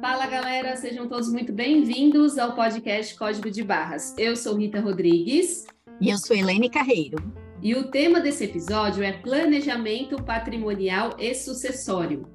Fala 0.00 0.26
galera, 0.28 0.76
sejam 0.76 1.08
todos 1.08 1.28
muito 1.32 1.52
bem-vindos 1.52 2.38
ao 2.38 2.54
podcast 2.54 3.18
Código 3.18 3.50
de 3.50 3.64
Barras. 3.64 4.14
Eu 4.16 4.36
sou 4.36 4.56
Rita 4.56 4.80
Rodrigues. 4.80 5.66
E 6.00 6.08
eu 6.10 6.18
sou 6.18 6.36
Helene 6.36 6.70
Carreiro. 6.70 7.16
E 7.60 7.74
o 7.74 7.90
tema 7.90 8.20
desse 8.20 8.44
episódio 8.44 9.02
é 9.02 9.10
planejamento 9.10 10.22
patrimonial 10.22 11.16
e 11.18 11.34
sucessório. 11.34 12.28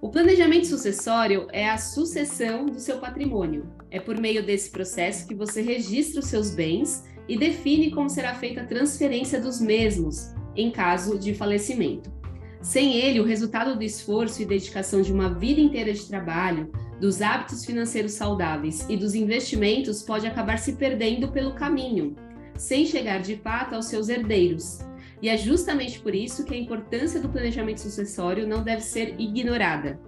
O 0.00 0.08
planejamento 0.08 0.66
sucessório 0.66 1.46
é 1.52 1.68
a 1.68 1.76
sucessão 1.76 2.64
do 2.64 2.80
seu 2.80 3.00
patrimônio. 3.00 3.70
É 3.90 4.00
por 4.00 4.18
meio 4.18 4.42
desse 4.42 4.70
processo 4.70 5.28
que 5.28 5.34
você 5.34 5.60
registra 5.60 6.20
os 6.20 6.26
seus 6.26 6.54
bens 6.54 7.04
e 7.28 7.36
define 7.36 7.90
como 7.90 8.08
será 8.08 8.34
feita 8.34 8.62
a 8.62 8.66
transferência 8.66 9.38
dos 9.38 9.60
mesmos 9.60 10.32
em 10.56 10.70
caso 10.70 11.18
de 11.18 11.34
falecimento. 11.34 12.19
Sem 12.62 12.94
ele, 12.96 13.20
o 13.20 13.24
resultado 13.24 13.74
do 13.74 13.82
esforço 13.82 14.42
e 14.42 14.44
dedicação 14.44 15.00
de 15.00 15.12
uma 15.12 15.32
vida 15.32 15.60
inteira 15.60 15.92
de 15.92 16.06
trabalho, 16.06 16.70
dos 17.00 17.22
hábitos 17.22 17.64
financeiros 17.64 18.12
saudáveis 18.12 18.86
e 18.88 18.96
dos 18.96 19.14
investimentos 19.14 20.02
pode 20.02 20.26
acabar 20.26 20.58
se 20.58 20.74
perdendo 20.74 21.32
pelo 21.32 21.54
caminho, 21.54 22.14
sem 22.56 22.84
chegar 22.84 23.20
de 23.22 23.36
fato 23.36 23.74
aos 23.74 23.86
seus 23.86 24.10
herdeiros. 24.10 24.80
E 25.22 25.28
é 25.28 25.36
justamente 25.36 26.00
por 26.00 26.14
isso 26.14 26.44
que 26.44 26.54
a 26.54 26.58
importância 26.58 27.20
do 27.20 27.28
planejamento 27.28 27.80
sucessório 27.80 28.46
não 28.46 28.62
deve 28.62 28.82
ser 28.82 29.14
ignorada. 29.18 29.98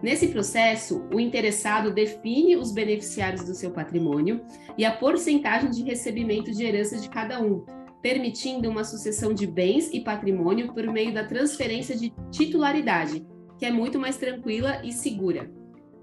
Nesse 0.00 0.28
processo, 0.28 1.04
o 1.12 1.18
interessado 1.18 1.92
define 1.92 2.56
os 2.56 2.70
beneficiários 2.70 3.44
do 3.44 3.54
seu 3.54 3.72
patrimônio 3.72 4.40
e 4.76 4.84
a 4.84 4.92
porcentagem 4.92 5.70
de 5.70 5.82
recebimento 5.82 6.52
de 6.52 6.64
herança 6.64 6.98
de 6.98 7.08
cada 7.08 7.42
um, 7.42 7.64
permitindo 8.08 8.70
uma 8.70 8.84
sucessão 8.84 9.34
de 9.34 9.46
bens 9.46 9.90
e 9.92 10.00
patrimônio 10.00 10.72
por 10.72 10.86
meio 10.86 11.12
da 11.12 11.24
transferência 11.24 11.94
de 11.94 12.10
titularidade, 12.30 13.22
que 13.58 13.66
é 13.66 13.70
muito 13.70 13.98
mais 13.98 14.16
tranquila 14.16 14.80
e 14.82 14.94
segura. 14.94 15.50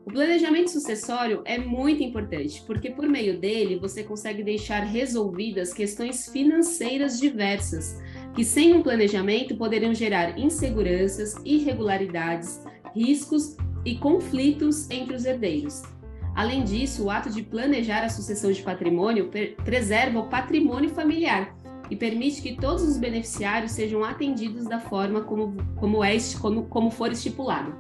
O 0.06 0.11
planejamento 0.11 0.70
sucessório 0.70 1.42
é 1.45 1.58
muito 1.58 2.03
importante, 2.03 2.64
porque 2.67 2.92
por 2.92 3.08
meio 3.08 3.39
dele 3.39 3.80
você 3.80 4.03
consegue 4.03 4.44
deixar 4.44 4.81
resolvidas 4.81 5.73
questões 5.73 6.30
financeiras 6.30 7.20
diversas, 7.20 8.00
que 8.36 8.45
sem 8.45 8.72
um 8.76 8.83
planejamento 8.83 9.56
poderiam 9.56 9.92
gerar 9.92 10.38
inseguranças, 10.38 11.33
irregularidades, 11.44 12.61
riscos 12.94 13.58
e 13.83 13.95
conflitos 13.95 14.88
entre 14.92 15.16
os 15.16 15.26
herdeiros. 15.26 15.81
Além 16.36 16.64
disso, 16.64 17.06
o 17.06 17.09
ato 17.09 17.31
de 17.31 17.42
planejar 17.42 18.03
a 18.03 18.09
sucessão 18.09 18.52
de 18.52 18.61
patrimônio 18.61 19.31
preserva 19.64 20.20
o 20.20 20.30
patrimônio 20.30 20.92
familiar, 20.92 21.56
e 21.89 21.95
permite 21.95 22.41
que 22.41 22.55
todos 22.55 22.83
os 22.83 22.97
beneficiários 22.97 23.72
sejam 23.72 24.03
atendidos 24.03 24.66
da 24.66 24.80
forma 24.80 25.22
como, 25.22 25.55
como, 25.75 26.03
é, 26.03 26.17
como, 26.42 26.66
como 26.66 26.92
for 26.92 27.11
estipulado. 27.11 27.75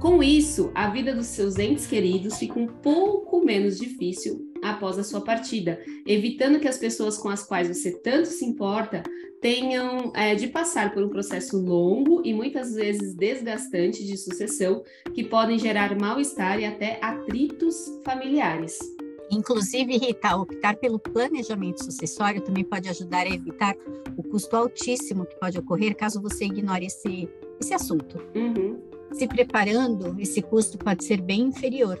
Com 0.00 0.20
isso, 0.20 0.72
a 0.74 0.90
vida 0.90 1.14
dos 1.14 1.26
seus 1.26 1.58
entes 1.58 1.86
queridos 1.86 2.36
fica 2.36 2.58
um 2.58 2.66
pouco 2.66 3.44
menos 3.44 3.78
difícil 3.78 4.52
após 4.60 4.98
a 4.98 5.04
sua 5.04 5.20
partida, 5.20 5.80
evitando 6.04 6.58
que 6.58 6.66
as 6.66 6.76
pessoas 6.76 7.18
com 7.18 7.28
as 7.28 7.44
quais 7.44 7.68
você 7.68 7.92
tanto 8.00 8.26
se 8.26 8.44
importa 8.44 9.02
tenham 9.40 10.12
é, 10.14 10.34
de 10.34 10.46
passar 10.46 10.92
por 10.92 11.02
um 11.02 11.08
processo 11.08 11.56
longo 11.56 12.22
e 12.24 12.32
muitas 12.32 12.74
vezes 12.74 13.14
desgastante 13.14 14.04
de 14.04 14.16
sucessão, 14.16 14.82
que 15.14 15.24
podem 15.24 15.58
gerar 15.58 15.98
mal-estar 16.00 16.60
e 16.60 16.64
até 16.64 16.98
atritos 17.02 17.76
familiares. 18.04 18.78
Inclusive, 19.32 19.96
Rita, 19.96 20.36
optar 20.36 20.76
pelo 20.76 20.98
planejamento 20.98 21.82
sucessório 21.82 22.42
também 22.42 22.62
pode 22.62 22.86
ajudar 22.90 23.26
a 23.26 23.30
evitar 23.30 23.74
o 24.14 24.22
custo 24.22 24.54
altíssimo 24.54 25.24
que 25.24 25.34
pode 25.40 25.58
ocorrer 25.58 25.96
caso 25.96 26.20
você 26.20 26.44
ignore 26.44 26.84
esse, 26.84 27.26
esse 27.58 27.72
assunto. 27.72 28.22
Uhum. 28.34 28.78
Se 29.10 29.26
preparando, 29.26 30.20
esse 30.20 30.42
custo 30.42 30.76
pode 30.76 31.02
ser 31.04 31.22
bem 31.22 31.44
inferior. 31.44 31.98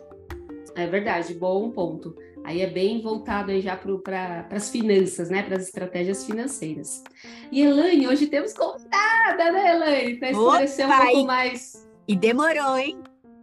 É 0.74 0.86
verdade, 0.86 1.32
bom 1.32 1.70
ponto. 1.70 2.14
Aí 2.44 2.60
é 2.60 2.66
bem 2.66 3.00
voltado 3.00 3.50
aí 3.50 3.62
já 3.62 3.76
para 3.76 4.46
as 4.50 4.68
finanças, 4.68 5.30
né? 5.30 5.42
Para 5.42 5.56
as 5.56 5.64
estratégias 5.64 6.26
financeiras. 6.26 7.02
E 7.50 7.62
Elaine, 7.62 8.08
hoje 8.08 8.26
temos 8.26 8.52
contada, 8.52 9.52
né, 9.52 9.74
Elaine? 9.74 10.18
Para 10.18 10.30
esclarecer 10.32 10.86
um 10.86 10.98
pouco 10.98 11.26
mais. 11.26 11.88
E 12.06 12.14
demorou, 12.14 12.76
hein? 12.76 12.98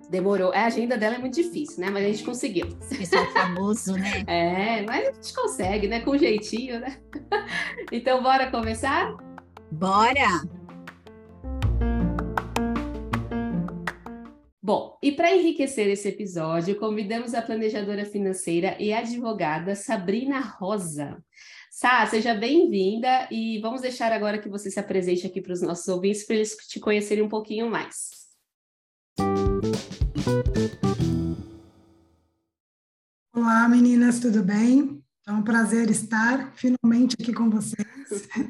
Demorou. 0.09 0.51
A 0.53 0.65
agenda 0.65 0.97
dela 0.97 1.15
é 1.15 1.19
muito 1.19 1.35
difícil, 1.35 1.81
né? 1.81 1.91
Mas 1.91 2.03
a 2.03 2.07
gente 2.07 2.23
conseguiu. 2.23 2.65
Pessoal 2.89 3.31
famoso, 3.31 3.93
né? 3.93 4.23
é, 4.27 4.81
mas 4.81 5.07
a 5.07 5.11
gente 5.11 5.33
consegue, 5.33 5.87
né? 5.87 5.99
Com 5.99 6.17
jeitinho, 6.17 6.79
né? 6.79 6.97
então, 7.91 8.23
bora 8.23 8.49
começar? 8.49 9.15
Bora! 9.71 10.41
Bom, 14.61 14.97
e 15.01 15.11
para 15.11 15.35
enriquecer 15.35 15.87
esse 15.87 16.09
episódio, 16.09 16.75
convidamos 16.79 17.35
a 17.35 17.41
planejadora 17.41 18.03
financeira 18.03 18.75
e 18.79 18.91
advogada 18.91 19.75
Sabrina 19.75 20.39
Rosa. 20.39 21.23
Sá, 21.69 22.05
seja 22.07 22.33
bem-vinda 22.33 23.27
e 23.31 23.59
vamos 23.61 23.81
deixar 23.81 24.11
agora 24.11 24.39
que 24.39 24.49
você 24.49 24.71
se 24.71 24.79
apresente 24.79 25.25
aqui 25.25 25.39
para 25.39 25.53
os 25.53 25.61
nossos 25.61 25.87
ouvintes 25.87 26.25
para 26.25 26.35
eles 26.35 26.55
te 26.67 26.79
conhecerem 26.79 27.23
um 27.23 27.29
pouquinho 27.29 27.69
mais. 27.69 28.19
Olá, 33.41 33.69
meninas, 33.69 34.19
tudo 34.19 34.43
bem? 34.43 35.01
É 35.25 35.31
um 35.31 35.41
prazer 35.41 35.89
estar 35.89 36.51
finalmente 36.55 37.15
aqui 37.17 37.31
com 37.31 37.49
vocês. 37.49 37.87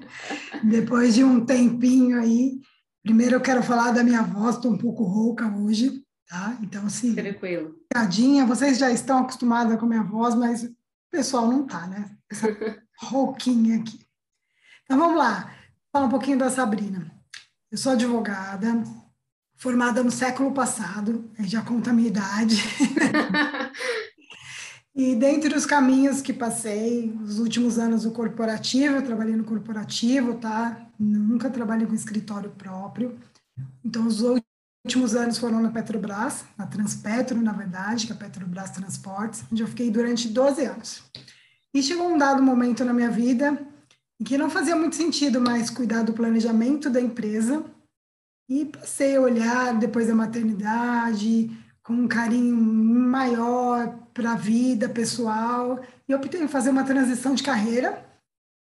Depois 0.66 1.14
de 1.14 1.24
um 1.24 1.46
tempinho 1.46 2.20
aí. 2.20 2.60
Primeiro 3.04 3.36
eu 3.36 3.40
quero 3.40 3.62
falar 3.62 3.92
da 3.92 4.04
minha 4.04 4.24
voz, 4.24 4.56
estou 4.56 4.72
um 4.74 4.78
pouco 4.80 5.04
rouca 5.04 5.48
hoje, 5.48 6.04
tá? 6.28 6.58
Então, 6.64 6.88
assim. 6.88 7.14
Tranquilo. 7.14 7.76
Tadinha, 7.88 8.48
vocês 8.48 8.80
já 8.80 8.90
estão 8.90 9.20
acostumadas 9.20 9.80
com 9.80 9.86
a 9.86 9.90
minha 9.90 10.04
voz, 10.04 10.34
mas 10.34 10.64
o 10.64 10.76
pessoal 11.12 11.48
não 11.48 11.68
tá, 11.68 11.86
né? 11.86 12.10
Essa 12.28 12.48
rouquinha 13.00 13.78
aqui. 13.78 14.00
Então 14.86 14.98
vamos 14.98 15.20
lá. 15.20 15.54
Falar 15.94 16.08
um 16.08 16.10
pouquinho 16.10 16.40
da 16.40 16.50
Sabrina. 16.50 17.14
Eu 17.72 17.78
sou 17.78 17.92
advogada, 17.92 18.84
formada 19.56 20.04
no 20.04 20.10
século 20.10 20.52
passado, 20.52 21.30
já 21.42 21.62
conta 21.62 21.92
a 21.92 21.94
minha 21.94 22.08
idade. 22.08 22.56
e 25.00 25.16
dentre 25.16 25.56
os 25.56 25.66
caminhos 25.66 26.22
que 26.22 26.34
passei, 26.34 27.18
os 27.24 27.40
últimos 27.40 27.80
anos 27.80 28.04
do 28.04 28.12
corporativo, 28.12 28.98
eu 28.98 29.02
trabalhei 29.02 29.34
no 29.34 29.46
corporativo, 29.46 30.34
tá? 30.34 30.90
Nunca 31.00 31.50
trabalhei 31.50 31.88
com 31.88 31.94
escritório 31.94 32.50
próprio. 32.50 33.18
Então, 33.82 34.06
os 34.06 34.22
últimos 34.22 35.16
anos 35.16 35.38
foram 35.38 35.62
na 35.62 35.72
Petrobras, 35.72 36.44
na 36.58 36.68
Transpetro, 36.68 37.42
na 37.42 37.54
verdade, 37.54 38.08
que 38.08 38.12
é 38.12 38.16
a 38.16 38.20
Petrobras 38.20 38.72
Transportes, 38.72 39.46
onde 39.50 39.64
eu 39.64 39.70
fiquei 39.70 39.90
durante 39.90 40.28
12 40.28 40.66
anos. 40.66 41.02
E 41.74 41.82
chegou 41.82 42.14
um 42.14 42.18
dado 42.18 42.44
momento 42.44 42.84
na 42.84 42.92
minha 42.92 43.10
vida 43.10 43.58
em 44.20 44.26
que 44.26 44.38
não 44.38 44.50
fazia 44.50 44.76
muito 44.76 44.98
sentido 44.98 45.40
mais 45.40 45.70
cuidar 45.70 46.04
do 46.04 46.12
planejamento 46.12 46.90
da 46.90 47.00
empresa, 47.00 47.64
e 48.50 48.66
passei 48.66 49.16
a 49.16 49.22
olhar 49.22 49.78
depois 49.78 50.08
da 50.08 50.16
maternidade 50.16 51.50
com 51.90 51.96
um 51.96 52.08
carinho 52.08 52.56
maior 52.56 53.98
para 54.14 54.34
a 54.34 54.36
vida 54.36 54.88
pessoal 54.88 55.84
e 56.08 56.14
optei 56.14 56.40
em 56.40 56.48
fazer 56.48 56.70
uma 56.70 56.84
transição 56.84 57.34
de 57.34 57.42
carreira 57.42 58.06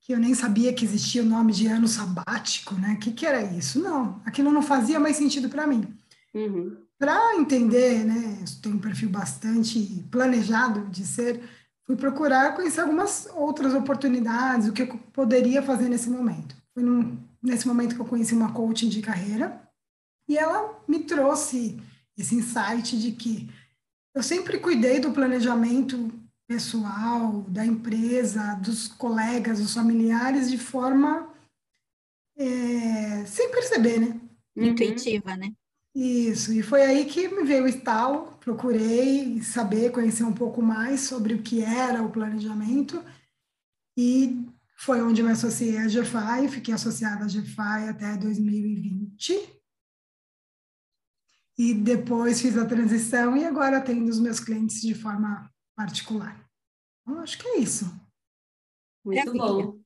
que 0.00 0.12
eu 0.12 0.18
nem 0.18 0.34
sabia 0.34 0.72
que 0.74 0.84
existia 0.84 1.22
o 1.22 1.24
nome 1.24 1.52
de 1.52 1.68
ano 1.68 1.86
sabático, 1.86 2.74
né? 2.74 2.94
O 2.94 2.98
que, 2.98 3.12
que 3.12 3.24
era 3.24 3.40
isso? 3.40 3.80
Não, 3.80 4.20
aquilo 4.26 4.50
não 4.50 4.62
fazia 4.62 4.98
mais 4.98 5.14
sentido 5.14 5.48
para 5.48 5.64
mim. 5.64 5.96
Uhum. 6.34 6.76
Para 6.98 7.36
entender, 7.36 8.04
né? 8.04 8.38
Eu 8.40 8.60
tenho 8.60 8.74
um 8.74 8.80
perfil 8.80 9.08
bastante 9.10 10.04
planejado 10.10 10.84
de 10.90 11.06
ser, 11.06 11.40
fui 11.86 11.94
procurar 11.94 12.56
conhecer 12.56 12.80
algumas 12.80 13.28
outras 13.36 13.74
oportunidades, 13.74 14.66
o 14.66 14.72
que 14.72 14.82
eu 14.82 14.98
poderia 15.12 15.62
fazer 15.62 15.88
nesse 15.88 16.10
momento. 16.10 16.56
Foi 16.74 16.82
num, 16.82 17.16
nesse 17.40 17.68
momento 17.68 17.94
que 17.94 18.00
eu 18.00 18.06
conheci 18.06 18.34
uma 18.34 18.52
coaching 18.52 18.88
de 18.88 19.00
carreira 19.00 19.62
e 20.28 20.36
ela 20.36 20.82
me 20.88 20.98
trouxe 21.04 21.80
esse 22.16 22.34
insight 22.34 22.98
de 22.98 23.12
que 23.12 23.48
eu 24.14 24.22
sempre 24.22 24.58
cuidei 24.58 25.00
do 25.00 25.12
planejamento 25.12 26.12
pessoal, 26.46 27.42
da 27.48 27.64
empresa, 27.64 28.54
dos 28.56 28.86
colegas, 28.86 29.58
dos 29.58 29.74
familiares, 29.74 30.50
de 30.50 30.58
forma 30.58 31.32
é, 32.36 33.24
sem 33.26 33.50
perceber, 33.50 33.98
né? 33.98 34.20
Uhum. 34.56 34.66
Intuitiva, 34.66 35.36
né? 35.36 35.52
Isso, 35.94 36.52
e 36.52 36.62
foi 36.62 36.82
aí 36.82 37.04
que 37.04 37.28
me 37.28 37.44
veio 37.44 37.64
o 37.64 37.68
estalo, 37.68 38.36
procurei 38.40 39.40
saber, 39.42 39.92
conhecer 39.92 40.24
um 40.24 40.32
pouco 40.32 40.60
mais 40.60 41.02
sobre 41.02 41.34
o 41.34 41.42
que 41.42 41.62
era 41.62 42.02
o 42.02 42.10
planejamento, 42.10 43.02
e 43.96 44.44
foi 44.76 45.00
onde 45.00 45.20
eu 45.20 45.26
me 45.26 45.32
associei 45.32 45.78
à 45.78 45.86
GFI, 45.86 46.48
fiquei 46.50 46.74
associada 46.74 47.24
à 47.24 47.28
GFI 47.28 47.88
até 47.88 48.16
2020, 48.16 49.38
e 51.58 51.72
depois 51.74 52.40
fiz 52.40 52.56
a 52.58 52.66
transição 52.66 53.36
e 53.36 53.44
agora 53.44 53.78
atendo 53.78 54.10
os 54.10 54.18
meus 54.18 54.40
clientes 54.40 54.80
de 54.80 54.94
forma 54.94 55.50
particular. 55.76 56.44
Então, 57.02 57.20
acho 57.20 57.38
que 57.38 57.46
é 57.48 57.58
isso. 57.58 57.84
Muito 59.04 59.30
é 59.30 59.32
bom. 59.32 59.78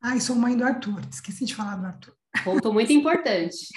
Ah, 0.00 0.16
e 0.16 0.20
sou 0.20 0.34
mãe 0.36 0.56
do 0.56 0.64
Arthur, 0.64 1.00
esqueci 1.10 1.44
de 1.44 1.54
falar 1.54 1.76
do 1.76 1.86
Arthur. 1.86 2.16
Ponto 2.44 2.72
muito 2.72 2.92
importante. 2.92 3.68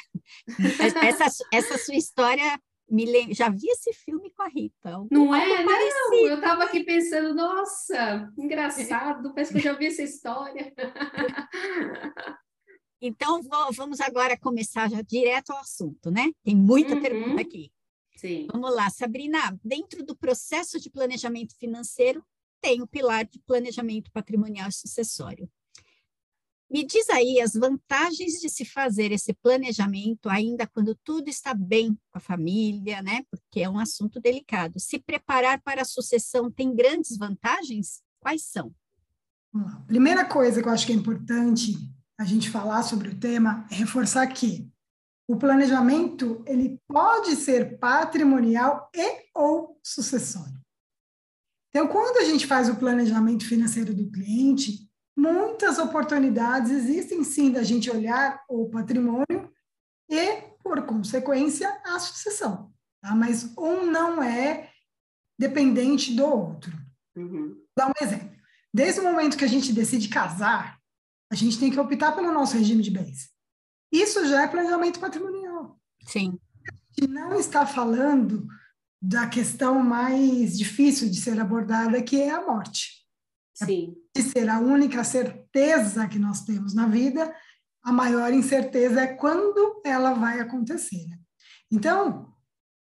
essa, 1.03 1.27
essa 1.51 1.77
sua 1.77 1.95
história 1.95 2.59
me 2.89 3.05
lem... 3.05 3.33
já 3.33 3.49
vi 3.49 3.67
esse 3.67 3.91
filme 3.93 4.31
com 4.31 4.43
a 4.43 4.47
Rita. 4.47 5.05
Não 5.11 5.35
é? 5.35 5.63
Não, 5.63 6.13
eu 6.13 6.35
estava 6.35 6.63
aqui 6.63 6.83
pensando, 6.83 7.33
nossa, 7.33 8.31
engraçado, 8.37 9.33
parece 9.33 9.51
que 9.51 9.57
eu 9.59 9.63
já 9.63 9.73
vi 9.73 9.87
essa 9.87 10.03
história. 10.03 10.73
Então, 13.05 13.41
vamos 13.73 14.01
agora 14.01 14.37
começar 14.37 14.89
já 14.89 15.01
direto 15.01 15.51
ao 15.51 15.59
assunto, 15.59 16.09
né? 16.09 16.31
Tem 16.43 16.55
muita 16.55 16.95
uhum. 16.95 17.01
pergunta 17.01 17.41
aqui. 17.41 17.71
Sim. 18.15 18.47
Vamos 18.51 18.73
lá, 18.73 18.89
Sabrina. 18.89 19.57
Dentro 19.63 20.03
do 20.03 20.15
processo 20.15 20.79
de 20.79 20.89
planejamento 20.89 21.55
financeiro, 21.57 22.25
tem 22.61 22.81
o 22.81 22.87
pilar 22.87 23.25
de 23.25 23.39
planejamento 23.39 24.09
patrimonial 24.11 24.69
e 24.69 24.73
sucessório. 24.73 25.49
Me 26.69 26.83
diz 26.83 27.09
aí 27.11 27.39
as 27.39 27.53
vantagens 27.53 28.41
de 28.41 28.49
se 28.49 28.65
fazer 28.65 29.11
esse 29.11 29.33
planejamento 29.33 30.27
ainda 30.27 30.65
quando 30.65 30.95
tudo 31.03 31.29
está 31.29 31.53
bem 31.53 31.93
com 32.09 32.17
a 32.17 32.19
família, 32.19 33.03
né? 33.03 33.23
Porque 33.29 33.61
é 33.61 33.69
um 33.69 33.77
assunto 33.77 34.19
delicado. 34.19 34.79
Se 34.79 34.97
preparar 34.97 35.61
para 35.61 35.83
a 35.83 35.85
sucessão 35.85 36.49
tem 36.49 36.75
grandes 36.75 37.17
vantagens? 37.17 38.01
Quais 38.19 38.45
são? 38.45 38.73
Primeira 39.85 40.25
coisa 40.25 40.61
que 40.61 40.67
eu 40.67 40.73
acho 40.73 40.87
que 40.87 40.91
é 40.91 40.95
importante 40.95 41.77
a 42.19 42.23
gente 42.23 42.49
falar 42.49 42.83
sobre 42.83 43.09
o 43.09 43.19
tema 43.19 43.67
é 43.71 43.75
reforçar 43.75 44.25
que 44.27 44.71
o 45.27 45.37
planejamento 45.37 46.43
ele 46.47 46.79
pode 46.87 47.35
ser 47.35 47.79
patrimonial 47.79 48.89
e 48.95 49.25
ou 49.33 49.79
sucessório. 49.83 50.59
Então, 51.69 51.87
quando 51.87 52.17
a 52.17 52.23
gente 52.23 52.47
faz 52.47 52.69
o 52.69 52.75
planejamento 52.75 53.45
financeiro 53.45 53.93
do 53.93 54.09
cliente, 54.09 54.89
muitas 55.17 55.77
oportunidades 55.77 56.71
existem 56.71 57.23
sim 57.23 57.51
da 57.51 57.63
gente 57.63 57.89
olhar 57.89 58.43
o 58.47 58.69
patrimônio 58.69 59.51
e, 60.09 60.41
por 60.63 60.85
consequência, 60.85 61.69
a 61.83 61.99
sucessão. 61.99 62.71
Tá? 63.01 63.13
Mas 63.13 63.51
um 63.57 63.85
não 63.85 64.23
é 64.23 64.69
dependente 65.37 66.13
do 66.13 66.25
outro. 66.25 66.71
Uhum. 67.15 67.55
Vou 67.55 67.65
dar 67.75 67.87
um 67.87 68.05
exemplo. 68.05 68.35
Desde 68.73 69.01
o 69.01 69.03
momento 69.03 69.37
que 69.37 69.45
a 69.45 69.49
gente 69.49 69.73
decide 69.73 70.07
casar, 70.07 70.79
a 71.31 71.35
gente 71.35 71.59
tem 71.59 71.71
que 71.71 71.79
optar 71.79 72.11
pelo 72.13 72.31
nosso 72.31 72.57
regime 72.57 72.83
de 72.83 72.91
bens. 72.91 73.29
Isso 73.91 74.25
já 74.27 74.43
é 74.43 74.47
planejamento 74.47 74.99
patrimonial. 74.99 75.79
Sim. 76.05 76.37
A 76.67 77.01
gente 77.01 77.11
não 77.11 77.39
está 77.39 77.65
falando 77.65 78.47
da 79.01 79.27
questão 79.27 79.83
mais 79.83 80.57
difícil 80.57 81.09
de 81.09 81.19
ser 81.19 81.39
abordada, 81.39 82.01
que 82.01 82.21
é 82.21 82.31
a 82.31 82.45
morte. 82.45 83.05
Sim. 83.53 83.95
De 84.15 84.21
ser 84.21 84.49
a 84.49 84.59
única 84.59 85.03
certeza 85.03 86.07
que 86.07 86.19
nós 86.19 86.41
temos 86.41 86.73
na 86.73 86.87
vida, 86.87 87.33
a 87.83 87.91
maior 87.91 88.33
incerteza 88.33 89.01
é 89.01 89.13
quando 89.13 89.81
ela 89.85 90.13
vai 90.13 90.39
acontecer. 90.39 91.05
Né? 91.07 91.19
Então, 91.71 92.33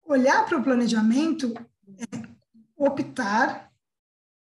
olhar 0.04 0.46
para 0.46 0.58
o 0.58 0.62
planejamento 0.62 1.52
é 1.98 2.34
optar 2.76 3.72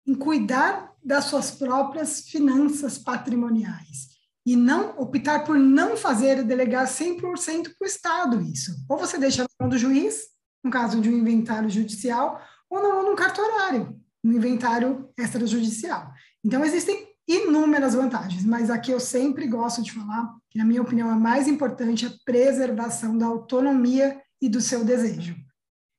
em 0.05 0.15
cuidar 0.15 0.86
das 1.07 1.23
suas 1.23 1.51
próprias 1.51 2.19
finanças 2.27 2.97
patrimoniais 2.97 4.09
e 4.45 4.57
não 4.57 4.89
optar 4.99 5.45
por 5.45 5.57
não 5.57 5.95
fazer 5.95 6.39
e 6.39 6.43
delegar 6.43 6.85
100% 6.85 7.21
para 7.21 7.85
o 7.85 7.87
Estado 7.87 8.41
isso. 8.41 8.75
Ou 8.89 8.97
você 8.97 9.17
deixa 9.17 9.43
na 9.43 9.49
mão 9.57 9.69
do 9.69 9.77
juiz, 9.77 10.23
no 10.61 10.69
caso 10.69 10.99
de 10.99 11.09
um 11.09 11.17
inventário 11.17 11.69
judicial, 11.69 12.41
ou 12.69 12.83
na 12.83 12.89
mão 12.89 13.05
de 13.05 13.11
um 13.11 13.15
cartorário, 13.15 13.97
no 14.21 14.33
inventário 14.33 15.09
extrajudicial. 15.17 16.11
Então, 16.43 16.63
existem 16.65 17.07
inúmeras 17.25 17.93
vantagens, 17.93 18.43
mas 18.43 18.69
aqui 18.69 18.91
eu 18.91 18.99
sempre 18.99 19.47
gosto 19.47 19.81
de 19.81 19.93
falar 19.93 20.33
que, 20.49 20.57
na 20.57 20.65
minha 20.65 20.81
opinião, 20.81 21.09
a 21.09 21.15
mais 21.15 21.47
importante 21.47 22.05
é 22.05 22.09
a 22.09 22.13
preservação 22.25 23.17
da 23.17 23.25
autonomia 23.25 24.21
e 24.41 24.49
do 24.49 24.59
seu 24.59 24.83
desejo. 24.83 25.37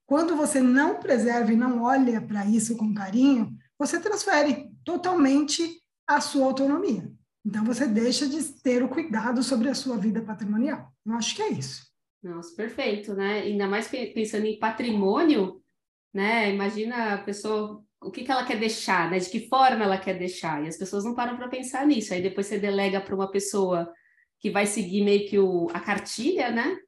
Quando 0.07 0.37
você 0.37 0.61
não 0.61 0.97
preserva 0.97 1.51
e 1.53 1.57
não 1.57 1.83
olha 1.83 2.21
para 2.21 2.45
isso 2.45 2.77
com 2.77 2.95
carinho, 2.95 3.57
você 3.79 4.01
transfere 4.01 4.68
totalmente 4.89 5.83
a 6.07 6.19
sua 6.19 6.47
autonomia. 6.47 7.13
Então, 7.45 7.63
você 7.63 7.87
deixa 7.87 8.27
de 8.27 8.43
ter 8.63 8.83
o 8.83 8.89
cuidado 8.89 9.43
sobre 9.43 9.69
a 9.69 9.75
sua 9.75 9.99
vida 9.99 10.23
patrimonial. 10.23 10.91
Eu 11.05 11.13
acho 11.13 11.37
que 11.37 11.43
é 11.43 11.51
isso. 11.51 11.87
Nossa, 12.23 12.57
perfeito, 12.57 13.13
né? 13.15 13.41
Ainda 13.41 13.67
mais 13.67 13.87
pensando 13.87 14.47
em 14.47 14.59
patrimônio, 14.59 15.63
né? 16.13 16.51
Imagina 16.53 17.15
a 17.15 17.19
pessoa 17.19 17.85
o 18.01 18.11
que, 18.11 18.25
que 18.25 18.33
ela 18.33 18.47
quer 18.47 18.59
deixar, 18.59 19.11
né? 19.11 19.19
De 19.19 19.29
que 19.29 19.47
forma 19.47 19.85
ela 19.85 19.99
quer 19.99 20.19
deixar. 20.19 20.65
E 20.65 20.69
as 20.69 20.79
pessoas 20.79 21.05
não 21.05 21.15
param 21.15 21.37
para 21.37 21.49
pensar 21.49 21.87
nisso. 21.87 22.15
Aí 22.15 22.23
depois 22.23 22.47
você 22.47 22.59
delega 22.59 22.99
para 22.99 23.15
uma 23.15 23.31
pessoa 23.31 23.93
que 24.41 24.51
vai 24.51 24.65
seguir 24.65 25.05
meio 25.05 25.29
que 25.29 25.39
o, 25.39 25.69
a 25.75 25.81
cartilha, 25.81 26.51
né? 26.51 26.79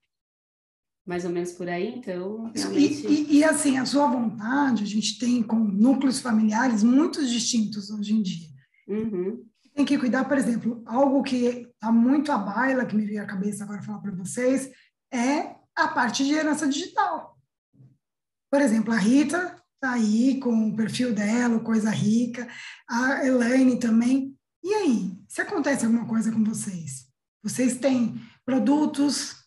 Mais 1.06 1.24
ou 1.24 1.30
menos 1.30 1.52
por 1.52 1.68
aí, 1.68 1.94
então. 1.96 2.50
Realmente... 2.54 3.06
E, 3.06 3.32
e, 3.32 3.36
e, 3.38 3.44
assim, 3.44 3.78
a 3.78 3.86
sua 3.86 4.06
vontade, 4.06 4.84
a 4.84 4.86
gente 4.86 5.18
tem 5.18 5.42
com 5.42 5.56
núcleos 5.56 6.20
familiares 6.20 6.82
muito 6.82 7.24
distintos 7.26 7.90
hoje 7.90 8.12
em 8.12 8.22
dia. 8.22 8.48
Uhum. 8.86 9.44
Tem 9.74 9.84
que 9.84 9.98
cuidar, 9.98 10.24
por 10.24 10.36
exemplo, 10.36 10.82
algo 10.86 11.22
que 11.22 11.68
está 11.74 11.90
muito 11.90 12.30
à 12.30 12.38
baila, 12.38 12.84
que 12.84 12.94
me 12.94 13.06
veio 13.06 13.22
à 13.22 13.26
cabeça 13.26 13.64
agora 13.64 13.82
falar 13.82 14.00
para 14.00 14.14
vocês, 14.14 14.70
é 15.12 15.56
a 15.74 15.88
parte 15.88 16.24
de 16.24 16.34
herança 16.34 16.68
digital. 16.68 17.38
Por 18.50 18.60
exemplo, 18.60 18.92
a 18.92 18.96
Rita 18.96 19.56
está 19.74 19.92
aí 19.92 20.38
com 20.40 20.68
o 20.68 20.76
perfil 20.76 21.14
dela, 21.14 21.60
Coisa 21.60 21.90
Rica, 21.90 22.46
a 22.88 23.24
Elaine 23.24 23.78
também. 23.78 24.36
E 24.62 24.74
aí, 24.74 25.18
se 25.26 25.40
acontece 25.40 25.86
alguma 25.86 26.06
coisa 26.06 26.30
com 26.30 26.44
vocês? 26.44 27.08
Vocês 27.42 27.78
têm 27.78 28.20
produtos 28.44 29.39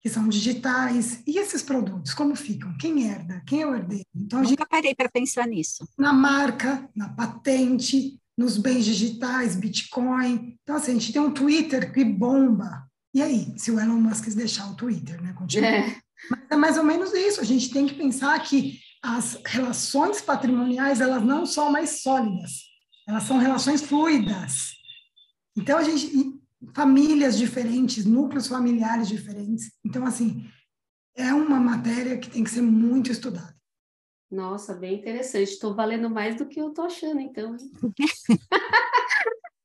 que 0.00 0.08
são 0.08 0.28
digitais, 0.28 1.22
e 1.26 1.38
esses 1.38 1.62
produtos, 1.62 2.14
como 2.14 2.36
ficam? 2.36 2.76
Quem 2.78 3.08
herda? 3.08 3.42
Quem 3.46 3.62
é 3.62 3.66
o 3.66 3.74
herdeiro? 3.74 4.04
Então, 4.14 4.40
Nunca 4.40 4.50
gente, 4.50 4.68
parei 4.68 4.94
para 4.94 5.08
pensar 5.08 5.46
nisso. 5.46 5.88
Na 5.98 6.12
marca, 6.12 6.88
na 6.94 7.08
patente, 7.08 8.18
nos 8.36 8.56
bens 8.56 8.84
digitais, 8.84 9.56
Bitcoin. 9.56 10.56
Então, 10.62 10.76
assim, 10.76 10.92
a 10.92 10.94
gente 10.94 11.12
tem 11.12 11.20
um 11.20 11.32
Twitter 11.32 11.92
que 11.92 12.04
bomba. 12.04 12.86
E 13.12 13.20
aí, 13.20 13.52
se 13.56 13.72
o 13.72 13.80
Elon 13.80 14.00
Musk 14.00 14.28
deixar 14.28 14.70
o 14.70 14.76
Twitter, 14.76 15.20
né? 15.20 15.32
Continua. 15.32 15.68
É. 15.68 15.96
Mas 16.30 16.40
é 16.50 16.56
mais 16.56 16.78
ou 16.78 16.84
menos 16.84 17.12
isso. 17.12 17.40
A 17.40 17.44
gente 17.44 17.70
tem 17.70 17.86
que 17.86 17.94
pensar 17.94 18.38
que 18.40 18.78
as 19.02 19.40
relações 19.44 20.20
patrimoniais 20.20 21.00
elas 21.00 21.22
não 21.22 21.46
são 21.46 21.70
mais 21.70 22.02
sólidas, 22.02 22.50
elas 23.06 23.24
são 23.24 23.38
relações 23.38 23.82
fluidas. 23.82 24.72
Então 25.56 25.78
a 25.78 25.82
gente 25.82 26.37
famílias 26.72 27.38
diferentes, 27.38 28.04
núcleos 28.04 28.46
familiares 28.46 29.08
diferentes. 29.08 29.72
Então 29.84 30.04
assim, 30.04 30.48
é 31.16 31.32
uma 31.32 31.58
matéria 31.58 32.18
que 32.18 32.30
tem 32.30 32.44
que 32.44 32.50
ser 32.50 32.62
muito 32.62 33.10
estudada. 33.10 33.56
Nossa, 34.30 34.74
bem 34.74 34.94
interessante. 34.96 35.52
Estou 35.52 35.74
valendo 35.74 36.10
mais 36.10 36.36
do 36.36 36.46
que 36.46 36.60
eu 36.60 36.68
estou 36.68 36.84
achando, 36.84 37.20
então. 37.20 37.56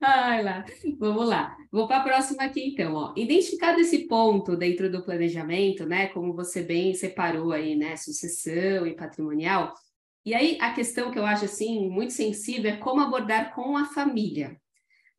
Ai 0.05 0.43
lá, 0.43 0.65
vamos 0.97 1.27
lá. 1.29 1.55
Vou 1.71 1.87
para 1.87 1.97
a 1.97 2.03
próxima 2.03 2.43
aqui, 2.43 2.67
então. 2.67 2.93
Ó. 2.93 3.13
Identificado 3.15 3.79
esse 3.79 4.07
ponto 4.07 4.55
dentro 4.55 4.91
do 4.91 5.03
planejamento, 5.03 5.85
né? 5.85 6.07
Como 6.07 6.33
você 6.33 6.61
bem 6.61 6.93
separou 6.93 7.53
aí, 7.53 7.75
né? 7.75 7.95
Sucessão 7.95 8.85
e 8.85 8.95
patrimonial. 8.95 9.73
E 10.25 10.33
aí 10.33 10.57
a 10.61 10.73
questão 10.73 11.11
que 11.11 11.19
eu 11.19 11.25
acho 11.25 11.45
assim 11.45 11.89
muito 11.89 12.13
sensível 12.13 12.71
é 12.71 12.77
como 12.77 13.01
abordar 13.01 13.53
com 13.53 13.77
a 13.77 13.85
família, 13.85 14.57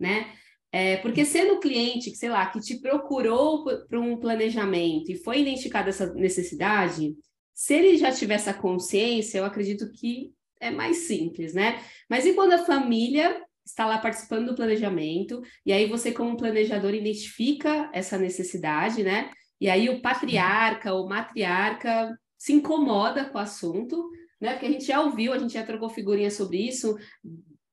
né? 0.00 0.32
É, 0.76 0.96
porque 0.96 1.24
sendo 1.24 1.54
o 1.54 1.60
cliente, 1.60 2.16
sei 2.16 2.28
lá, 2.28 2.44
que 2.46 2.58
te 2.58 2.80
procurou 2.80 3.64
para 3.86 4.00
um 4.00 4.16
planejamento 4.16 5.12
e 5.12 5.16
foi 5.16 5.40
identificada 5.40 5.90
essa 5.90 6.12
necessidade, 6.14 7.14
se 7.54 7.74
ele 7.74 7.96
já 7.96 8.10
tiver 8.10 8.34
essa 8.34 8.52
consciência, 8.52 9.38
eu 9.38 9.44
acredito 9.44 9.88
que 9.92 10.32
é 10.60 10.72
mais 10.72 11.06
simples, 11.06 11.54
né? 11.54 11.80
Mas 12.10 12.26
e 12.26 12.32
quando 12.32 12.54
a 12.54 12.64
família 12.66 13.40
está 13.64 13.86
lá 13.86 13.98
participando 13.98 14.46
do 14.46 14.56
planejamento, 14.56 15.40
e 15.64 15.72
aí 15.72 15.86
você, 15.86 16.10
como 16.10 16.36
planejador, 16.36 16.92
identifica 16.92 17.88
essa 17.92 18.18
necessidade, 18.18 19.04
né? 19.04 19.30
E 19.60 19.70
aí 19.70 19.88
o 19.88 20.02
patriarca 20.02 20.92
ou 20.92 21.08
matriarca 21.08 22.18
se 22.36 22.52
incomoda 22.52 23.26
com 23.26 23.38
o 23.38 23.40
assunto, 23.40 24.10
né? 24.40 24.54
Porque 24.54 24.66
a 24.66 24.72
gente 24.72 24.86
já 24.86 25.00
ouviu, 25.00 25.32
a 25.32 25.38
gente 25.38 25.54
já 25.54 25.62
trocou 25.62 25.88
figurinha 25.88 26.32
sobre 26.32 26.58
isso, 26.66 26.98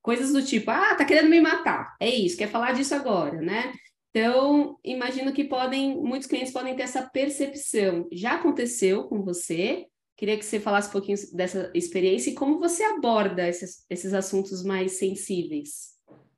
coisas 0.02 0.34
do 0.34 0.44
tipo, 0.44 0.72
ah, 0.72 0.96
tá 0.96 1.06
querendo 1.06 1.30
me 1.30 1.40
matar, 1.40 1.96
é 2.00 2.10
isso, 2.10 2.38
quer 2.38 2.50
falar 2.50 2.74
disso 2.74 2.96
agora, 2.96 3.42
né? 3.42 3.74
Então, 4.10 4.78
imagino 4.84 5.32
que 5.32 5.46
podem, 5.46 5.98
muitos 6.02 6.28
clientes 6.28 6.52
podem 6.52 6.76
ter 6.76 6.84
essa 6.84 7.02
percepção. 7.02 8.08
Já 8.12 8.34
aconteceu 8.34 9.06
com 9.06 9.24
você? 9.24 9.86
Queria 10.18 10.38
que 10.38 10.44
você 10.44 10.60
falasse 10.60 10.90
um 10.90 10.92
pouquinho 10.92 11.18
dessa 11.34 11.72
experiência 11.74 12.30
e 12.30 12.36
como 12.36 12.60
você 12.60 12.84
aborda 12.84 13.48
esses, 13.48 13.86
esses 13.90 14.14
assuntos 14.14 14.64
mais 14.64 15.00
sensíveis. 15.00 15.92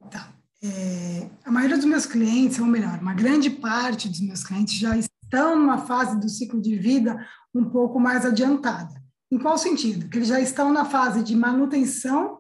Tá. 0.09 0.35
É, 0.63 1.27
a 1.43 1.51
maioria 1.51 1.75
dos 1.75 1.85
meus 1.85 2.05
clientes, 2.05 2.59
ou 2.59 2.65
melhor, 2.65 2.99
uma 3.01 3.13
grande 3.13 3.49
parte 3.49 4.07
dos 4.07 4.21
meus 4.21 4.43
clientes 4.43 4.75
já 4.75 4.95
estão 4.95 5.57
numa 5.57 5.79
fase 5.79 6.17
do 6.19 6.29
ciclo 6.29 6.61
de 6.61 6.75
vida 6.77 7.27
um 7.53 7.65
pouco 7.65 7.99
mais 7.99 8.23
adiantada. 8.25 9.01
Em 9.31 9.39
qual 9.39 9.57
sentido? 9.57 10.07
Que 10.07 10.19
eles 10.19 10.29
já 10.29 10.39
estão 10.39 10.71
na 10.71 10.85
fase 10.85 11.23
de 11.23 11.35
manutenção 11.35 12.39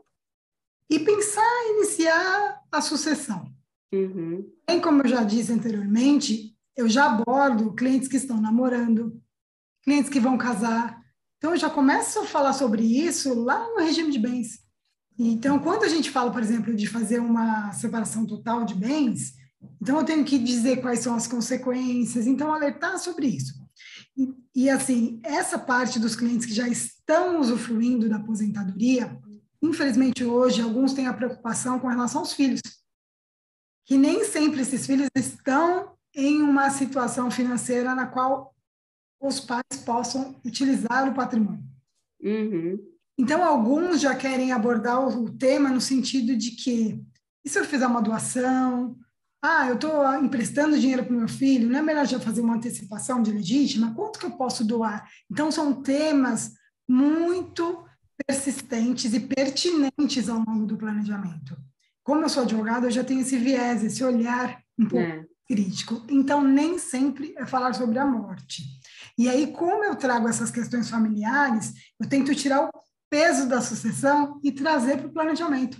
e 0.93 0.99
pensar 0.99 1.41
iniciar 1.71 2.61
a 2.71 2.79
sucessão. 2.79 3.51
Uhum. 3.91 4.47
Bem 4.67 4.79
como 4.79 5.01
eu 5.01 5.07
já 5.07 5.23
disse 5.23 5.51
anteriormente, 5.51 6.55
eu 6.77 6.87
já 6.87 7.05
abordo 7.05 7.73
clientes 7.73 8.07
que 8.07 8.17
estão 8.17 8.39
namorando, 8.39 9.19
clientes 9.81 10.11
que 10.11 10.19
vão 10.19 10.37
casar. 10.37 11.01
Então, 11.37 11.51
eu 11.51 11.57
já 11.57 11.67
começo 11.67 12.19
a 12.19 12.25
falar 12.25 12.53
sobre 12.53 12.83
isso 12.83 13.33
lá 13.33 13.67
no 13.69 13.79
regime 13.79 14.11
de 14.11 14.19
bens. 14.19 14.59
Então, 15.17 15.57
quando 15.57 15.83
a 15.83 15.89
gente 15.89 16.11
fala, 16.11 16.31
por 16.31 16.43
exemplo, 16.43 16.75
de 16.75 16.85
fazer 16.85 17.19
uma 17.19 17.71
separação 17.73 18.23
total 18.27 18.63
de 18.63 18.75
bens, 18.75 19.33
então 19.81 19.97
eu 19.97 20.05
tenho 20.05 20.23
que 20.23 20.37
dizer 20.37 20.79
quais 20.79 20.99
são 20.99 21.15
as 21.15 21.25
consequências, 21.25 22.27
então 22.27 22.53
alertar 22.53 22.99
sobre 22.99 23.27
isso. 23.27 23.53
E, 24.15 24.31
e 24.55 24.69
assim, 24.69 25.19
essa 25.23 25.57
parte 25.57 25.97
dos 25.97 26.15
clientes 26.15 26.45
que 26.45 26.53
já 26.53 26.67
estão 26.67 27.39
usufruindo 27.39 28.07
da 28.07 28.17
aposentadoria, 28.17 29.19
infelizmente 29.63 30.23
hoje 30.25 30.61
alguns 30.61 30.93
têm 30.93 31.07
a 31.07 31.13
preocupação 31.13 31.79
com 31.79 31.87
relação 31.87 32.21
aos 32.21 32.33
filhos, 32.33 32.61
que 33.85 33.97
nem 33.97 34.25
sempre 34.25 34.61
esses 34.61 34.85
filhos 34.85 35.07
estão 35.15 35.95
em 36.13 36.41
uma 36.41 36.69
situação 36.69 37.31
financeira 37.31 37.95
na 37.95 38.07
qual 38.07 38.53
os 39.19 39.39
pais 39.39 39.63
possam 39.85 40.35
utilizar 40.45 41.09
o 41.09 41.13
patrimônio. 41.13 41.63
Uhum. 42.21 42.77
Então, 43.17 43.43
alguns 43.43 44.01
já 44.01 44.15
querem 44.15 44.51
abordar 44.51 45.07
o 45.07 45.31
tema 45.31 45.69
no 45.69 45.79
sentido 45.79 46.35
de 46.35 46.51
que, 46.51 47.01
e 47.45 47.49
se 47.49 47.59
eu 47.59 47.65
fizer 47.65 47.87
uma 47.87 48.01
doação? 48.01 48.97
Ah, 49.41 49.67
eu 49.67 49.75
estou 49.75 50.15
emprestando 50.15 50.79
dinheiro 50.79 51.05
para 51.05 51.13
o 51.13 51.17
meu 51.17 51.27
filho, 51.27 51.69
não 51.69 51.79
é 51.79 51.81
melhor 51.81 52.05
já 52.05 52.19
fazer 52.19 52.41
uma 52.41 52.55
antecipação 52.55 53.21
de 53.21 53.31
legítima? 53.31 53.93
Quanto 53.93 54.19
que 54.19 54.25
eu 54.25 54.31
posso 54.31 54.65
doar? 54.65 55.07
Então, 55.29 55.51
são 55.51 55.81
temas 55.81 56.53
muito 56.87 57.85
persistentes 58.25 59.13
e 59.13 59.19
pertinentes 59.19 60.29
ao 60.29 60.39
longo 60.39 60.65
do 60.65 60.77
planejamento. 60.77 61.57
Como 62.03 62.21
eu 62.21 62.29
sou 62.29 62.43
advogada, 62.43 62.87
eu 62.87 62.91
já 62.91 63.03
tenho 63.03 63.21
esse 63.21 63.37
viés, 63.37 63.83
esse 63.83 64.03
olhar 64.03 64.61
um 64.77 64.85
pouco 64.85 65.05
é. 65.05 65.25
crítico. 65.47 66.03
Então, 66.09 66.43
nem 66.43 66.77
sempre 66.77 67.33
é 67.37 67.45
falar 67.45 67.73
sobre 67.73 67.97
a 67.97 68.05
morte. 68.05 68.63
E 69.17 69.29
aí, 69.29 69.47
como 69.47 69.83
eu 69.83 69.95
trago 69.95 70.27
essas 70.27 70.51
questões 70.51 70.89
familiares, 70.89 71.73
eu 71.99 72.07
tento 72.07 72.35
tirar 72.35 72.65
o 72.65 72.71
peso 73.09 73.47
da 73.47 73.61
sucessão 73.61 74.39
e 74.43 74.51
trazer 74.51 74.97
para 74.97 75.07
o 75.07 75.13
planejamento. 75.13 75.77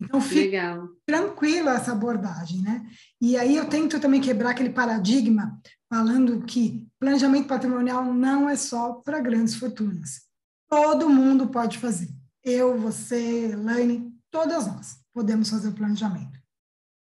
Então, 0.00 0.20
fica 0.20 0.82
tranquila 1.06 1.76
essa 1.76 1.92
abordagem, 1.92 2.60
né? 2.60 2.84
E 3.20 3.36
aí 3.36 3.56
eu 3.56 3.66
tento 3.66 4.00
também 4.00 4.20
quebrar 4.20 4.50
aquele 4.50 4.70
paradigma 4.70 5.60
falando 5.88 6.44
que 6.44 6.84
planejamento 6.98 7.46
patrimonial 7.46 8.12
não 8.12 8.48
é 8.48 8.56
só 8.56 8.94
para 8.94 9.20
grandes 9.20 9.54
fortunas. 9.54 10.22
Todo 10.68 11.08
mundo 11.08 11.48
pode 11.48 11.78
fazer. 11.78 12.08
Eu, 12.42 12.78
você, 12.78 13.52
Elaine, 13.52 14.12
todas 14.30 14.66
nós 14.66 14.98
podemos 15.12 15.48
fazer 15.48 15.68
o 15.68 15.74
planejamento. 15.74 16.38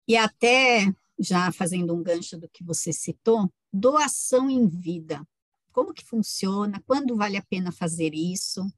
E 0.06 0.16
até, 0.16 0.92
já 1.18 1.50
fazendo 1.52 1.94
um 1.94 2.02
gancho 2.02 2.36
do 2.38 2.48
que 2.48 2.64
você 2.64 2.92
citou, 2.92 3.52
doação 3.72 4.50
em 4.50 4.68
vida. 4.68 5.26
Como 5.72 5.94
que 5.94 6.04
funciona? 6.04 6.82
Quando 6.86 7.16
vale 7.16 7.36
a 7.36 7.42
pena 7.42 7.72
fazer 7.72 8.14
isso? 8.14 8.70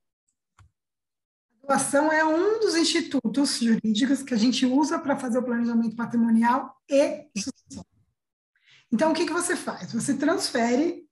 doação 1.66 2.12
é 2.12 2.24
um 2.24 2.60
dos 2.60 2.76
institutos 2.76 3.58
jurídicos 3.58 4.22
que 4.22 4.34
a 4.34 4.36
gente 4.36 4.66
usa 4.66 4.98
para 4.98 5.16
fazer 5.16 5.38
o 5.38 5.42
planejamento 5.42 5.96
patrimonial 5.96 6.76
e 6.88 7.26
sucessão. 7.36 7.84
Então, 8.92 9.10
o 9.10 9.14
que, 9.14 9.26
que 9.26 9.32
você 9.32 9.56
faz? 9.56 9.92
Você 9.92 10.14
transfere 10.14 11.08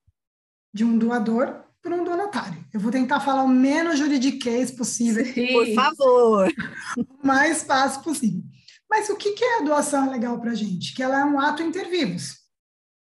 de 0.72 0.84
um 0.84 0.96
doador 0.96 1.64
para 1.80 1.94
um 1.94 2.04
donatário. 2.04 2.61
Eu 2.72 2.80
vou 2.80 2.90
tentar 2.90 3.20
falar 3.20 3.42
o 3.42 3.48
menos 3.48 3.98
juridiquês 3.98 4.70
possível. 4.70 5.24
Sim. 5.24 5.48
Por 5.48 5.74
favor. 5.74 6.52
O 6.96 7.26
mais 7.26 7.62
fácil 7.62 8.02
possível. 8.02 8.42
Mas 8.90 9.08
o 9.08 9.16
que, 9.16 9.32
que 9.32 9.42
é 9.42 9.60
a 9.60 9.62
doação 9.62 10.10
legal 10.10 10.38
para 10.38 10.50
a 10.50 10.54
gente? 10.54 10.94
Que 10.94 11.02
ela 11.02 11.20
é 11.20 11.24
um 11.24 11.40
ato 11.40 11.62
inter 11.62 11.88
vivos. 11.88 12.36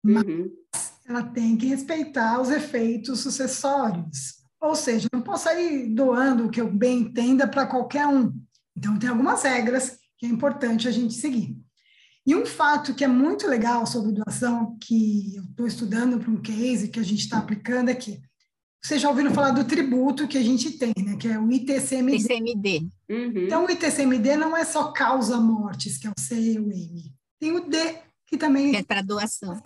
Uhum. 0.06 0.52
Mas 0.72 0.94
ela 1.08 1.24
tem 1.24 1.58
que 1.58 1.66
respeitar 1.66 2.40
os 2.40 2.52
efeitos 2.52 3.22
sucessórios. 3.22 4.44
Ou 4.62 4.76
seja, 4.76 5.08
não 5.12 5.22
posso 5.22 5.46
sair 5.46 5.90
doando 5.94 6.46
o 6.46 6.50
que 6.50 6.62
eu 6.62 6.72
bem 6.72 7.00
entenda 7.00 7.48
para 7.48 7.66
qualquer 7.66 8.06
um. 8.06 8.32
Então, 8.78 9.00
tem 9.00 9.10
algumas 9.10 9.42
regras 9.42 9.98
que 10.18 10.26
é 10.26 10.30
importante 10.30 10.88
a 10.88 10.92
gente 10.92 11.16
seguir. 11.16 11.58
E 12.26 12.36
um 12.36 12.46
fato 12.46 12.94
que 12.94 13.04
é 13.04 13.08
muito 13.08 13.48
legal 13.48 13.86
sobre 13.86 14.14
doação, 14.14 14.78
que 14.80 15.36
eu 15.36 15.44
estou 15.44 15.68
estudando 15.68 16.20
para 16.20 16.32
um 16.32 16.42
case 16.42 16.88
que 16.88 17.00
a 17.00 17.04
gente 17.04 17.22
está 17.22 17.40
aplicando, 17.40 17.90
é 17.90 17.96
que 17.96 18.22
vocês 18.84 19.00
já 19.00 19.10
ouviram 19.10 19.34
falar 19.34 19.52
do 19.52 19.64
tributo 19.64 20.28
que 20.28 20.38
a 20.38 20.44
gente 20.44 20.72
tem, 20.72 20.94
né? 20.98 21.16
Que 21.16 21.30
é 21.30 21.40
o 21.40 21.50
ITCMD. 21.50 22.18
ITCMD. 22.18 22.88
Uhum. 23.10 23.46
Então, 23.46 23.66
o 23.66 23.72
ITCMD 23.72 24.36
não 24.36 24.58
é 24.58 24.66
só 24.66 24.92
causa 24.92 25.40
mortes, 25.40 25.98
que 25.98 26.06
é 26.06 26.10
o 26.10 26.20
C 26.20 26.36
e 26.36 26.60
o 26.60 26.70
M. 26.70 27.16
Tem 27.40 27.56
o 27.56 27.62
D, 27.70 28.00
que 28.28 28.38
também... 28.38 28.72
Que 28.72 28.78
é 28.78 28.84
para 28.84 29.02
doação. 29.02 29.58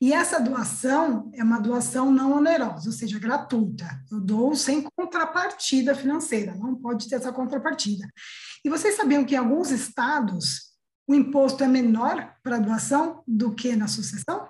E 0.00 0.12
essa 0.12 0.40
doação 0.40 1.30
é 1.34 1.44
uma 1.44 1.60
doação 1.60 2.10
não 2.10 2.32
onerosa, 2.32 2.88
ou 2.88 2.92
seja, 2.92 3.16
gratuita. 3.18 3.86
Eu 4.10 4.20
dou 4.20 4.56
sem 4.56 4.82
contrapartida 4.96 5.94
financeira, 5.94 6.52
não 6.56 6.74
pode 6.74 7.08
ter 7.08 7.14
essa 7.14 7.32
contrapartida. 7.32 8.06
E 8.64 8.68
vocês 8.68 8.96
sabiam 8.96 9.24
que 9.24 9.36
em 9.36 9.38
alguns 9.38 9.70
estados 9.70 10.74
o 11.06 11.14
imposto 11.14 11.62
é 11.62 11.68
menor 11.68 12.34
para 12.42 12.58
doação 12.58 13.22
do 13.24 13.54
que 13.54 13.76
na 13.76 13.86
sucessão? 13.86 14.48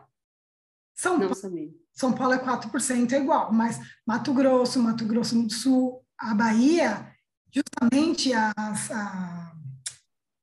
São, 0.96 1.18
não 1.18 1.34
sabia. 1.34 1.83
São 1.94 2.12
Paulo 2.12 2.34
é 2.34 2.38
4%, 2.38 3.12
é 3.12 3.18
igual, 3.18 3.52
mas 3.52 3.80
Mato 4.06 4.34
Grosso, 4.34 4.82
Mato 4.82 5.06
Grosso 5.06 5.40
do 5.40 5.52
Sul, 5.52 6.04
a 6.18 6.34
Bahia, 6.34 7.12
justamente 7.52 8.32
as, 8.32 8.90
a, 8.90 9.52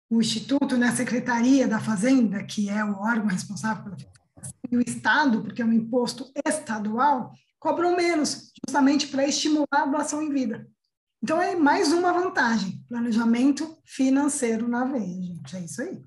o 0.09 0.21
Instituto, 0.21 0.77
né, 0.77 0.87
a 0.87 0.95
Secretaria 0.95 1.67
da 1.67 1.79
Fazenda, 1.79 2.43
que 2.43 2.69
é 2.69 2.83
o 2.83 2.99
órgão 2.99 3.27
responsável 3.27 3.83
pela 3.83 3.97
e 4.71 4.77
o 4.77 4.81
Estado, 4.81 5.41
porque 5.41 5.61
é 5.61 5.65
um 5.65 5.73
imposto 5.73 6.31
estadual, 6.45 7.33
cobram 7.59 7.95
menos, 7.95 8.51
justamente 8.65 9.07
para 9.07 9.27
estimular 9.27 9.67
a 9.71 9.85
doação 9.85 10.21
em 10.21 10.31
vida. 10.31 10.67
Então, 11.21 11.39
é 11.39 11.55
mais 11.55 11.91
uma 11.91 12.11
vantagem, 12.11 12.83
planejamento 12.87 13.77
financeiro 13.85 14.67
na 14.67 14.85
veia, 14.85 15.21
gente, 15.21 15.55
é 15.55 15.59
isso 15.59 15.81
aí. 15.81 16.01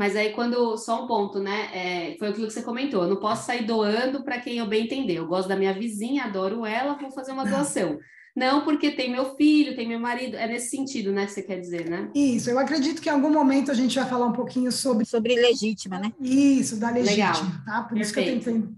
Mas 0.00 0.16
aí, 0.16 0.32
quando, 0.32 0.78
só 0.78 1.04
um 1.04 1.06
ponto, 1.06 1.38
né, 1.38 1.68
é, 1.74 2.16
foi 2.18 2.28
aquilo 2.28 2.46
que 2.46 2.54
você 2.54 2.62
comentou, 2.62 3.02
eu 3.02 3.08
não 3.10 3.16
posso 3.16 3.44
sair 3.44 3.66
doando 3.66 4.24
para 4.24 4.40
quem 4.40 4.56
eu 4.56 4.66
bem 4.66 4.84
entender, 4.84 5.18
eu 5.18 5.26
gosto 5.26 5.46
da 5.46 5.56
minha 5.56 5.74
vizinha, 5.74 6.24
adoro 6.24 6.64
ela, 6.64 6.94
vou 6.94 7.10
fazer 7.10 7.32
uma 7.32 7.44
doação. 7.44 7.98
Não 8.34 8.64
porque 8.64 8.92
tem 8.92 9.12
meu 9.12 9.36
filho, 9.36 9.76
tem 9.76 9.86
meu 9.86 10.00
marido, 10.00 10.38
é 10.38 10.48
nesse 10.48 10.70
sentido, 10.70 11.12
né, 11.12 11.26
que 11.26 11.32
você 11.32 11.42
quer 11.42 11.60
dizer, 11.60 11.90
né? 11.90 12.10
Isso, 12.14 12.48
eu 12.48 12.58
acredito 12.58 13.02
que 13.02 13.10
em 13.10 13.12
algum 13.12 13.30
momento 13.30 13.70
a 13.70 13.74
gente 13.74 13.98
vai 13.98 14.08
falar 14.08 14.24
um 14.24 14.32
pouquinho 14.32 14.72
sobre... 14.72 15.04
Sobre 15.04 15.34
legítima, 15.34 15.98
né? 15.98 16.10
Isso, 16.18 16.80
da 16.80 16.88
legítima, 16.88 17.32
Legal. 17.32 17.64
tá? 17.66 17.82
Por 17.82 17.98
Perfeito. 17.98 18.00
isso 18.00 18.14
que 18.14 18.20
eu 18.20 18.24
tentei 18.24 18.74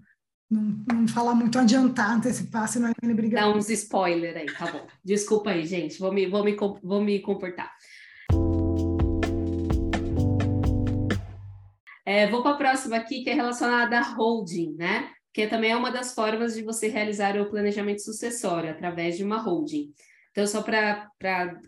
não, 0.50 0.84
não 0.92 1.06
falar 1.06 1.36
muito, 1.36 1.56
adiantar, 1.56 2.16
antecipar, 2.16 2.66
senão 2.66 2.88
a 2.88 2.92
Helene 3.00 3.14
briga. 3.14 3.42
Dá 3.42 3.48
uns 3.48 3.70
spoiler 3.70 4.36
aí, 4.36 4.46
tá 4.46 4.72
bom. 4.72 4.84
Desculpa 5.04 5.50
aí, 5.50 5.64
gente, 5.64 6.00
vou 6.00 6.12
me, 6.12 6.26
vou 6.26 6.42
me, 6.42 6.56
vou 6.82 7.00
me 7.00 7.20
comportar. 7.20 7.70
É, 12.12 12.26
vou 12.26 12.42
para 12.42 12.52
a 12.52 12.56
próxima 12.58 12.96
aqui, 12.96 13.24
que 13.24 13.30
é 13.30 13.32
relacionada 13.32 13.98
à 13.98 14.02
holding, 14.02 14.74
né? 14.76 15.10
que 15.32 15.46
também 15.46 15.70
é 15.70 15.76
uma 15.76 15.90
das 15.90 16.14
formas 16.14 16.54
de 16.54 16.62
você 16.62 16.86
realizar 16.86 17.40
o 17.40 17.48
planejamento 17.48 18.02
sucessório, 18.02 18.68
através 18.68 19.16
de 19.16 19.24
uma 19.24 19.38
holding. 19.38 19.90
Então, 20.30 20.46
só 20.46 20.60
para 20.60 21.08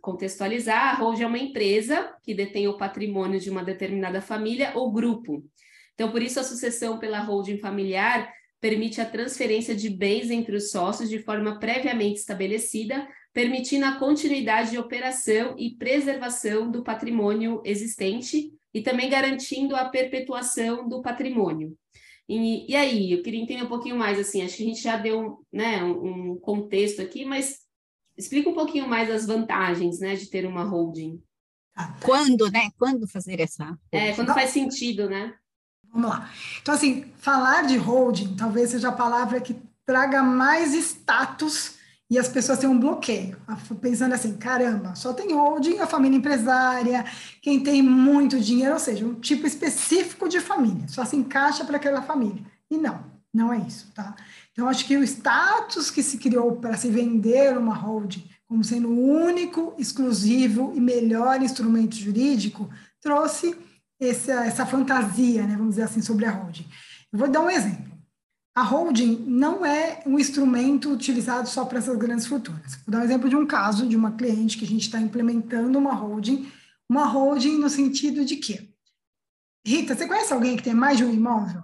contextualizar, 0.02 0.90
a 0.90 0.94
holding 0.98 1.22
é 1.22 1.26
uma 1.26 1.38
empresa 1.38 2.14
que 2.22 2.34
detém 2.34 2.68
o 2.68 2.76
patrimônio 2.76 3.40
de 3.40 3.48
uma 3.48 3.64
determinada 3.64 4.20
família 4.20 4.72
ou 4.74 4.92
grupo. 4.92 5.42
Então, 5.94 6.10
por 6.10 6.20
isso, 6.20 6.38
a 6.38 6.44
sucessão 6.44 6.98
pela 6.98 7.20
holding 7.20 7.56
familiar 7.56 8.30
permite 8.60 9.00
a 9.00 9.06
transferência 9.06 9.74
de 9.74 9.88
bens 9.88 10.30
entre 10.30 10.56
os 10.56 10.70
sócios 10.70 11.08
de 11.08 11.20
forma 11.20 11.58
previamente 11.58 12.20
estabelecida, 12.20 13.08
permitindo 13.34 13.84
a 13.84 13.96
continuidade 13.96 14.70
de 14.70 14.78
operação 14.78 15.56
e 15.58 15.74
preservação 15.74 16.70
do 16.70 16.84
patrimônio 16.84 17.60
existente 17.64 18.52
e 18.72 18.80
também 18.80 19.10
garantindo 19.10 19.74
a 19.74 19.86
perpetuação 19.86 20.88
do 20.88 21.02
patrimônio. 21.02 21.76
E, 22.28 22.70
e 22.70 22.76
aí, 22.76 23.12
eu 23.12 23.22
queria 23.22 23.42
entender 23.42 23.64
um 23.64 23.68
pouquinho 23.68 23.96
mais, 23.96 24.18
assim, 24.18 24.42
acho 24.42 24.56
que 24.56 24.62
a 24.62 24.66
gente 24.66 24.80
já 24.80 24.96
deu 24.96 25.44
né, 25.52 25.82
um, 25.82 26.38
contexto 26.38 27.02
aqui, 27.02 27.24
mas 27.24 27.58
explica 28.16 28.48
um 28.48 28.54
pouquinho 28.54 28.88
mais 28.88 29.10
as 29.10 29.26
vantagens, 29.26 29.98
né, 29.98 30.14
de 30.14 30.30
ter 30.30 30.46
uma 30.46 30.62
holding. 30.62 31.20
Quando, 32.02 32.48
né? 32.52 32.70
Quando 32.78 33.08
fazer 33.08 33.40
essa? 33.40 33.76
É, 33.90 34.12
quando 34.14 34.32
faz 34.32 34.50
sentido, 34.50 35.10
né? 35.10 35.34
Vamos 35.92 36.08
lá. 36.08 36.32
Então, 36.62 36.72
assim, 36.72 37.12
falar 37.18 37.62
de 37.62 37.76
holding 37.76 38.36
talvez 38.36 38.70
seja 38.70 38.88
a 38.88 38.92
palavra 38.92 39.40
que 39.40 39.56
traga 39.84 40.22
mais 40.22 40.72
status 40.72 41.74
e 42.14 42.18
as 42.18 42.28
pessoas 42.28 42.61
têm 42.61 42.68
um 42.68 42.78
bloqueio, 42.78 43.37
pensando 43.80 44.14
assim, 44.14 44.37
caramba, 44.37 44.94
só 44.94 45.12
tem 45.12 45.33
holding 45.33 45.80
a 45.80 45.87
família 45.87 46.16
empresária, 46.16 47.04
quem 47.42 47.59
tem 47.59 47.83
muito 47.83 48.38
dinheiro, 48.38 48.75
ou 48.75 48.78
seja, 48.78 49.04
um 49.04 49.14
tipo 49.14 49.49
específico 49.49 50.28
de 50.28 50.38
família, 50.38 50.87
só 50.87 51.04
se 51.04 51.16
encaixa 51.16 51.64
para 51.64 51.76
aquela 51.76 52.02
família. 52.02 52.40
E 52.71 52.76
não, 52.76 53.04
não 53.33 53.52
é 53.52 53.59
isso, 53.59 53.90
tá? 53.92 54.14
Então, 54.52 54.68
acho 54.68 54.87
que 54.87 54.97
o 54.97 55.02
status 55.02 55.90
que 55.90 56.04
se 56.04 56.18
criou 56.18 56.54
para 56.54 56.76
se 56.76 56.88
vender 56.88 57.59
uma 57.59 57.75
holding 57.75 58.30
como 58.47 58.62
sendo 58.62 58.90
o 58.90 59.11
único, 59.11 59.75
exclusivo 59.76 60.73
e 60.76 60.80
melhor 60.80 61.42
instrumento 61.42 61.97
jurídico 61.97 62.71
trouxe 63.00 63.59
essa, 63.99 64.47
essa 64.47 64.64
fantasia, 64.64 65.44
né, 65.44 65.56
vamos 65.56 65.71
dizer 65.71 65.83
assim, 65.83 66.00
sobre 66.00 66.26
a 66.26 66.30
holding. 66.30 66.66
Eu 67.12 67.18
vou 67.18 67.28
dar 67.28 67.40
um 67.40 67.50
exemplo. 67.50 67.92
A 68.54 68.62
holding 68.62 69.16
não 69.26 69.66
é 69.66 70.02
um 70.06 70.18
instrumento 70.18 70.90
utilizado 70.92 71.49
só 71.49 71.64
para 71.64 71.78
essas 71.78 71.96
grandes 71.99 72.26
fortunas. 72.26 72.76
Vou 72.87 72.92
dar 72.92 73.00
um 73.00 73.04
exemplo 73.04 73.28
de 73.28 73.34
um 73.34 73.46
caso 73.46 73.87
de 73.88 73.96
uma 73.96 74.12
cliente 74.12 74.56
que 74.56 74.64
a 74.64 74.68
gente 74.68 74.82
está 74.82 75.00
implementando 75.00 75.76
uma 75.76 75.92
holding, 75.92 76.49
uma 76.88 77.04
holding 77.04 77.58
no 77.58 77.68
sentido 77.68 78.25
de 78.25 78.37
quê? 78.37 78.70
Rita, 79.66 79.96
você 79.96 80.06
conhece 80.06 80.32
alguém 80.32 80.56
que 80.56 80.62
tem 80.62 80.75
mais 80.75 80.99
de 80.99 81.04
um 81.04 81.12
imóvel? 81.12 81.62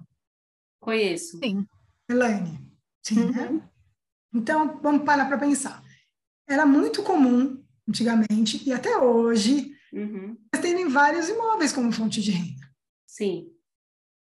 Conheço. 0.81 1.39
Sim. 1.39 1.65
Elaine? 2.09 2.59
Sim, 3.05 3.21
Uhum. 3.21 3.33
né? 3.33 3.63
Então, 4.35 4.81
vamos 4.83 5.05
parar 5.05 5.27
para 5.27 5.39
pensar. 5.39 5.83
Era 6.49 6.67
muito 6.67 7.03
comum, 7.05 7.63
antigamente, 7.89 8.67
e 8.69 8.73
até 8.73 8.97
hoje, 8.99 9.73
Uhum. 9.93 10.37
eles 10.53 10.63
terem 10.63 10.89
vários 10.89 11.29
imóveis 11.29 11.73
como 11.73 11.93
fonte 11.93 12.21
de 12.21 12.31
renda. 12.33 12.69
Sim. 13.07 13.49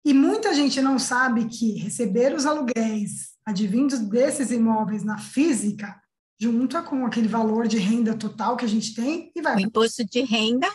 E 0.06 0.14
muita 0.14 0.54
gente 0.54 0.82
não 0.82 1.00
sabe 1.00 1.46
que 1.46 1.78
receber 1.78 2.34
os 2.34 2.46
aluguéis 2.46 3.34
advindos 3.46 4.00
desses 4.00 4.52
imóveis 4.52 5.04
na 5.04 5.18
física, 5.18 6.02
junta 6.40 6.82
com 6.82 7.06
aquele 7.06 7.28
valor 7.28 7.68
de 7.68 7.78
renda 7.78 8.14
total 8.16 8.58
que 8.58 8.66
a 8.66 8.68
gente 8.68 8.94
tem, 8.94 9.32
e 9.36 9.42
vai 9.42 9.56
O 9.56 9.60
imposto 9.60 10.04
de 10.06 10.22
renda 10.22 10.68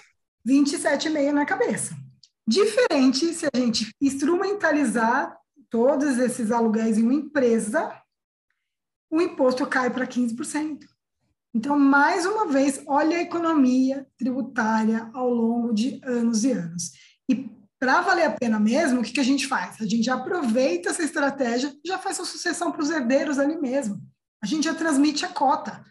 27,5 0.47 1.32
na 1.32 1.44
cabeça. 1.44 1.94
Diferente 2.47 3.35
se 3.35 3.47
a 3.47 3.58
gente 3.58 3.90
instrumentalizar 4.00 5.37
todos 5.68 6.18
esses 6.18 6.50
aluguéis 6.50 6.97
em 6.97 7.02
uma 7.02 7.14
empresa, 7.14 7.92
o 9.11 9.20
imposto 9.20 9.66
cai 9.66 9.90
para 9.90 10.06
15%. 10.06 10.87
Então, 11.54 11.78
mais 11.78 12.25
uma 12.25 12.47
vez, 12.47 12.82
olha 12.87 13.18
a 13.18 13.23
economia 13.23 14.06
tributária 14.16 15.11
ao 15.12 15.28
longo 15.28 15.73
de 15.73 16.00
anos 16.04 16.44
e 16.44 16.52
anos. 16.52 16.92
Para 17.78 18.00
valer 18.00 18.25
a 18.25 18.30
pena 18.30 18.58
mesmo, 18.58 19.00
o 19.00 19.02
que, 19.04 19.12
que 19.12 19.20
a 19.20 19.25
gente 19.25 19.47
faz? 19.47 19.80
A 19.80 19.87
gente 19.87 20.11
aproveita 20.11 20.90
essa 20.90 21.02
estratégia 21.02 21.73
já 21.87 21.97
faz 21.97 22.18
a 22.18 22.25
sucessão 22.25 22.73
para 22.73 22.82
os 22.82 22.90
herdeiros 22.90 23.38
ali 23.38 23.56
mesmo. 23.56 24.00
A 24.42 24.47
gente 24.47 24.64
já 24.64 24.75
transmite 24.75 25.25
a 25.25 25.28
cota. 25.28 25.85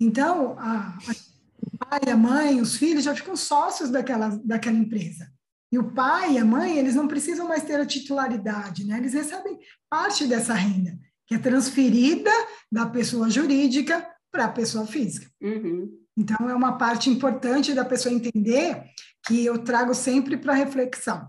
Então, 0.00 0.58
a, 0.58 0.98
a 0.98 1.86
pai, 1.86 2.12
a 2.12 2.16
mãe, 2.16 2.60
os 2.60 2.76
filhos 2.76 3.04
já 3.04 3.14
ficam 3.14 3.34
sócios 3.34 3.90
daquela, 3.90 4.38
daquela 4.44 4.76
empresa. 4.76 5.30
E 5.72 5.78
o 5.78 5.92
pai 5.92 6.34
e 6.34 6.38
a 6.38 6.44
mãe, 6.44 6.78
eles 6.78 6.94
não 6.94 7.08
precisam 7.08 7.48
mais 7.48 7.64
ter 7.64 7.80
a 7.80 7.86
titularidade, 7.86 8.84
né? 8.84 8.98
Eles 8.98 9.14
recebem 9.14 9.58
parte 9.90 10.26
dessa 10.26 10.54
renda, 10.54 10.98
que 11.26 11.34
é 11.34 11.38
transferida 11.38 12.30
da 12.70 12.86
pessoa 12.86 13.28
jurídica 13.28 14.06
para 14.30 14.44
a 14.44 14.52
pessoa 14.52 14.86
física. 14.86 15.28
Uhum. 15.40 15.90
Então, 16.16 16.48
é 16.48 16.54
uma 16.54 16.78
parte 16.78 17.10
importante 17.10 17.74
da 17.74 17.84
pessoa 17.84 18.14
entender 18.14 18.84
que 19.26 19.44
eu 19.44 19.62
trago 19.64 19.94
sempre 19.94 20.36
para 20.36 20.54
reflexão. 20.54 21.28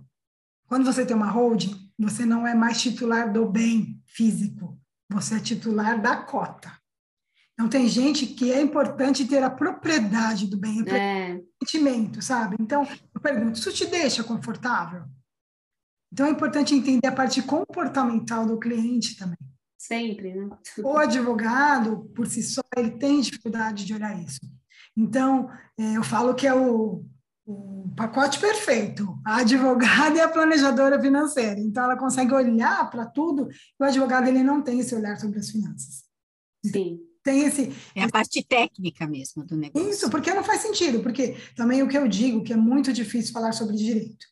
Quando 0.68 0.86
você 0.86 1.06
tem 1.06 1.16
uma 1.16 1.30
holding, 1.30 1.76
você 1.98 2.26
não 2.26 2.46
é 2.46 2.54
mais 2.54 2.82
titular 2.82 3.32
do 3.32 3.50
bem 3.50 4.02
físico, 4.06 4.80
você 5.10 5.36
é 5.36 5.40
titular 5.40 6.02
da 6.02 6.18
cota. 6.18 6.72
Então, 7.54 7.68
tem 7.68 7.88
gente 7.88 8.28
que 8.28 8.52
é 8.52 8.62
importante 8.62 9.26
ter 9.26 9.42
a 9.42 9.50
propriedade 9.50 10.46
do 10.46 10.58
bem, 10.58 10.84
É. 10.88 11.42
sentimento, 11.64 12.22
sabe? 12.22 12.56
Então, 12.60 12.88
eu 13.16 13.20
pergunto, 13.20 13.58
isso 13.58 13.74
te 13.74 13.88
deixa 13.88 14.24
confortável? 14.24 15.06
Então, 16.14 16.28
é 16.28 16.30
importante 16.30 16.76
entender 16.76 17.08
a 17.08 17.12
parte 17.12 17.42
comportamental 17.42 18.46
do 18.46 18.60
cliente 18.60 19.18
também. 19.18 19.38
Sempre, 19.76 20.36
né? 20.36 20.50
O 20.84 20.98
advogado, 20.98 22.12
por 22.16 22.28
si 22.28 22.44
só, 22.44 22.62
ele 22.76 22.92
tem 22.92 23.22
dificuldade 23.22 23.86
de 23.86 23.94
olhar 23.94 24.22
isso. 24.22 24.42
Então, 24.96 25.50
é, 25.78 25.98
eu 25.98 26.04
falo 26.04 26.36
que 26.36 26.46
é 26.46 26.54
o, 26.54 27.04
o 27.48 27.90
pacote 27.96 28.40
perfeito. 28.40 29.18
A 29.26 29.38
advogada 29.38 30.20
é 30.20 30.22
a 30.24 30.28
planejadora 30.28 31.02
financeira. 31.02 31.60
Então, 31.60 31.86
ela 31.86 31.96
consegue 31.96 32.34
olhar 32.34 32.90
para 32.90 33.06
tudo 33.06 33.48
e 33.50 33.84
o 33.84 33.86
advogado 33.86 34.28
ele 34.28 34.44
não 34.44 34.62
tem 34.62 34.80
esse 34.80 34.94
olhar 34.94 35.18
sobre 35.18 35.40
as 35.40 35.50
finanças. 35.50 36.04
Sim. 36.66 37.00
Tem 37.24 37.42
esse, 37.42 37.74
é 37.94 38.04
a 38.04 38.10
parte 38.10 38.44
técnica 38.44 39.06
mesmo 39.06 39.44
do 39.44 39.58
negócio. 39.58 39.90
Isso, 39.90 40.10
porque 40.10 40.34
não 40.34 40.44
faz 40.44 40.62
sentido, 40.62 41.02
porque 41.02 41.36
também 41.56 41.84
o 41.84 41.88
que 41.88 41.98
eu 41.98 42.08
digo, 42.08 42.42
que 42.42 42.54
é 42.54 42.56
muito 42.56 42.94
difícil 42.94 43.34
falar 43.34 43.52
sobre 43.52 43.76
direito, 43.76 44.26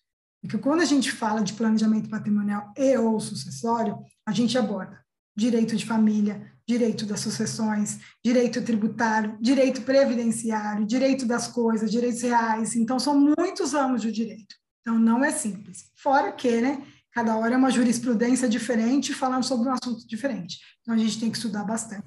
é 0.44 0.48
que 0.48 0.58
quando 0.58 0.82
a 0.82 0.86
gente 0.86 1.12
fala 1.12 1.42
de 1.42 1.54
planejamento 1.54 2.10
patrimonial 2.10 2.72
e 2.78 2.98
ou 2.98 3.20
sucessório, 3.20 3.98
a 4.26 4.32
gente 4.32 4.58
aborda 4.58 5.04
direito 5.36 5.76
de 5.76 5.86
família, 5.86 6.55
direito 6.68 7.06
das 7.06 7.20
sucessões, 7.20 8.00
direito 8.24 8.64
tributário, 8.64 9.38
direito 9.40 9.82
previdenciário, 9.82 10.86
direito 10.86 11.26
das 11.26 11.48
coisas, 11.48 11.92
direitos 11.92 12.22
reais. 12.22 12.76
Então, 12.76 13.00
são 13.00 13.20
muitos 13.20 13.74
ramos 13.74 14.02
do 14.02 14.12
direito. 14.12 14.56
Então, 14.82 14.98
não 14.98 15.24
é 15.24 15.32
simples. 15.32 15.92
Fora 15.96 16.32
que, 16.32 16.62
né, 16.62 16.86
cada 17.12 17.38
hora 17.38 17.54
é 17.54 17.58
uma 17.58 17.70
jurisprudência 17.70 18.50
diferente, 18.50 19.14
falando 19.14 19.44
sobre 19.44 19.70
um 19.70 19.74
assunto 19.74 20.08
diferente. 20.08 20.60
Então, 20.82 20.94
a 20.94 20.98
gente 20.98 21.20
tem 21.20 21.30
que 21.30 21.38
estudar 21.38 21.64
bastante, 21.64 22.06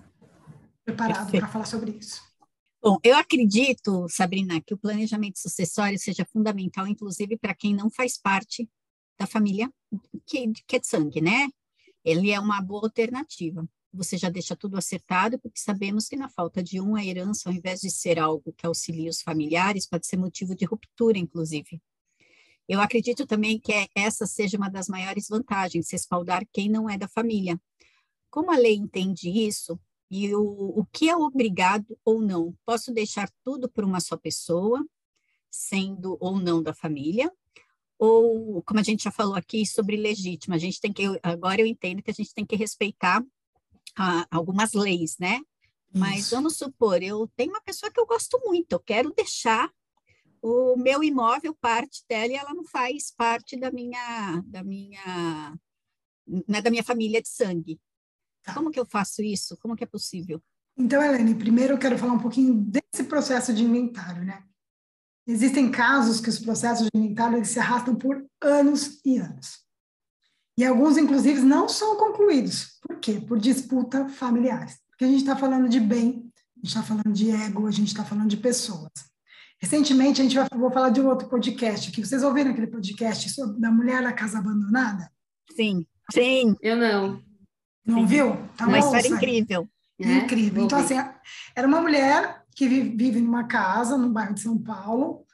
preparado 0.84 1.30
para 1.30 1.48
falar 1.48 1.66
sobre 1.66 1.92
isso. 1.92 2.20
Bom, 2.82 2.98
eu 3.02 3.16
acredito, 3.16 4.06
Sabrina, 4.08 4.60
que 4.60 4.74
o 4.74 4.78
planejamento 4.78 5.38
sucessório 5.38 5.98
seja 5.98 6.24
fundamental, 6.24 6.86
inclusive 6.86 7.36
para 7.36 7.54
quem 7.54 7.74
não 7.74 7.90
faz 7.90 8.16
parte 8.16 8.68
da 9.18 9.26
família 9.26 9.68
que, 10.26 10.52
que 10.66 10.76
é 10.76 10.78
de 10.78 10.86
sangue, 10.86 11.20
né? 11.20 11.48
Ele 12.04 12.30
é 12.30 12.38
uma 12.38 12.60
boa 12.60 12.84
alternativa. 12.84 13.68
Você 13.92 14.18
já 14.18 14.28
deixa 14.28 14.54
tudo 14.54 14.76
acertado, 14.76 15.38
porque 15.38 15.58
sabemos 15.58 16.08
que 16.08 16.16
na 16.16 16.28
falta 16.28 16.62
de 16.62 16.80
um, 16.80 16.94
a 16.94 17.04
herança, 17.04 17.48
ao 17.48 17.54
invés 17.54 17.80
de 17.80 17.90
ser 17.90 18.18
algo 18.18 18.52
que 18.52 18.66
auxilia 18.66 19.08
os 19.08 19.22
familiares, 19.22 19.86
pode 19.86 20.06
ser 20.06 20.16
motivo 20.16 20.54
de 20.54 20.64
ruptura, 20.64 21.18
inclusive. 21.18 21.80
Eu 22.68 22.80
acredito 22.80 23.26
também 23.26 23.58
que 23.58 23.72
essa 23.94 24.26
seja 24.26 24.58
uma 24.58 24.68
das 24.68 24.88
maiores 24.88 25.26
vantagens, 25.28 25.90
respaldar 25.90 26.46
quem 26.52 26.68
não 26.68 26.88
é 26.88 26.98
da 26.98 27.08
família. 27.08 27.58
Como 28.30 28.52
a 28.52 28.58
lei 28.58 28.74
entende 28.74 29.30
isso, 29.30 29.80
e 30.10 30.34
o, 30.34 30.42
o 30.42 30.86
que 30.86 31.08
é 31.08 31.16
obrigado 31.16 31.98
ou 32.04 32.20
não? 32.20 32.54
Posso 32.66 32.92
deixar 32.92 33.30
tudo 33.42 33.70
para 33.70 33.86
uma 33.86 34.00
só 34.00 34.16
pessoa, 34.16 34.84
sendo 35.50 36.16
ou 36.20 36.38
não 36.38 36.62
da 36.62 36.74
família? 36.74 37.32
Ou, 37.98 38.62
como 38.62 38.80
a 38.80 38.82
gente 38.82 39.04
já 39.04 39.10
falou 39.10 39.34
aqui, 39.34 39.66
sobre 39.66 39.96
legítima, 39.96 40.56
a 40.56 40.58
gente 40.58 40.80
tem 40.80 40.92
que, 40.92 41.04
agora 41.22 41.60
eu 41.60 41.66
entendo 41.66 42.02
que 42.02 42.10
a 42.10 42.14
gente 42.14 42.32
tem 42.32 42.46
que 42.46 42.54
respeitar 42.54 43.24
ah, 43.96 44.26
algumas 44.30 44.72
leis, 44.72 45.16
né? 45.18 45.40
Mas 45.94 46.26
Isso. 46.26 46.34
vamos 46.34 46.56
supor, 46.56 47.02
eu 47.02 47.28
tenho 47.34 47.50
uma 47.50 47.62
pessoa 47.62 47.90
que 47.90 47.98
eu 47.98 48.06
gosto 48.06 48.38
muito, 48.44 48.72
eu 48.72 48.80
quero 48.80 49.12
deixar 49.14 49.70
o 50.42 50.76
meu 50.76 51.02
imóvel 51.02 51.54
parte 51.54 52.04
dela 52.08 52.32
e 52.32 52.36
ela 52.36 52.54
não 52.54 52.64
faz 52.64 53.10
parte 53.10 53.58
da 53.58 53.70
minha, 53.70 54.42
da 54.46 54.62
minha, 54.62 55.58
né, 56.46 56.60
da 56.60 56.70
minha 56.70 56.84
família 56.84 57.20
de 57.20 57.28
sangue. 57.28 57.80
Tá. 58.42 58.54
Como 58.54 58.70
que 58.70 58.78
eu 58.78 58.86
faço 58.86 59.22
isso? 59.22 59.56
Como 59.58 59.74
que 59.74 59.84
é 59.84 59.86
possível? 59.86 60.42
Então, 60.76 61.02
Helene, 61.02 61.34
primeiro 61.34 61.74
eu 61.74 61.78
quero 61.78 61.98
falar 61.98 62.12
um 62.12 62.20
pouquinho 62.20 62.54
desse 62.54 63.04
processo 63.08 63.52
de 63.52 63.64
inventário, 63.64 64.24
né? 64.24 64.44
Existem 65.26 65.70
casos 65.70 66.20
que 66.20 66.30
os 66.30 66.38
processos 66.38 66.86
de 66.86 66.98
inventário 67.00 67.36
eles 67.36 67.48
se 67.48 67.58
arrastam 67.58 67.96
por 67.96 68.24
anos 68.40 69.00
e 69.04 69.18
anos. 69.18 69.66
E 70.58 70.64
alguns, 70.64 70.98
inclusive, 70.98 71.40
não 71.40 71.68
são 71.68 71.96
concluídos. 71.96 72.78
Por 72.86 72.96
quê? 72.98 73.22
Por 73.26 73.38
disputa 73.38 74.08
familiares. 74.08 74.76
Porque 74.90 75.04
a 75.04 75.08
gente 75.08 75.20
está 75.20 75.36
falando 75.36 75.68
de 75.68 75.78
bem, 75.78 76.28
a 76.56 76.58
gente 76.58 76.66
está 76.66 76.82
falando 76.82 77.12
de 77.12 77.30
ego, 77.30 77.66
a 77.66 77.70
gente 77.70 77.86
está 77.88 78.04
falando 78.04 78.28
de 78.28 78.36
pessoas. 78.36 78.90
Recentemente, 79.60 80.20
a 80.20 80.24
gente 80.24 80.34
vai 80.36 80.48
vou 80.58 80.70
falar 80.72 80.90
de 80.90 81.00
um 81.00 81.06
outro 81.08 81.28
podcast 81.28 81.88
aqui. 81.90 82.04
Vocês 82.04 82.22
ouviram 82.24 82.50
aquele 82.50 82.66
podcast 82.66 83.30
sobre, 83.30 83.60
da 83.60 83.70
mulher 83.70 84.02
da 84.02 84.12
casa 84.12 84.38
abandonada? 84.38 85.08
Sim, 85.54 85.86
sim. 86.12 86.56
Eu 86.60 86.76
não. 86.76 87.22
Não 87.86 88.00
Sim. 88.00 88.06
viu? 88.06 88.36
Tá 88.56 88.66
Uma 88.66 88.78
história 88.80 89.08
incrível. 89.08 89.68
né? 89.98 90.18
Incrível. 90.18 90.54
Vou 90.56 90.64
Então, 90.66 90.82
ver. 90.84 90.98
assim, 90.98 91.10
era 91.56 91.66
uma 91.66 91.80
mulher 91.80 92.42
que 92.54 92.68
vi- 92.68 92.94
vive 92.96 93.20
numa 93.20 93.44
casa, 93.44 93.96
no 93.96 94.10
bairro 94.10 94.34
de 94.34 94.40
São 94.40 94.58
Paulo, 94.58 95.24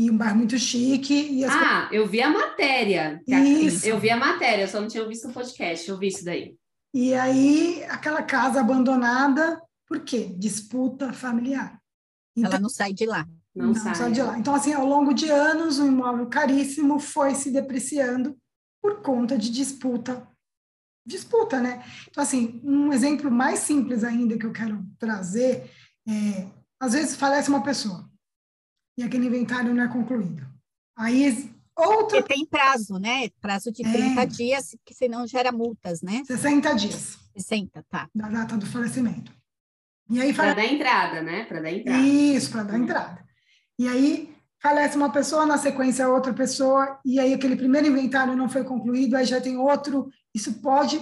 e 0.00 0.10
um 0.10 0.16
bairro 0.16 0.36
muito 0.38 0.58
chique, 0.58 1.12
e 1.12 1.44
as 1.44 1.52
Ah, 1.52 1.86
eu 1.92 2.06
vi 2.06 2.22
a 2.22 2.30
matéria. 2.30 3.22
Isso. 3.26 3.86
Eu 3.86 4.00
vi 4.00 4.08
a 4.08 4.16
matéria, 4.16 4.62
eu 4.62 4.68
só 4.68 4.80
não 4.80 4.88
tinha 4.88 5.06
visto 5.06 5.28
o 5.28 5.32
podcast. 5.32 5.86
Eu 5.86 5.98
vi 5.98 6.06
isso 6.08 6.24
daí. 6.24 6.56
E 6.94 7.12
aí, 7.12 7.84
aquela 7.84 8.22
casa 8.22 8.60
abandonada, 8.60 9.60
por 9.86 10.00
quê? 10.00 10.34
Disputa 10.38 11.12
familiar. 11.12 11.78
Então, 12.34 12.52
Ela 12.52 12.60
não 12.60 12.70
sai 12.70 12.94
de 12.94 13.04
lá. 13.04 13.28
Não, 13.54 13.66
não 13.66 13.74
sai. 13.74 13.94
sai 13.94 14.10
de 14.10 14.22
lá. 14.22 14.38
Então, 14.38 14.54
assim, 14.54 14.72
ao 14.72 14.86
longo 14.86 15.12
de 15.12 15.28
anos, 15.28 15.78
um 15.78 15.88
imóvel 15.88 16.26
caríssimo 16.28 16.98
foi 16.98 17.34
se 17.34 17.50
depreciando 17.50 18.34
por 18.82 19.02
conta 19.02 19.36
de 19.36 19.50
disputa. 19.50 20.26
Disputa, 21.06 21.60
né? 21.60 21.84
Então, 22.08 22.22
assim, 22.22 22.58
um 22.64 22.90
exemplo 22.90 23.30
mais 23.30 23.58
simples 23.58 24.02
ainda 24.02 24.38
que 24.38 24.46
eu 24.46 24.52
quero 24.52 24.82
trazer 24.98 25.70
é, 26.08 26.48
às 26.80 26.94
vezes 26.94 27.16
falece 27.16 27.50
uma 27.50 27.62
pessoa 27.62 28.09
e 28.96 29.02
aquele 29.02 29.26
inventário 29.26 29.74
não 29.74 29.82
é 29.82 29.88
concluído. 29.88 30.46
Aí, 30.96 31.50
outra 31.76 32.22
Porque 32.22 32.34
tem 32.34 32.46
prazo, 32.46 32.98
né? 32.98 33.28
Prazo 33.40 33.72
de 33.72 33.84
É. 33.86 33.90
30 33.90 34.24
dias, 34.26 34.76
que 34.84 34.94
senão 34.94 35.26
gera 35.26 35.50
multas, 35.50 36.02
né? 36.02 36.22
60 36.26 36.74
dias 36.74 37.18
60, 37.36 37.84
tá. 37.88 38.08
da 38.14 38.28
data 38.28 38.56
do 38.56 38.66
falecimento. 38.66 39.32
E 40.08 40.20
aí 40.20 40.34
Para 40.34 40.44
fala 40.44 40.54
dar 40.54 40.66
entrada, 40.66 41.22
né? 41.22 41.44
Para 41.44 41.60
dar 41.60 41.72
entrada. 41.72 42.02
isso 42.02 42.50
para 42.50 42.62
dar 42.64 42.78
entrada. 42.78 43.24
E 43.78 43.88
aí 43.88 44.34
falece 44.60 44.96
uma 44.96 45.10
pessoa, 45.10 45.46
na 45.46 45.56
sequência 45.56 46.08
outra 46.08 46.34
pessoa, 46.34 46.98
e 47.04 47.18
aí 47.18 47.32
aquele 47.32 47.56
primeiro 47.56 47.86
inventário 47.86 48.36
não 48.36 48.48
foi 48.48 48.64
concluído, 48.64 49.14
aí 49.14 49.24
já 49.24 49.40
tem 49.40 49.56
outro. 49.56 50.10
Isso 50.34 50.60
pode 50.60 51.00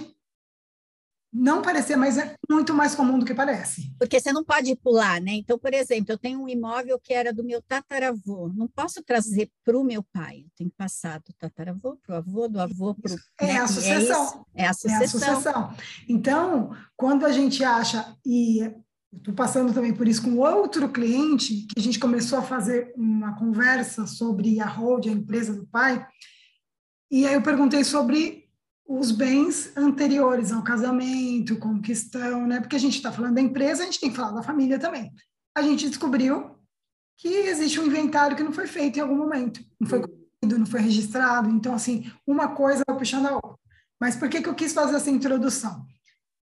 não 1.31 1.61
parecer, 1.61 1.95
mas 1.95 2.17
é 2.17 2.35
muito 2.49 2.73
mais 2.73 2.95
comum 2.95 3.19
do 3.19 3.25
que 3.25 3.33
parece. 3.33 3.93
Porque 3.99 4.19
você 4.19 4.33
não 4.33 4.43
pode 4.43 4.75
pular, 4.75 5.21
né? 5.21 5.33
Então, 5.33 5.59
por 5.59 5.73
exemplo, 5.73 6.11
eu 6.11 6.17
tenho 6.17 6.41
um 6.41 6.49
imóvel 6.49 6.99
que 6.99 7.13
era 7.13 7.31
do 7.31 7.43
meu 7.43 7.61
tataravô, 7.61 8.51
não 8.55 8.67
posso 8.67 9.03
trazer 9.03 9.49
para 9.63 9.77
o 9.77 9.83
meu 9.83 10.03
pai, 10.03 10.39
eu 10.39 10.51
tenho 10.57 10.69
que 10.69 10.75
passar 10.75 11.19
do 11.19 11.31
tataravô 11.37 11.97
para 11.97 12.15
o 12.15 12.17
avô, 12.17 12.47
do 12.47 12.59
avô 12.59 12.95
para 12.95 13.13
o. 13.13 13.17
É, 13.39 13.53
né? 13.53 13.59
a 13.59 13.67
sucessão. 13.67 14.45
É, 14.55 14.63
é, 14.63 14.67
a 14.67 14.73
sucessão. 14.73 15.01
É 15.01 15.03
a 15.03 15.07
sucessão. 15.07 15.73
Então, 16.07 16.75
quando 16.97 17.25
a 17.25 17.31
gente 17.31 17.63
acha, 17.63 18.15
e 18.25 18.71
estou 19.13 19.33
passando 19.33 19.73
também 19.73 19.93
por 19.93 20.07
isso 20.07 20.23
com 20.23 20.37
outro 20.37 20.89
cliente, 20.89 21.67
que 21.67 21.79
a 21.79 21.81
gente 21.81 21.99
começou 21.99 22.39
a 22.39 22.43
fazer 22.43 22.91
uma 22.95 23.37
conversa 23.37 24.07
sobre 24.07 24.59
a 24.59 24.67
hold, 24.67 25.05
a 25.07 25.11
empresa 25.11 25.53
do 25.53 25.67
pai, 25.67 26.05
e 27.11 27.25
aí 27.25 27.33
eu 27.33 27.41
perguntei 27.41 27.83
sobre 27.83 28.38
os 28.89 29.11
bens 29.11 29.71
anteriores 29.77 30.51
ao 30.51 30.63
casamento, 30.63 31.59
estão, 31.87 32.47
né? 32.47 32.59
Porque 32.59 32.75
a 32.75 32.79
gente 32.79 32.95
está 32.95 33.11
falando 33.11 33.35
da 33.35 33.41
empresa, 33.41 33.83
a 33.83 33.85
gente 33.85 33.99
tem 33.99 34.09
que 34.09 34.15
falar 34.15 34.31
da 34.31 34.41
família 34.41 34.79
também. 34.79 35.13
A 35.55 35.61
gente 35.61 35.87
descobriu 35.87 36.55
que 37.15 37.27
existe 37.27 37.79
um 37.79 37.85
inventário 37.85 38.35
que 38.35 38.41
não 38.41 38.51
foi 38.51 38.65
feito 38.65 38.97
em 38.97 39.01
algum 39.01 39.15
momento, 39.15 39.63
não 39.79 39.87
foi 39.87 39.99
concluído, 39.99 40.57
não 40.57 40.65
foi 40.65 40.79
registrado. 40.79 41.51
Então, 41.51 41.75
assim, 41.75 42.11
uma 42.25 42.47
coisa 42.55 42.83
vai 42.87 42.97
puxando 42.97 43.27
a 43.27 43.35
outra. 43.35 43.59
Mas 44.01 44.15
por 44.15 44.27
que, 44.27 44.41
que 44.41 44.49
eu 44.49 44.55
quis 44.55 44.73
fazer 44.73 44.95
essa 44.95 45.11
introdução? 45.11 45.85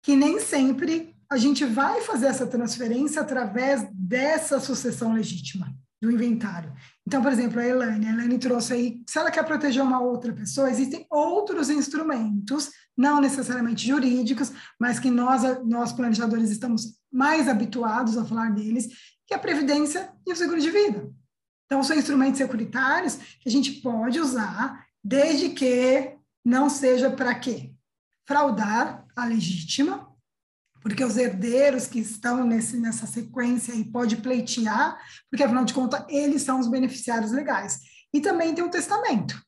Que 0.03 0.15
nem 0.15 0.39
sempre 0.39 1.15
a 1.31 1.37
gente 1.37 1.65
vai 1.65 2.01
fazer 2.01 2.27
essa 2.27 2.45
transferência 2.45 3.19
através 3.19 3.83
dessa 3.91 4.59
sucessão 4.59 5.11
legítima 5.11 5.75
do 6.01 6.11
inventário. 6.11 6.71
Então, 7.05 7.21
por 7.21 7.31
exemplo, 7.31 7.59
a 7.59 7.65
Elaine, 7.65 8.07
a 8.07 8.11
Elaine 8.11 8.37
trouxe 8.37 8.73
aí, 8.73 9.01
se 9.07 9.17
ela 9.17 9.31
quer 9.31 9.43
proteger 9.43 9.81
uma 9.81 9.99
outra 9.99 10.31
pessoa, 10.31 10.69
existem 10.69 11.05
outros 11.09 11.69
instrumentos, 11.69 12.69
não 12.95 13.19
necessariamente 13.19 13.87
jurídicos, 13.87 14.51
mas 14.79 14.99
que 14.99 15.09
nós, 15.09 15.41
nós 15.65 15.91
planejadores 15.91 16.51
estamos 16.51 16.97
mais 17.11 17.47
habituados 17.47 18.17
a 18.17 18.25
falar 18.25 18.51
deles, 18.51 18.87
que 19.25 19.33
é 19.33 19.37
a 19.37 19.39
previdência 19.39 20.11
e 20.25 20.31
o 20.31 20.35
seguro 20.35 20.61
de 20.61 20.69
vida. 20.69 21.11
Então, 21.65 21.83
são 21.83 21.97
instrumentos 21.97 22.37
securitários 22.37 23.15
que 23.41 23.49
a 23.49 23.51
gente 23.51 23.71
pode 23.81 24.19
usar, 24.19 24.85
desde 25.03 25.49
que 25.49 26.15
não 26.45 26.69
seja 26.69 27.09
para 27.09 27.35
quê? 27.35 27.73
Fraudar 28.25 29.05
a 29.15 29.25
legítima, 29.25 30.07
porque 30.81 31.03
os 31.03 31.17
herdeiros 31.17 31.87
que 31.87 31.99
estão 31.99 32.45
nesse, 32.45 32.77
nessa 32.77 33.05
sequência 33.05 33.73
aí 33.73 33.83
pode 33.83 34.17
pleitear, 34.17 34.97
porque 35.29 35.43
afinal 35.43 35.65
de 35.65 35.73
contas 35.73 36.03
eles 36.09 36.41
são 36.41 36.59
os 36.59 36.67
beneficiários 36.67 37.31
legais. 37.31 37.79
E 38.13 38.21
também 38.21 38.53
tem 38.55 38.63
o 38.63 38.69
testamento, 38.69 39.41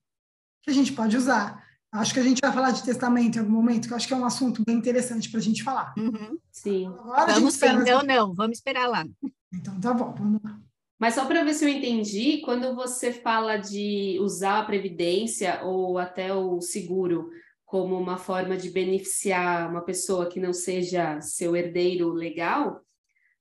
que 0.63 0.69
a 0.69 0.73
gente 0.73 0.91
pode 0.93 1.15
usar. 1.15 1.63
Acho 1.91 2.13
que 2.13 2.19
a 2.19 2.23
gente 2.23 2.39
vai 2.41 2.51
falar 2.51 2.71
de 2.71 2.83
testamento 2.83 3.37
em 3.37 3.39
algum 3.39 3.51
momento, 3.51 3.87
que 3.87 3.93
eu 3.93 3.97
acho 3.97 4.07
que 4.07 4.13
é 4.13 4.17
um 4.17 4.25
assunto 4.25 4.63
bem 4.63 4.77
interessante 4.77 5.29
para 5.29 5.39
a 5.39 5.43
gente 5.43 5.63
falar. 5.63 5.93
Uhum, 5.97 6.37
sim. 6.51 6.87
Agora 6.87 7.33
vamos 7.33 7.55
sim, 7.55 7.65
não, 7.85 8.03
não, 8.03 8.33
vamos 8.33 8.57
esperar 8.57 8.87
lá. 8.87 9.05
Então 9.51 9.79
tá 9.79 9.93
bom, 9.93 10.13
vamos 10.13 10.39
lá. 10.43 10.59
Mas 10.99 11.15
só 11.15 11.25
para 11.25 11.43
ver 11.43 11.53
se 11.53 11.63
eu 11.63 11.69
entendi, 11.69 12.41
quando 12.43 12.75
você 12.75 13.13
fala 13.13 13.55
de 13.55 14.19
usar 14.19 14.59
a 14.59 14.65
previdência 14.65 15.63
ou 15.63 15.97
até 15.97 16.33
o 16.33 16.59
seguro 16.59 17.29
como 17.69 17.95
uma 17.95 18.17
forma 18.17 18.57
de 18.57 18.67
beneficiar 18.71 19.69
uma 19.69 19.81
pessoa 19.81 20.27
que 20.27 20.39
não 20.39 20.51
seja 20.51 21.21
seu 21.21 21.55
herdeiro 21.55 22.09
legal, 22.11 22.81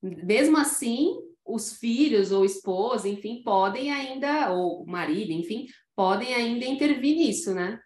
mesmo 0.03 0.59
assim, 0.59 1.17
os 1.43 1.73
filhos 1.79 2.31
ou 2.31 2.45
esposa, 2.45 3.09
enfim, 3.09 3.43
podem 3.43 3.91
ainda, 3.91 4.53
ou 4.53 4.85
marido, 4.85 5.33
enfim, 5.33 5.67
podem 5.97 6.35
ainda 6.35 6.67
intervir 6.67 7.17
nisso, 7.17 7.55
né? 7.55 7.81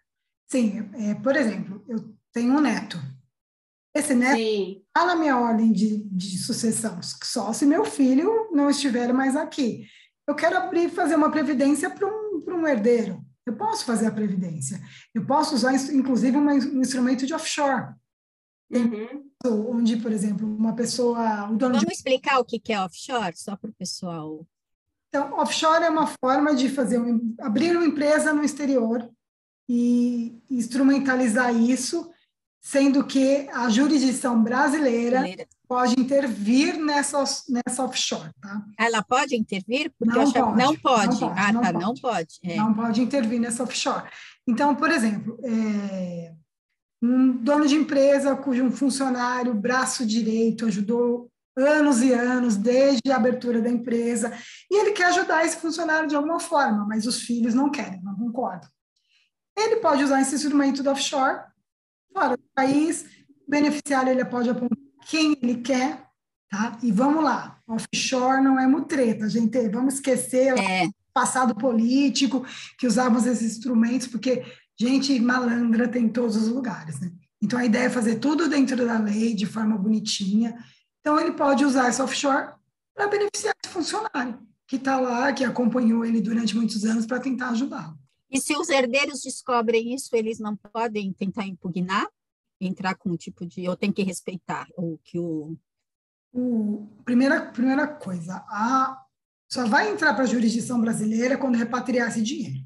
Sim, 0.45 0.89
é, 0.95 1.15
por 1.15 1.33
exemplo, 1.37 1.81
eu 1.87 2.13
tenho 2.33 2.51
um 2.51 2.59
neto. 2.59 2.97
Esse 3.95 4.13
neto 4.13 4.37
está 4.37 5.05
na 5.05 5.15
minha 5.15 5.39
ordem 5.39 5.71
de, 5.71 6.03
de 6.09 6.37
sucessão, 6.39 6.99
só 7.01 7.53
se 7.53 7.65
meu 7.65 7.85
filho 7.85 8.49
não 8.51 8.69
estiver 8.69 9.13
mais 9.13 9.37
aqui. 9.37 9.85
Eu 10.27 10.35
quero 10.35 10.57
abrir, 10.57 10.89
fazer 10.89 11.15
uma 11.15 11.31
previdência 11.31 11.89
para 11.89 12.05
um, 12.05 12.43
um 12.45 12.67
herdeiro. 12.67 13.23
Eu 13.45 13.55
posso 13.55 13.85
fazer 13.85 14.07
a 14.07 14.11
previdência. 14.11 14.81
Eu 15.13 15.25
posso 15.25 15.55
usar, 15.55 15.73
inclusive, 15.73 16.37
um 16.37 16.81
instrumento 16.81 17.25
de 17.25 17.33
offshore. 17.33 17.93
Uhum. 18.71 19.29
Onde, 19.45 19.97
por 19.97 20.11
exemplo, 20.11 20.47
uma 20.47 20.73
pessoa. 20.73 21.47
Vamos 21.47 21.81
de... 21.81 21.91
explicar 21.91 22.39
o 22.39 22.45
que 22.45 22.61
é 22.71 22.81
offshore, 22.81 23.35
só 23.35 23.55
para 23.55 23.69
o 23.69 23.73
pessoal. 23.73 24.45
Então, 25.09 25.33
offshore 25.33 25.83
é 25.83 25.89
uma 25.89 26.07
forma 26.07 26.55
de 26.55 26.69
fazer 26.69 26.97
um, 26.97 27.35
abrir 27.39 27.75
uma 27.75 27.85
empresa 27.85 28.33
no 28.33 28.43
exterior 28.43 29.07
e 29.69 30.41
instrumentalizar 30.49 31.55
isso, 31.55 32.11
sendo 32.59 33.05
que 33.05 33.47
a 33.53 33.69
jurisdição 33.69 34.41
brasileira, 34.41 35.19
brasileira 35.19 35.47
pode 35.73 35.99
intervir 35.99 36.77
nessa, 36.77 37.23
nessa 37.49 37.83
offshore, 37.83 38.29
tá? 38.39 38.63
Ela 38.77 39.01
pode 39.01 39.35
intervir? 39.35 39.91
Porque 39.97 40.15
não, 40.15 40.31
pode, 40.31 40.55
não 40.55 40.75
pode. 40.77 41.19
Não 41.19 41.29
pode. 41.29 41.39
Ah, 41.39 41.51
não 41.51 41.61
tá, 41.61 41.73
pode. 41.73 41.85
não 41.85 41.93
pode. 41.95 42.39
É. 42.43 42.55
Não 42.55 42.73
pode 42.75 43.01
intervir 43.01 43.39
nessa 43.39 43.63
offshore. 43.63 44.07
Então, 44.47 44.75
por 44.75 44.91
exemplo, 44.91 45.39
é, 45.43 46.31
um 47.01 47.31
dono 47.37 47.67
de 47.67 47.73
empresa 47.73 48.35
cujo 48.35 48.63
um 48.63 48.71
funcionário, 48.71 49.51
braço 49.55 50.05
direito, 50.05 50.67
ajudou 50.67 51.31
anos 51.57 52.03
e 52.03 52.13
anos, 52.13 52.55
desde 52.55 53.11
a 53.11 53.15
abertura 53.15 53.59
da 53.59 53.69
empresa, 53.69 54.31
e 54.69 54.79
ele 54.79 54.91
quer 54.91 55.05
ajudar 55.05 55.43
esse 55.43 55.57
funcionário 55.57 56.07
de 56.07 56.15
alguma 56.15 56.39
forma, 56.39 56.85
mas 56.87 57.07
os 57.07 57.23
filhos 57.23 57.55
não 57.55 57.71
querem, 57.71 57.99
não 58.03 58.15
concordam. 58.15 58.69
Ele 59.57 59.77
pode 59.77 60.03
usar 60.03 60.21
esse 60.21 60.35
instrumento 60.35 60.83
do 60.83 60.91
offshore 60.91 61.41
fora 62.13 62.37
do 62.37 62.43
país, 62.53 63.05
o 63.29 63.49
beneficiário 63.49 64.11
ele 64.11 64.23
pode 64.23 64.51
apontar 64.51 64.82
quem 65.07 65.37
ele 65.41 65.61
quer, 65.61 66.05
tá? 66.49 66.77
E 66.81 66.91
vamos 66.91 67.23
lá, 67.23 67.59
offshore 67.67 68.43
não 68.43 68.59
é 68.59 68.67
mutreta, 68.67 69.29
gente, 69.29 69.69
vamos 69.69 69.95
esquecer 69.95 70.57
é. 70.57 70.85
o 70.85 70.93
passado 71.13 71.55
político, 71.55 72.45
que 72.77 72.87
usávamos 72.87 73.25
esses 73.25 73.57
instrumentos, 73.57 74.07
porque 74.07 74.43
gente 74.79 75.19
malandra 75.19 75.87
tem 75.87 76.05
em 76.05 76.09
todos 76.09 76.35
os 76.35 76.47
lugares, 76.47 76.99
né? 76.99 77.11
Então, 77.41 77.59
a 77.59 77.65
ideia 77.65 77.85
é 77.87 77.89
fazer 77.89 78.19
tudo 78.19 78.47
dentro 78.47 78.77
da 78.85 78.97
lei, 78.97 79.33
de 79.33 79.45
forma 79.45 79.77
bonitinha. 79.77 80.55
Então, 81.01 81.19
ele 81.19 81.33
pode 81.33 81.65
usar 81.65 81.89
esse 81.89 82.01
offshore 82.01 82.53
para 82.95 83.07
beneficiar 83.07 83.53
esse 83.61 83.73
funcionário, 83.73 84.39
que 84.65 84.77
está 84.77 84.97
lá, 84.97 85.33
que 85.33 85.43
acompanhou 85.43 86.05
ele 86.05 86.21
durante 86.21 86.55
muitos 86.55 86.85
anos 86.85 87.05
para 87.05 87.19
tentar 87.19 87.49
ajudá-lo. 87.49 87.97
E 88.31 88.39
se 88.39 88.55
os 88.55 88.69
herdeiros 88.69 89.21
descobrem 89.21 89.93
isso, 89.93 90.15
eles 90.15 90.39
não 90.39 90.55
podem 90.55 91.11
tentar 91.11 91.45
impugnar? 91.45 92.07
Entrar 92.59 92.95
com 92.95 93.09
um 93.09 93.17
tipo 93.17 93.45
de 93.45 93.67
ou 93.67 93.75
tem 93.75 93.91
que 93.91 94.03
respeitar 94.03 94.67
o 94.77 94.97
que 95.03 95.19
o, 95.19 95.57
o 96.33 96.87
primeira 97.03 97.51
primeira 97.51 97.87
coisa 97.87 98.43
a 98.47 98.99
só 99.51 99.67
vai 99.67 99.91
entrar 99.91 100.13
para 100.13 100.23
a 100.23 100.27
jurisdição 100.27 100.81
brasileira 100.81 101.37
quando 101.37 101.57
repatriar 101.57 102.07
esse 102.07 102.23
dinheiro. 102.23 102.65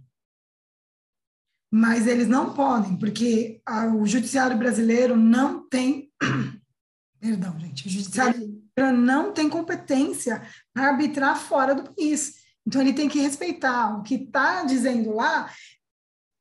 Mas 1.69 2.07
eles 2.07 2.29
não 2.29 2.53
podem 2.53 2.97
porque 2.97 3.61
a, 3.65 3.87
o 3.87 4.05
judiciário 4.05 4.57
brasileiro 4.57 5.17
não 5.17 5.67
tem 5.67 6.11
perdão 7.19 7.59
gente 7.59 7.87
o 7.87 7.89
judiciário 7.89 8.39
brasileiro 8.75 9.05
não 9.05 9.33
tem 9.33 9.49
competência 9.49 10.41
para 10.73 10.89
arbitrar 10.89 11.37
fora 11.37 11.75
do 11.75 11.91
país. 11.91 12.45
Então 12.65 12.81
ele 12.81 12.93
tem 12.93 13.09
que 13.09 13.19
respeitar. 13.19 13.97
O 13.97 14.03
que 14.03 14.15
está 14.15 14.63
dizendo 14.63 15.13
lá 15.13 15.51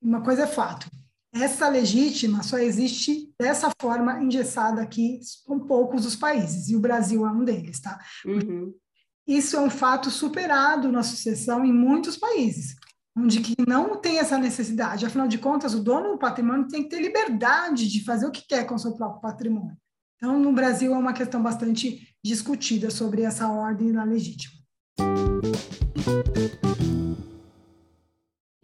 uma 0.00 0.22
coisa 0.22 0.42
é 0.42 0.46
fato 0.46 0.88
essa 1.42 1.68
legítima 1.68 2.42
só 2.42 2.59
existe 2.59 3.33
dessa 3.38 3.70
forma 3.81 4.22
engessada 4.22 4.83
aqui 4.83 5.20
com 5.46 5.59
poucos 5.61 6.07
os 6.07 6.16
países, 6.16 6.68
e 6.68 6.77
o 6.77 6.81
Brasil 6.81 7.27
é 7.27 7.31
um 7.31 7.44
deles, 7.44 7.81
tá? 7.81 7.99
Uhum. 8.25 8.72
Isso 9.27 9.57
é 9.57 9.61
um 9.61 9.70
fato 9.70 10.11
superado 10.11 10.90
na 10.90 11.03
sucessão 11.03 11.64
em 11.64 11.72
muitos 11.72 12.16
países, 12.16 12.77
onde 13.16 13.40
que 13.40 13.55
não 13.66 13.96
tem 13.96 14.18
essa 14.18 14.38
necessidade. 14.38 15.05
Afinal 15.05 15.27
de 15.27 15.38
contas, 15.38 15.75
o 15.75 15.83
dono 15.83 16.12
do 16.12 16.18
patrimônio 16.18 16.68
tem 16.68 16.85
que 16.85 16.90
ter 16.90 17.03
liberdade 17.03 17.88
de 17.88 18.05
fazer 18.05 18.27
o 18.27 18.31
que 18.31 18.46
quer 18.46 18.64
com 18.64 18.77
o 18.77 18.79
seu 18.79 18.92
próprio 18.92 19.20
patrimônio. 19.20 19.77
Então, 20.16 20.38
no 20.38 20.53
Brasil 20.53 20.94
é 20.94 20.96
uma 20.96 21.12
questão 21.12 21.42
bastante 21.42 22.14
discutida 22.25 22.90
sobre 22.90 23.22
essa 23.22 23.49
ordem 23.49 23.92
na 23.92 24.05
legítima. 24.05 24.57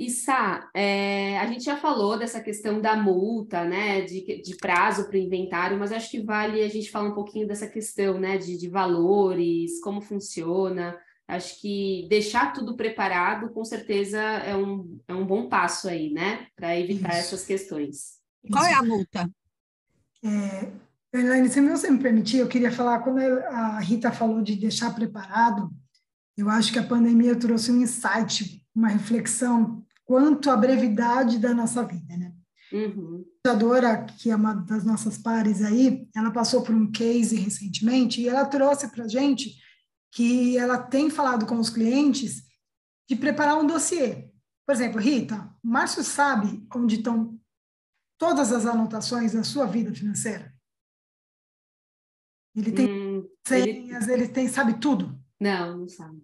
E 0.03 0.11
Sá, 0.11 0.69
é, 0.75 1.39
a 1.39 1.47
gente 1.47 1.63
já 1.63 1.77
falou 1.77 2.19
dessa 2.19 2.41
questão 2.41 2.81
da 2.81 2.97
multa, 2.97 3.65
né, 3.65 4.01
de, 4.01 4.43
de 4.43 4.57
prazo 4.57 5.05
para 5.05 5.15
o 5.15 5.21
inventário, 5.21 5.79
mas 5.79 5.93
acho 5.93 6.11
que 6.11 6.21
vale 6.21 6.61
a 6.61 6.69
gente 6.69 6.91
falar 6.91 7.11
um 7.11 7.15
pouquinho 7.15 7.47
dessa 7.47 7.69
questão, 7.69 8.19
né, 8.19 8.37
de, 8.37 8.59
de 8.59 8.69
valores, 8.69 9.81
como 9.81 10.01
funciona. 10.01 10.99
Acho 11.29 11.61
que 11.61 12.05
deixar 12.11 12.53
tudo 12.53 12.77
preparado, 12.77 13.51
com 13.51 13.65
certeza, 13.65 14.19
é 14.19 14.57
um, 14.57 14.99
é 15.07 15.15
um 15.15 15.25
bom 15.25 15.49
passo 15.49 15.89
aí, 15.89 16.13
né, 16.13 16.49
para 16.57 16.77
evitar 16.77 17.11
Isso. 17.11 17.19
essas 17.19 17.45
questões. 17.47 18.19
Qual 18.51 18.65
é 18.65 18.75
a 18.75 18.83
multa? 18.83 19.31
É, 20.25 20.69
Elaine, 21.17 21.49
se 21.49 21.61
você 21.61 21.89
me 21.89 22.01
permitir, 22.01 22.39
eu 22.39 22.49
queria 22.49 22.73
falar, 22.73 23.05
quando 23.05 23.21
a 23.21 23.79
Rita 23.79 24.11
falou 24.11 24.43
de 24.43 24.57
deixar 24.57 24.93
preparado, 24.93 25.71
Eu 26.37 26.49
acho 26.49 26.73
que 26.73 26.79
a 26.79 26.83
pandemia 26.83 27.37
trouxe 27.37 27.71
um 27.71 27.83
insight, 27.83 28.67
uma 28.75 28.89
reflexão 28.89 29.85
quanto 30.13 30.51
à 30.51 30.57
brevidade 30.59 31.39
da 31.39 31.55
nossa 31.55 31.83
vida, 31.87 32.15
né? 32.19 32.35
Uhum. 32.71 33.25
A 33.47 33.55
Dora, 33.55 34.05
que 34.05 34.31
é 34.31 34.37
uma 34.37 34.53
das 34.53 34.85
nossas 34.85 35.17
pares 35.17 35.63
aí, 35.63 36.07
ela 36.15 36.31
passou 36.31 36.63
por 36.63 36.75
um 36.75 36.93
case 36.93 37.35
recentemente 37.35 38.21
e 38.21 38.29
ela 38.29 38.45
trouxe 38.45 38.89
para 38.89 39.09
gente 39.09 39.57
que 40.11 40.59
ela 40.59 40.77
tem 40.77 41.09
falado 41.09 41.47
com 41.47 41.59
os 41.59 41.71
clientes 41.71 42.43
de 43.09 43.17
preparar 43.17 43.57
um 43.57 43.67
dossiê. 43.67 44.31
Por 44.67 44.75
exemplo, 44.75 45.01
Rita, 45.01 45.51
o 45.65 45.67
Márcio 45.67 46.05
sabe 46.05 46.63
onde 46.75 46.97
estão 46.97 47.41
todas 48.19 48.53
as 48.53 48.67
anotações 48.67 49.33
da 49.33 49.43
sua 49.43 49.65
vida 49.65 49.95
financeira? 49.95 50.55
Ele 52.55 52.71
tem 52.71 52.87
hum, 52.87 53.29
senhas, 53.49 54.09
ele... 54.09 54.25
ele 54.25 54.29
tem, 54.29 54.47
sabe 54.47 54.79
tudo? 54.79 55.19
Não, 55.41 55.79
não 55.79 55.89
sabe. 55.89 56.23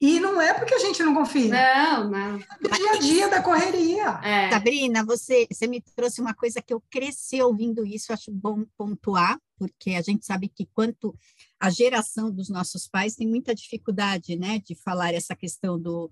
E 0.00 0.20
não 0.20 0.40
é 0.40 0.54
porque 0.54 0.74
a 0.74 0.78
gente 0.78 1.02
não 1.02 1.12
confia. 1.12 1.48
Não, 1.48 2.08
não. 2.08 2.36
É 2.36 2.76
dia 2.76 2.90
a 2.92 2.98
dia 2.98 3.28
da 3.28 3.42
correria. 3.42 4.20
É. 4.22 4.50
Sabrina, 4.50 5.04
você, 5.04 5.46
você 5.50 5.66
me 5.66 5.80
trouxe 5.96 6.20
uma 6.20 6.34
coisa 6.34 6.62
que 6.62 6.72
eu 6.72 6.80
cresci 6.88 7.42
ouvindo 7.42 7.84
isso, 7.84 8.12
acho 8.12 8.30
bom 8.30 8.64
pontuar, 8.76 9.38
porque 9.58 9.90
a 9.90 10.02
gente 10.02 10.24
sabe 10.24 10.48
que 10.48 10.68
quanto 10.72 11.16
a 11.58 11.68
geração 11.68 12.30
dos 12.30 12.48
nossos 12.48 12.86
pais 12.86 13.16
tem 13.16 13.26
muita 13.26 13.54
dificuldade, 13.54 14.36
né, 14.36 14.60
de 14.64 14.76
falar 14.76 15.12
essa 15.12 15.34
questão 15.34 15.78
do 15.78 16.10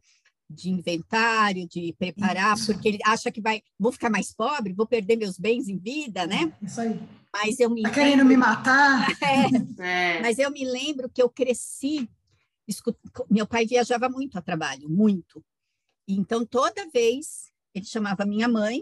de 0.49 0.71
inventário, 0.71 1.67
de 1.67 1.93
preparar, 1.99 2.57
isso. 2.57 2.73
porque 2.73 2.89
ele 2.89 2.99
acha 3.05 3.33
que 3.33 3.41
vai, 3.41 3.63
vou 3.79 3.91
ficar 3.91 4.09
mais 4.09 4.33
pobre, 4.33 4.73
vou 4.73 4.87
perder 4.87 5.17
meus 5.17 5.37
bens 5.39 5.69
em 5.69 5.77
vida, 5.77 6.25
né? 6.25 6.53
Isso 6.63 6.81
aí. 6.81 7.01
Mas 7.33 7.59
eu 7.59 7.69
me 7.69 7.83
tá 7.83 7.91
querendo 7.91 8.25
me 8.25 8.37
matar? 8.37 9.09
É, 9.21 10.17
é. 10.17 10.23
Mas 10.23 10.39
eu 10.39 10.51
me 10.51 10.65
lembro 10.65 11.11
que 11.11 11.21
eu 11.21 11.29
cresci 11.29 12.09
meu 13.31 13.47
pai 13.47 13.67
viajava 13.67 14.09
muito 14.09 14.37
a 14.37 14.43
trabalho, 14.43 14.89
muito. 14.89 15.45
Então, 16.07 16.45
toda 16.45 16.89
vez, 16.91 17.53
ele 17.75 17.85
chamava 17.85 18.25
minha 18.25 18.49
mãe, 18.49 18.81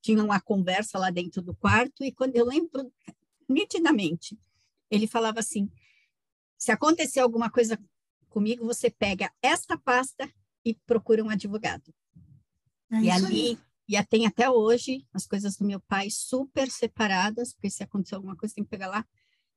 tinha 0.00 0.22
uma 0.22 0.40
conversa 0.40 0.98
lá 0.98 1.10
dentro 1.10 1.40
do 1.40 1.54
quarto, 1.54 2.04
e 2.04 2.12
quando 2.12 2.36
eu 2.36 2.44
lembro 2.44 2.92
nitidamente, 3.48 4.38
ele 4.90 5.06
falava 5.06 5.40
assim: 5.40 5.70
se 6.58 6.72
acontecer 6.72 7.20
alguma 7.20 7.50
coisa 7.50 7.78
comigo, 8.28 8.64
você 8.64 8.90
pega 8.90 9.32
esta 9.40 9.78
pasta 9.78 10.30
e 10.64 10.74
procura 10.86 11.22
um 11.22 11.30
advogado. 11.30 11.94
É 12.90 13.00
e 13.00 13.10
ali, 13.10 13.48
aí. 13.50 13.58
e 13.88 14.04
tem 14.04 14.26
até 14.26 14.50
hoje 14.50 15.06
as 15.12 15.26
coisas 15.26 15.56
do 15.56 15.64
meu 15.64 15.80
pai 15.80 16.10
super 16.10 16.70
separadas, 16.70 17.52
porque 17.52 17.70
se 17.70 17.82
acontecer 17.82 18.14
alguma 18.14 18.36
coisa, 18.36 18.54
tem 18.54 18.64
que 18.64 18.70
pegar 18.70 18.88
lá 18.88 19.06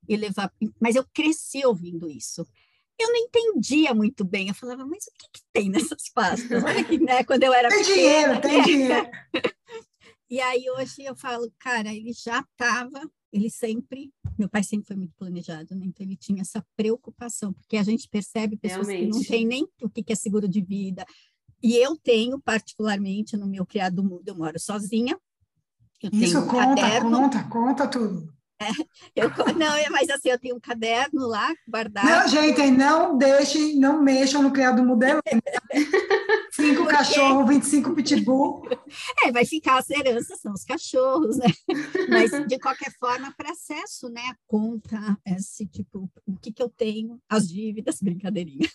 e 0.07 0.15
levar. 0.15 0.53
Mas 0.79 0.95
eu 0.95 1.05
cresci 1.13 1.65
ouvindo 1.65 2.09
isso 2.09 2.47
eu 2.99 3.09
não 3.09 3.17
entendia 3.17 3.93
muito 3.93 4.25
bem. 4.25 4.47
Eu 4.47 4.55
falava, 4.55 4.85
mas 4.85 5.05
o 5.05 5.11
que, 5.17 5.27
que 5.33 5.41
tem 5.53 5.69
nessas 5.69 6.09
pastas? 6.13 6.63
Olha 6.63 6.83
que, 6.83 6.97
né, 6.97 7.23
quando 7.23 7.43
eu 7.43 7.53
era 7.53 7.69
tem 7.69 7.79
pequena. 7.79 7.95
dinheiro, 7.95 8.41
tem 8.41 8.61
dinheiro. 8.63 9.09
e 10.29 10.41
aí 10.41 10.69
hoje 10.71 11.03
eu 11.03 11.15
falo, 11.15 11.51
cara, 11.59 11.93
ele 11.93 12.11
já 12.13 12.39
estava, 12.39 13.09
ele 13.31 13.49
sempre, 13.49 14.11
meu 14.37 14.49
pai 14.49 14.63
sempre 14.63 14.87
foi 14.87 14.95
muito 14.95 15.13
planejado, 15.15 15.75
né? 15.75 15.85
Então 15.85 16.05
ele 16.05 16.17
tinha 16.17 16.41
essa 16.41 16.65
preocupação, 16.75 17.53
porque 17.53 17.77
a 17.77 17.83
gente 17.83 18.09
percebe 18.09 18.57
pessoas 18.57 18.87
Realmente. 18.87 19.11
que 19.11 19.17
não 19.17 19.23
têm 19.23 19.45
nem 19.45 19.67
o 19.81 19.89
que 19.89 20.11
é 20.11 20.15
seguro 20.15 20.47
de 20.47 20.61
vida. 20.61 21.05
E 21.61 21.75
eu 21.75 21.97
tenho, 21.97 22.39
particularmente, 22.39 23.35
no 23.35 23.47
meu 23.47 23.65
criado 23.65 24.03
mundo, 24.03 24.23
eu 24.27 24.35
moro 24.35 24.59
sozinha. 24.59 25.19
Eu 26.01 26.11
Isso, 26.13 26.45
conta, 26.45 26.81
caderno, 26.81 27.17
conta, 27.17 27.43
conta 27.45 27.87
tudo. 27.87 28.36
É, 28.59 28.69
eu, 29.15 29.29
não, 29.55 29.75
é, 29.75 29.87
mas 29.89 30.09
assim, 30.09 30.29
eu 30.29 30.39
tenho 30.39 30.55
um 30.55 30.59
caderno 30.59 31.27
lá 31.27 31.53
guardado. 31.67 32.05
Não, 32.05 32.27
gente, 32.27 32.71
não 32.71 33.15
deixem, 33.15 33.75
não 33.75 34.01
mexam 34.01 34.41
no 34.41 34.51
criado 34.51 34.83
modelo. 34.83 35.21
Cinco 36.51 36.83
Porque... 36.83 36.91
cachorros, 36.91 37.47
25 37.47 37.93
pitbull. 37.93 38.67
É, 39.23 39.31
vai 39.31 39.45
ficar 39.45 39.77
as 39.77 39.89
heranças, 39.91 40.39
são 40.39 40.53
os 40.53 40.63
cachorros, 40.63 41.37
né? 41.37 41.45
Mas, 42.09 42.31
de 42.47 42.57
qualquer 42.57 42.91
forma, 42.99 43.31
para 43.37 43.51
acesso, 43.51 44.09
né? 44.09 44.21
A 44.21 44.35
conta, 44.47 45.17
esse 45.23 45.67
tipo, 45.67 46.09
o 46.25 46.35
que, 46.37 46.51
que 46.51 46.63
eu 46.63 46.69
tenho, 46.69 47.21
as 47.29 47.47
dívidas, 47.47 48.01
brincadeirinha. 48.01 48.67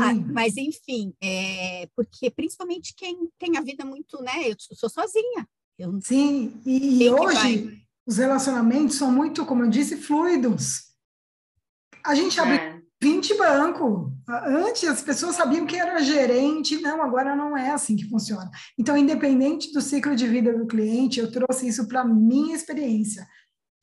Ah, 0.00 0.14
mas, 0.32 0.56
enfim, 0.56 1.12
é, 1.20 1.88
porque 1.96 2.30
principalmente 2.30 2.94
quem 2.94 3.28
tem 3.36 3.56
a 3.56 3.60
vida 3.60 3.84
muito, 3.84 4.22
né? 4.22 4.48
Eu 4.48 4.54
sou 4.58 4.88
sozinha. 4.88 5.48
Eu 5.76 5.98
Sim, 6.00 6.60
e, 6.64 7.02
e 7.02 7.10
hoje 7.10 7.82
os 8.10 8.16
relacionamentos 8.16 8.96
são 8.96 9.12
muito, 9.12 9.46
como 9.46 9.62
eu 9.62 9.70
disse, 9.70 9.96
fluidos. 9.96 10.86
A 12.04 12.12
gente 12.12 12.40
abre 12.40 12.56
é. 12.56 12.80
20 13.00 13.38
bancos. 13.38 14.12
Antes 14.28 14.88
as 14.88 15.00
pessoas 15.00 15.36
sabiam 15.36 15.64
que 15.64 15.76
era 15.76 16.02
gerente, 16.02 16.80
não, 16.80 17.00
agora 17.02 17.36
não 17.36 17.56
é 17.56 17.70
assim 17.70 17.94
que 17.94 18.08
funciona. 18.08 18.50
Então, 18.76 18.96
independente 18.96 19.72
do 19.72 19.80
ciclo 19.80 20.16
de 20.16 20.26
vida 20.26 20.52
do 20.52 20.66
cliente, 20.66 21.20
eu 21.20 21.30
trouxe 21.30 21.68
isso 21.68 21.86
para 21.86 22.04
minha 22.04 22.56
experiência. 22.56 23.24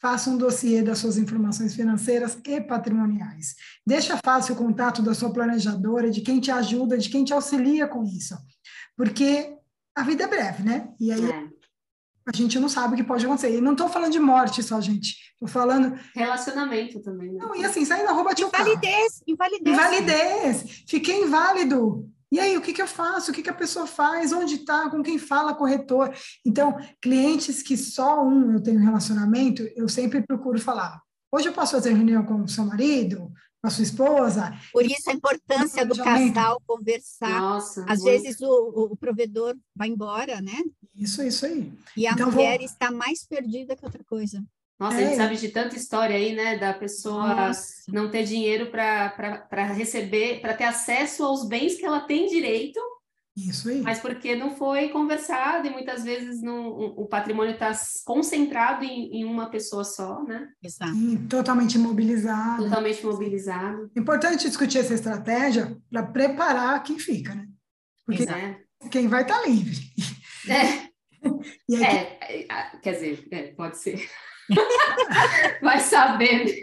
Faça 0.02 0.30
um 0.30 0.38
dossiê 0.38 0.82
das 0.82 1.00
suas 1.00 1.18
informações 1.18 1.74
financeiras 1.74 2.38
e 2.46 2.60
patrimoniais. 2.60 3.56
Deixa 3.86 4.20
fácil 4.26 4.56
o 4.56 4.58
contato 4.58 5.02
da 5.02 5.14
sua 5.14 5.32
planejadora, 5.32 6.12
de 6.12 6.20
quem 6.20 6.42
te 6.42 6.52
ajuda, 6.52 6.98
de 6.98 7.10
quem 7.10 7.24
te 7.24 7.32
auxilia 7.32 7.88
com 7.88 8.04
isso. 8.04 8.38
Porque 8.98 9.56
a 9.96 10.04
vida 10.04 10.26
é 10.26 10.28
breve, 10.28 10.64
né? 10.64 10.90
E 11.00 11.14
aí 11.14 11.32
é 11.32 11.57
a 12.28 12.36
gente 12.36 12.60
não 12.60 12.68
sabe 12.68 12.94
o 12.94 12.98
que 12.98 13.04
pode 13.04 13.26
acontecer. 13.26 13.58
E 13.58 13.62
não 13.62 13.72
estou 13.72 13.88
falando 13.88 14.12
de 14.12 14.20
morte 14.20 14.62
só, 14.62 14.82
gente. 14.82 15.16
Estou 15.34 15.48
falando. 15.48 15.98
Relacionamento 16.14 17.00
também. 17.00 17.32
Né? 17.32 17.40
Não, 17.40 17.56
e 17.56 17.64
assim, 17.64 17.86
sair 17.86 18.04
na 18.04 18.12
rua 18.12 18.26
bate 18.26 18.44
Invalidez, 18.44 19.24
invalidez. 19.26 19.78
Invalidez. 19.78 20.84
Fiquei 20.88 21.24
inválido. 21.24 22.10
E 22.30 22.40
aí, 22.40 22.58
o 22.58 22.62
que, 22.62 22.74
que 22.74 22.82
eu 22.82 22.88
faço? 22.88 23.32
O 23.32 23.34
que, 23.34 23.42
que 23.42 23.50
a 23.50 23.54
pessoa 23.54 23.88
faz? 23.88 24.34
Onde 24.34 24.56
está? 24.56 24.90
Com 24.90 25.02
quem 25.02 25.18
fala? 25.18 25.56
Corretor? 25.56 26.14
Então, 26.46 26.78
clientes 27.02 27.64
que 27.64 27.78
só 27.78 28.22
um 28.22 28.52
eu 28.52 28.62
tenho 28.62 28.80
relacionamento, 28.80 29.64
eu 29.76 29.88
sempre 29.88 30.22
procuro 30.22 30.60
falar. 30.60 31.02
Hoje 31.32 31.48
eu 31.48 31.54
posso 31.54 31.72
fazer 31.74 31.94
reunião 31.94 32.26
com 32.26 32.44
o 32.44 32.48
seu 32.48 32.66
marido, 32.66 33.32
com 33.62 33.68
a 33.68 33.70
sua 33.70 33.84
esposa. 33.84 34.54
Por 34.72 34.86
isso 34.86 35.10
a 35.10 35.14
importância 35.14 35.86
do 35.86 35.96
casal 35.96 36.62
conversar. 36.66 37.40
Nossa, 37.40 37.86
Às 37.88 38.00
muito. 38.00 38.24
vezes 38.24 38.42
o, 38.42 38.90
o, 38.92 38.98
provedor 38.98 39.56
vai 39.76 39.88
embora, 39.90 40.42
né? 40.42 40.64
Isso, 40.98 41.22
isso 41.24 41.46
aí. 41.46 41.72
E 41.96 42.08
a 42.08 42.12
então, 42.12 42.32
mulher 42.32 42.58
vou... 42.58 42.66
está 42.66 42.92
mais 42.92 43.24
perdida 43.24 43.76
que 43.76 43.86
outra 43.86 44.04
coisa. 44.04 44.44
Nossa, 44.80 44.98
é. 44.98 44.98
a 44.98 45.02
gente 45.04 45.14
é. 45.14 45.18
sabe 45.18 45.38
de 45.38 45.50
tanta 45.50 45.76
história 45.76 46.16
aí, 46.16 46.36
né, 46.36 46.58
da 46.58 46.74
pessoa 46.74 47.48
Nossa. 47.48 47.84
não 47.88 48.12
ter 48.12 48.24
dinheiro 48.24 48.70
para 48.70 49.74
receber, 49.74 50.40
para 50.40 50.54
ter 50.54 50.66
acesso 50.66 51.24
aos 51.24 51.48
bens 51.48 51.76
que 51.76 51.86
ela 51.86 52.02
tem 52.02 52.28
direito 52.28 52.80
isso 53.38 53.70
aí. 53.70 53.82
Mas 53.82 54.00
porque 54.00 54.36
não 54.36 54.56
foi 54.56 54.90
conversado 54.90 55.68
e 55.68 55.70
muitas 55.70 56.04
vezes 56.04 56.42
não, 56.42 56.70
o 56.70 57.06
patrimônio 57.06 57.54
está 57.54 57.72
concentrado 58.04 58.84
em, 58.84 59.20
em, 59.20 59.26
uma 59.26 59.48
pessoa 59.52 59.84
só, 59.84 60.24
né? 60.24 60.50
Exato. 60.62 60.96
E 60.96 61.18
totalmente 61.28 61.76
imobilizado. 61.76 62.64
Totalmente 62.64 63.02
imobilizado. 63.02 63.92
Importante 63.96 64.48
discutir 64.48 64.80
essa 64.80 64.96
estratégia 64.96 65.78
para 65.92 66.02
preparar 66.02 66.82
quem 66.82 66.98
fica, 66.98 67.36
né? 67.36 67.48
Porque 68.04 68.24
é. 68.24 68.60
quem 68.90 69.08
vai 69.08 69.22
estar 69.22 69.40
tá 69.40 69.48
livre. 69.48 69.78
É. 70.50 70.87
Aí, 71.70 71.84
é, 71.84 72.48
é, 72.50 72.78
quer 72.82 72.94
dizer, 72.94 73.28
é, 73.32 73.48
pode 73.54 73.78
ser. 73.78 74.10
vai 75.62 75.80
saber. 75.80 76.62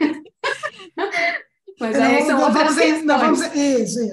Mas 1.80 1.96
aí 1.96 2.22
são 2.24 2.40
não, 2.40 2.52
vamos, 2.52 2.76
não, 3.04 3.18
vamos, 3.18 3.40
isso, 3.40 4.00
isso. 4.00 4.12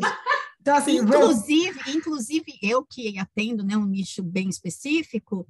Então, 0.59 0.75
assim, 0.75 0.97
inclusive, 0.97 1.79
vou... 1.83 1.93
inclusive, 1.93 2.59
eu 2.61 2.85
que 2.85 3.17
atendo 3.17 3.63
né, 3.63 3.75
um 3.75 3.85
nicho 3.85 4.21
bem 4.21 4.49
específico, 4.49 5.47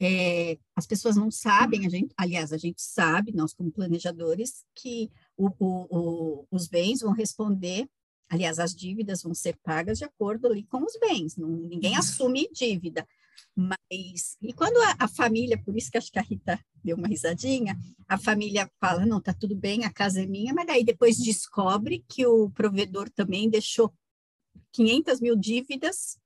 é, 0.00 0.58
as 0.74 0.86
pessoas 0.86 1.16
não 1.16 1.30
sabem, 1.30 1.86
a 1.86 1.88
gente, 1.88 2.12
aliás, 2.16 2.52
a 2.52 2.56
gente 2.56 2.80
sabe, 2.80 3.32
nós 3.32 3.52
como 3.52 3.70
planejadores, 3.70 4.64
que 4.74 5.10
o, 5.36 5.48
o, 5.58 5.86
o, 5.90 6.46
os 6.50 6.66
bens 6.66 7.00
vão 7.00 7.12
responder, 7.12 7.86
aliás, 8.28 8.58
as 8.58 8.74
dívidas 8.74 9.22
vão 9.22 9.34
ser 9.34 9.58
pagas 9.62 9.98
de 9.98 10.04
acordo 10.04 10.46
ali 10.46 10.64
com 10.64 10.82
os 10.82 10.98
bens, 10.98 11.36
não, 11.36 11.48
ninguém 11.48 11.96
assume 11.96 12.48
dívida. 12.52 13.06
Mas, 13.54 14.36
e 14.40 14.52
quando 14.52 14.76
a, 14.78 15.04
a, 15.04 15.08
família, 15.08 15.60
por 15.62 15.76
isso 15.76 15.90
que 15.90 15.98
acho 15.98 16.10
que 16.10 16.18
a 16.18 16.22
Rita 16.22 16.58
deu 16.82 16.96
uma 16.96 17.08
risadinha, 17.08 17.78
a 18.08 18.18
família 18.18 18.70
fala, 18.80 19.04
não, 19.04 19.20
tá 19.20 19.32
tudo 19.32 19.54
bem, 19.54 19.84
a 19.84 19.92
casa 19.92 20.22
é 20.22 20.26
minha, 20.26 20.54
mas 20.54 20.66
daí 20.66 20.84
depois 20.84 21.16
descobre 21.16 22.04
que 22.08 22.26
o 22.26 22.50
provedor 22.50 23.10
também 23.10 23.50
deixou 23.50 23.92
500 24.72 25.20
mil 25.20 25.36
dívidas 25.36 26.18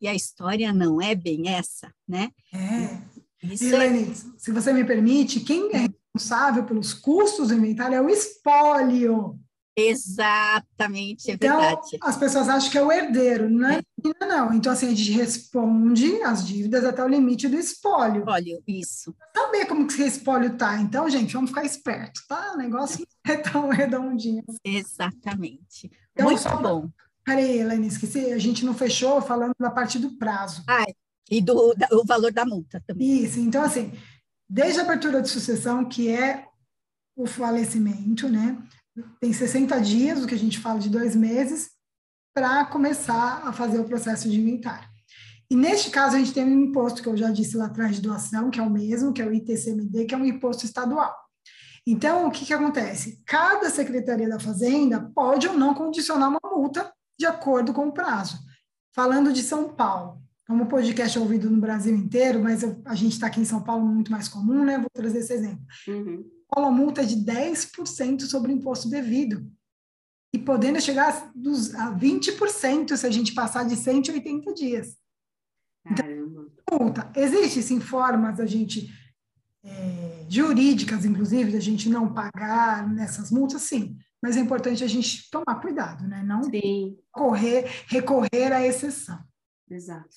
e 0.00 0.08
a 0.08 0.14
história 0.14 0.72
não 0.72 1.00
é 1.00 1.14
bem 1.14 1.48
essa, 1.48 1.92
né? 2.06 2.30
É. 2.52 3.26
Isso 3.42 3.64
Helene, 3.64 4.10
é... 4.10 4.14
se 4.14 4.52
você 4.52 4.72
me 4.72 4.84
permite, 4.84 5.40
quem 5.40 5.70
é 5.72 5.88
responsável 5.88 6.64
pelos 6.64 6.92
custos 6.92 7.48
do 7.48 7.54
inventário 7.54 7.96
é 7.96 8.02
o 8.02 8.10
espólio. 8.10 9.38
Exatamente, 9.76 11.30
é 11.30 11.34
então, 11.34 11.60
verdade. 11.60 11.98
As 12.02 12.16
pessoas 12.16 12.48
acham 12.48 12.70
que 12.70 12.78
é 12.78 12.82
o 12.82 12.90
herdeiro, 12.90 13.50
não 13.50 13.68
é? 13.68 13.78
é. 13.78 14.26
Não, 14.26 14.52
então 14.54 14.72
assim, 14.72 14.86
a 14.86 14.94
gente 14.94 15.12
responde 15.12 16.22
as 16.22 16.46
dívidas 16.46 16.82
até 16.82 17.04
o 17.04 17.08
limite 17.08 17.46
do 17.46 17.56
espólio. 17.56 18.20
Espólio, 18.20 18.62
isso. 18.66 19.14
Saber 19.36 19.66
como 19.66 19.86
que 19.86 19.94
esse 19.94 20.18
espólio 20.18 20.56
tá. 20.56 20.80
Então, 20.80 21.08
gente, 21.10 21.34
vamos 21.34 21.50
ficar 21.50 21.64
esperto, 21.64 22.22
tá? 22.26 22.54
O 22.54 22.56
negócio 22.56 23.06
é 23.26 23.36
tão 23.36 23.68
redondinho. 23.70 24.42
Exatamente. 24.64 25.90
Então, 26.12 26.26
Muito 26.26 26.40
só... 26.40 26.56
bom. 26.56 26.88
Peraí, 27.22 27.58
Helene, 27.58 27.88
esqueci, 27.88 28.32
a 28.32 28.38
gente 28.38 28.64
não 28.64 28.72
fechou 28.72 29.20
falando 29.20 29.52
da 29.58 29.70
parte 29.70 29.98
do 29.98 30.16
prazo. 30.16 30.62
Ah, 30.66 30.86
e 31.30 31.42
do 31.42 31.74
da, 31.74 31.88
o 31.92 32.04
valor 32.04 32.32
da 32.32 32.46
multa 32.46 32.82
também. 32.86 33.24
Isso, 33.24 33.40
então 33.40 33.62
assim, 33.62 33.92
desde 34.48 34.80
a 34.80 34.84
abertura 34.84 35.20
de 35.20 35.28
sucessão, 35.28 35.84
que 35.84 36.08
é 36.08 36.46
o 37.16 37.26
falecimento, 37.26 38.28
né? 38.28 38.56
Tem 39.20 39.32
60 39.32 39.80
dias, 39.80 40.22
o 40.22 40.26
que 40.26 40.34
a 40.34 40.38
gente 40.38 40.58
fala 40.58 40.78
de 40.78 40.88
dois 40.88 41.14
meses, 41.14 41.70
para 42.34 42.64
começar 42.66 43.42
a 43.46 43.52
fazer 43.52 43.78
o 43.78 43.84
processo 43.84 44.28
de 44.28 44.40
inventário. 44.40 44.88
E 45.50 45.56
neste 45.56 45.90
caso, 45.90 46.16
a 46.16 46.18
gente 46.18 46.34
tem 46.34 46.44
um 46.44 46.64
imposto 46.64 47.02
que 47.02 47.08
eu 47.08 47.16
já 47.16 47.30
disse 47.30 47.56
lá 47.56 47.66
atrás 47.66 47.96
de 47.96 48.02
doação, 48.02 48.50
que 48.50 48.58
é 48.58 48.62
o 48.62 48.70
mesmo, 48.70 49.12
que 49.12 49.22
é 49.22 49.26
o 49.26 49.32
ITCMD, 49.32 50.04
que 50.04 50.14
é 50.14 50.18
um 50.18 50.24
imposto 50.24 50.64
estadual. 50.64 51.14
Então, 51.86 52.26
o 52.26 52.30
que, 52.30 52.44
que 52.44 52.52
acontece? 52.52 53.22
Cada 53.24 53.70
Secretaria 53.70 54.28
da 54.28 54.40
Fazenda 54.40 55.00
pode 55.14 55.46
ou 55.46 55.54
não 55.54 55.72
condicionar 55.72 56.28
uma 56.28 56.40
multa 56.44 56.92
de 57.18 57.24
acordo 57.24 57.72
com 57.72 57.86
o 57.86 57.92
prazo. 57.92 58.38
Falando 58.92 59.32
de 59.32 59.42
São 59.42 59.68
Paulo, 59.68 60.20
como 60.48 60.64
o 60.64 60.68
podcast 60.68 61.16
é 61.16 61.20
ouvido 61.20 61.48
no 61.48 61.60
Brasil 61.60 61.94
inteiro, 61.94 62.42
mas 62.42 62.62
eu, 62.62 62.82
a 62.84 62.94
gente 62.94 63.12
está 63.12 63.28
aqui 63.28 63.40
em 63.40 63.44
São 63.44 63.62
Paulo 63.62 63.86
muito 63.86 64.10
mais 64.10 64.28
comum, 64.28 64.64
né? 64.64 64.78
Vou 64.78 64.90
trazer 64.92 65.20
esse 65.20 65.32
exemplo. 65.32 65.64
Uhum 65.86 66.35
cola 66.48 66.70
multa 66.70 67.04
de 67.04 67.16
10% 67.16 68.22
sobre 68.22 68.52
o 68.52 68.56
imposto 68.56 68.88
devido. 68.88 69.50
E 70.32 70.38
podendo 70.38 70.80
chegar 70.80 71.08
a 71.08 71.92
20% 71.98 72.96
se 72.96 73.06
a 73.06 73.10
gente 73.10 73.34
passar 73.34 73.64
de 73.64 73.76
180 73.76 74.52
dias. 74.54 74.96
Então, 75.90 76.06
multa. 76.70 77.10
Existem 77.14 77.62
sim 77.62 77.80
formas 77.80 78.36
da 78.36 78.46
gente, 78.46 78.92
é, 79.64 80.26
jurídicas, 80.28 81.04
inclusive, 81.04 81.52
da 81.52 81.60
gente 81.60 81.88
não 81.88 82.12
pagar 82.12 82.88
nessas 82.92 83.30
multas, 83.30 83.62
sim. 83.62 83.96
Mas 84.22 84.36
é 84.36 84.40
importante 84.40 84.82
a 84.82 84.88
gente 84.88 85.30
tomar 85.30 85.60
cuidado, 85.60 86.06
né? 86.06 86.22
Não 86.22 86.42
sim. 86.44 86.98
correr, 87.12 87.84
recorrer 87.86 88.52
à 88.52 88.66
exceção. 88.66 89.22
Exato. 89.70 90.16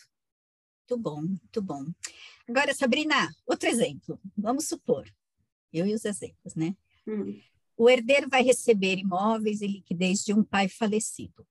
Muito 0.90 1.04
bom, 1.04 1.22
muito 1.22 1.62
bom. 1.62 1.86
Agora, 2.48 2.74
Sabrina, 2.74 3.30
outro 3.46 3.70
exemplo. 3.70 4.20
Vamos 4.36 4.68
supor, 4.68 5.06
eu 5.72 5.86
e 5.86 5.94
os 5.94 6.06
exemplos, 6.06 6.56
né? 6.56 6.76
Hum. 7.08 7.40
O 7.78 7.90
herdeiro 7.90 8.28
vai 8.30 8.44
receber 8.44 8.98
imóveis 8.98 9.62
e 9.62 9.68
liquidez 9.68 10.24
de 10.24 10.34
um 10.34 10.44
pai 10.44 10.68
falecido. 10.68 11.46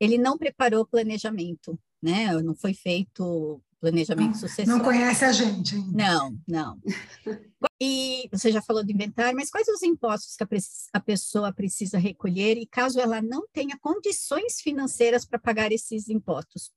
Ele 0.00 0.18
não 0.18 0.36
preparou 0.36 0.82
o 0.82 0.86
planejamento, 0.86 1.78
né? 2.02 2.32
Não 2.42 2.54
foi 2.54 2.74
feito 2.74 3.62
planejamento 3.80 4.32
não, 4.32 4.34
sucessório. 4.34 4.70
Não 4.70 4.80
conhece 4.80 5.24
a 5.24 5.32
gente 5.32 5.76
ainda. 5.76 5.92
Não, 5.92 6.38
não. 6.46 6.78
E 7.80 8.28
você 8.32 8.50
já 8.50 8.60
falou 8.60 8.84
do 8.84 8.90
inventário, 8.90 9.36
mas 9.36 9.50
quais 9.50 9.68
os 9.68 9.84
impostos 9.84 10.34
que 10.34 10.42
a, 10.42 10.48
a 10.94 11.00
pessoa 11.00 11.52
precisa 11.52 11.96
recolher 11.96 12.56
e 12.56 12.66
caso 12.66 12.98
ela 12.98 13.22
não 13.22 13.46
tenha 13.52 13.78
condições 13.78 14.60
financeiras 14.60 15.24
para 15.24 15.38
pagar 15.38 15.70
esses 15.70 16.08
impostos? 16.08 16.72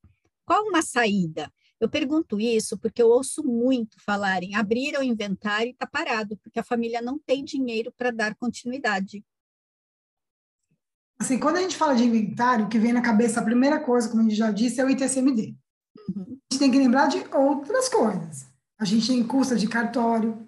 Qual 0.45 0.63
uma 0.67 0.83
saída? 0.83 1.51
Eu 1.81 1.89
pergunto 1.89 2.39
isso 2.39 2.77
porque 2.77 3.01
eu 3.01 3.09
ouço 3.09 3.43
muito 3.43 3.97
falarem 4.05 4.53
abrir 4.53 4.95
o 4.95 5.03
inventário 5.03 5.69
e 5.69 5.71
está 5.71 5.87
parado, 5.87 6.37
porque 6.37 6.59
a 6.59 6.63
família 6.63 7.01
não 7.01 7.17
tem 7.17 7.43
dinheiro 7.43 7.91
para 7.97 8.11
dar 8.11 8.35
continuidade. 8.35 9.25
Assim, 11.19 11.39
quando 11.39 11.57
a 11.57 11.61
gente 11.61 11.75
fala 11.75 11.95
de 11.95 12.03
inventário, 12.03 12.65
o 12.65 12.69
que 12.69 12.77
vem 12.77 12.93
na 12.93 13.01
cabeça, 13.01 13.39
a 13.39 13.43
primeira 13.43 13.79
coisa, 13.79 14.07
como 14.07 14.21
a 14.21 14.23
gente 14.23 14.35
já 14.35 14.51
disse, 14.51 14.79
é 14.79 14.85
o 14.85 14.89
ITCMD. 14.91 15.55
Uhum. 16.15 16.21
A 16.21 16.53
gente 16.53 16.59
tem 16.59 16.71
que 16.71 16.77
lembrar 16.77 17.07
de 17.07 17.17
outras 17.35 17.89
coisas. 17.89 18.45
A 18.79 18.85
gente 18.85 19.07
tem 19.07 19.25
custo 19.25 19.55
de 19.55 19.67
cartório, 19.67 20.47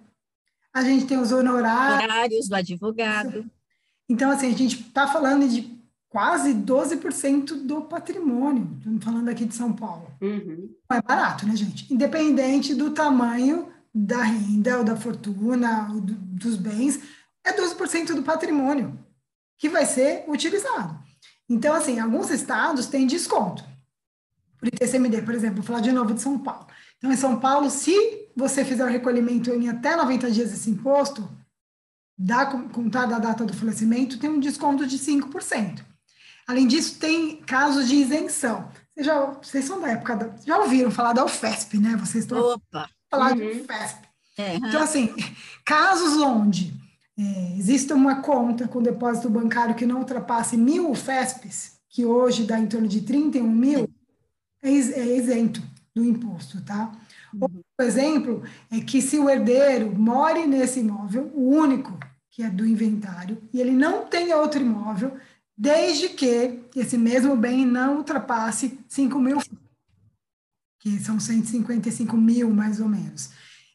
a 0.72 0.84
gente 0.84 1.04
tem 1.04 1.18
os 1.18 1.32
honorários. 1.32 2.04
Horários 2.04 2.48
do 2.48 2.54
advogado. 2.54 3.50
Então, 4.08 4.30
assim, 4.30 4.54
a 4.54 4.56
gente 4.56 4.80
está 4.82 5.08
falando 5.08 5.48
de 5.48 5.62
quase 6.14 6.54
12% 6.54 7.66
do 7.66 7.82
patrimônio. 7.82 8.76
Estamos 8.78 9.02
falando 9.02 9.28
aqui 9.28 9.44
de 9.44 9.52
São 9.52 9.72
Paulo. 9.72 10.12
Uhum. 10.20 10.72
Não 10.88 10.96
é 10.96 11.02
barato, 11.02 11.44
né, 11.44 11.56
gente? 11.56 11.92
Independente 11.92 12.72
do 12.72 12.92
tamanho 12.92 13.68
da 13.92 14.22
renda 14.22 14.78
ou 14.78 14.84
da 14.84 14.94
fortuna 14.94 15.90
ou 15.92 16.00
do, 16.00 16.14
dos 16.14 16.54
bens, 16.54 17.00
é 17.44 17.52
12% 17.52 18.14
do 18.14 18.22
patrimônio 18.22 18.96
que 19.58 19.68
vai 19.68 19.84
ser 19.84 20.24
utilizado. 20.28 20.96
Então, 21.48 21.74
assim, 21.74 21.98
alguns 21.98 22.30
estados 22.30 22.86
têm 22.86 23.08
desconto. 23.08 23.64
Por 24.56 24.68
ITCMD, 24.68 25.22
por 25.22 25.34
exemplo, 25.34 25.56
vou 25.56 25.64
falar 25.64 25.80
de 25.80 25.90
novo 25.90 26.14
de 26.14 26.22
São 26.22 26.38
Paulo. 26.38 26.68
Então, 26.96 27.10
em 27.10 27.16
São 27.16 27.40
Paulo, 27.40 27.68
se 27.68 28.30
você 28.36 28.64
fizer 28.64 28.84
o 28.84 28.88
recolhimento 28.88 29.50
em 29.50 29.68
até 29.68 29.96
90 29.96 30.30
dias 30.30 30.52
desse 30.52 30.70
imposto, 30.70 31.28
da, 32.16 32.46
contada 32.46 33.16
a 33.16 33.18
data 33.18 33.44
do 33.44 33.52
falecimento, 33.52 34.16
tem 34.16 34.30
um 34.30 34.38
desconto 34.38 34.86
de 34.86 34.96
5%. 34.96 35.93
Além 36.46 36.66
disso, 36.66 36.98
tem 36.98 37.36
casos 37.36 37.88
de 37.88 37.96
isenção. 37.96 38.68
Vocês, 38.94 39.06
já, 39.06 39.24
vocês 39.24 39.64
são 39.64 39.80
da 39.80 39.88
época, 39.88 40.16
da, 40.16 40.30
já 40.44 40.58
ouviram 40.58 40.90
falar 40.90 41.12
da 41.12 41.24
UFESP, 41.24 41.78
né? 41.78 41.96
Vocês 41.96 42.24
estão 42.24 42.38
Opa. 42.38 42.88
falar 43.10 43.32
uhum. 43.32 43.38
de 43.38 43.60
UFESP. 43.60 44.04
É, 44.36 44.56
então, 44.56 44.82
assim, 44.82 45.14
casos 45.64 46.20
onde 46.20 46.74
é, 47.18 47.56
existe 47.56 47.92
uma 47.92 48.20
conta 48.20 48.68
com 48.68 48.82
depósito 48.82 49.30
bancário 49.30 49.74
que 49.74 49.86
não 49.86 50.00
ultrapasse 50.00 50.56
mil 50.56 50.90
UFESPs, 50.90 51.74
que 51.88 52.04
hoje 52.04 52.44
dá 52.44 52.58
em 52.58 52.66
torno 52.66 52.88
de 52.88 53.00
31 53.00 53.48
mil, 53.48 53.88
é, 54.62 54.68
é 54.68 55.16
isento 55.16 55.62
do 55.94 56.04
imposto, 56.04 56.60
tá? 56.62 56.92
Uhum. 57.32 57.42
Outro 57.42 57.64
exemplo 57.80 58.42
é 58.70 58.80
que 58.80 59.00
se 59.00 59.18
o 59.18 59.30
herdeiro 59.30 59.92
more 59.96 60.46
nesse 60.46 60.80
imóvel, 60.80 61.30
o 61.34 61.50
único 61.50 61.98
que 62.30 62.42
é 62.42 62.50
do 62.50 62.66
inventário, 62.66 63.40
e 63.52 63.60
ele 63.60 63.70
não 63.70 64.06
tenha 64.06 64.36
outro 64.36 64.60
imóvel, 64.60 65.16
desde 65.56 66.08
que 66.10 66.64
esse 66.74 66.98
mesmo 66.98 67.36
bem 67.36 67.64
não 67.64 67.98
ultrapasse 67.98 68.78
5 68.88 69.18
mil, 69.18 69.38
que 70.80 70.98
são 71.00 71.18
155 71.18 72.16
mil, 72.16 72.50
mais 72.50 72.80
ou 72.80 72.88
menos. 72.88 73.30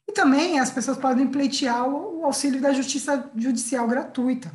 E 0.07 0.11
também 0.11 0.59
as 0.59 0.71
pessoas 0.71 0.97
podem 0.97 1.27
pleitear 1.27 1.87
o, 1.87 2.25
auxílio 2.25 2.61
da 2.61 2.73
justiça 2.73 3.31
judicial 3.35 3.87
gratuita. 3.87 4.51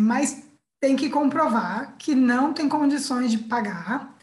Mas 0.00 0.42
tem 0.80 0.96
que 0.96 1.10
comprovar 1.10 1.96
que 1.98 2.14
não 2.14 2.52
tem 2.52 2.68
condições 2.68 3.30
de 3.30 3.38
pagar 3.38 4.16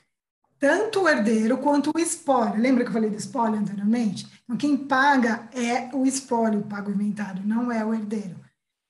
tanto 0.57 1.01
o 1.01 1.09
herdeiro 1.09 1.57
quanto 1.57 1.91
o 1.93 1.99
espólio. 1.99 2.61
Lembra 2.61 2.83
que 2.83 2.89
eu 2.89 2.93
falei 2.93 3.09
do 3.09 3.17
espólio 3.17 3.59
anteriormente? 3.59 4.27
Então, 4.43 4.57
quem 4.57 4.77
paga 4.77 5.47
é 5.53 5.93
o 5.93 6.05
espólio, 6.05 6.63
paga 6.63 6.89
o 6.89 6.93
inventário, 6.93 7.45
não 7.45 7.71
é 7.71 7.85
o 7.85 7.93
herdeiro. 7.93 8.39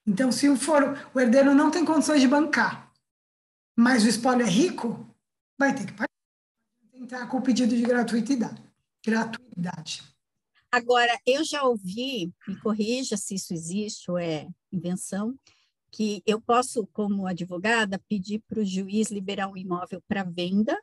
Então, 0.06 0.30
se 0.30 0.54
for, 0.56 0.96
o 1.12 1.20
herdeiro 1.20 1.52
não 1.52 1.70
tem 1.70 1.84
condições 1.84 2.20
de 2.20 2.28
bancar, 2.28 2.92
mas 3.76 4.04
o 4.04 4.08
espólio 4.08 4.46
é 4.46 4.48
rico, 4.48 5.04
vai 5.58 5.74
ter 5.74 5.84
que 5.84 5.92
pagar. 5.92 6.06
Entrar 6.94 7.28
com 7.28 7.38
o 7.38 7.42
pedido 7.42 7.74
de 7.74 7.82
gratuidade. 7.82 8.62
gratuidade. 9.04 10.02
Agora, 10.70 11.18
eu 11.26 11.44
já 11.44 11.62
ouvi, 11.64 12.32
me 12.46 12.58
corrija 12.60 13.16
se 13.16 13.34
isso 13.34 13.52
existe 13.52 14.10
ou 14.10 14.18
é 14.18 14.48
invenção, 14.72 15.38
que 15.90 16.22
eu 16.24 16.40
posso, 16.40 16.86
como 16.88 17.26
advogada, 17.26 18.00
pedir 18.08 18.42
para 18.48 18.60
o 18.60 18.64
juiz 18.64 19.10
liberar 19.10 19.48
um 19.48 19.56
imóvel 19.56 20.02
para 20.06 20.24
venda, 20.24 20.78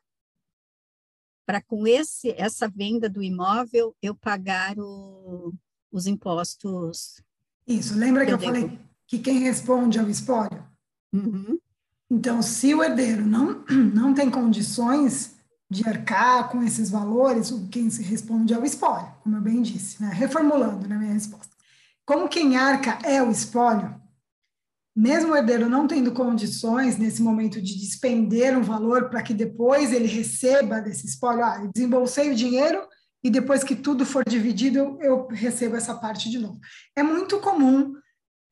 para 1.45 1.61
com 1.61 1.87
esse, 1.87 2.31
essa 2.31 2.67
venda 2.67 3.09
do 3.09 3.23
imóvel 3.23 3.95
eu 4.01 4.15
pagar 4.15 4.77
o, 4.77 5.53
os 5.91 6.07
impostos. 6.07 7.21
Isso, 7.67 7.97
lembra 7.97 8.25
que 8.25 8.31
eu, 8.31 8.37
eu 8.37 8.41
falei 8.41 8.79
que 9.13 9.19
quem 9.19 9.39
responde 9.39 9.99
é 9.99 10.01
o 10.01 10.09
espólio. 10.09 10.63
Uhum. 11.13 11.59
Então, 12.09 12.41
se 12.41 12.73
o 12.73 12.83
herdeiro 12.83 13.23
não, 13.23 13.63
não 13.93 14.11
tem 14.11 14.27
condições 14.27 15.35
de 15.69 15.87
arcar 15.87 16.49
com 16.49 16.63
esses 16.63 16.89
valores, 16.89 17.53
quem 17.71 17.91
se 17.91 18.01
responde 18.01 18.53
é 18.53 18.57
o 18.57 18.65
espólio, 18.65 19.13
como 19.23 19.37
eu 19.37 19.41
bem 19.41 19.61
disse, 19.61 20.01
né? 20.01 20.09
reformulando 20.11 20.87
na 20.87 20.95
né, 20.95 20.97
minha 20.97 21.13
resposta. 21.13 21.55
Como 22.03 22.27
quem 22.27 22.57
arca 22.57 22.97
é 23.03 23.21
o 23.21 23.29
espólio, 23.29 23.95
mesmo 24.95 25.33
o 25.33 25.35
herdeiro 25.35 25.69
não 25.69 25.87
tendo 25.87 26.11
condições 26.11 26.97
nesse 26.97 27.21
momento 27.21 27.61
de 27.61 27.79
despender 27.79 28.57
um 28.57 28.63
valor 28.63 29.09
para 29.09 29.21
que 29.21 29.33
depois 29.33 29.91
ele 29.91 30.07
receba 30.07 30.81
desse 30.81 31.05
espólio, 31.05 31.45
ah, 31.45 31.59
eu 31.61 31.71
desembolsei 31.71 32.31
o 32.31 32.35
dinheiro 32.35 32.81
e 33.23 33.29
depois 33.29 33.63
que 33.63 33.75
tudo 33.75 34.05
for 34.05 34.23
dividido 34.27 34.79
eu, 34.79 34.97
eu 35.01 35.27
recebo 35.27 35.75
essa 35.75 35.95
parte 35.95 36.31
de 36.31 36.39
novo. 36.39 36.59
É 36.95 37.03
muito 37.03 37.39
comum 37.39 37.93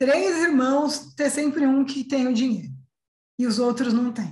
três 0.01 0.35
irmãos 0.37 1.13
ter 1.13 1.29
sempre 1.29 1.67
um 1.67 1.85
que 1.85 2.03
tem 2.03 2.27
o 2.27 2.33
dinheiro 2.33 2.73
e 3.37 3.45
os 3.45 3.59
outros 3.59 3.93
não 3.93 4.11
têm. 4.11 4.31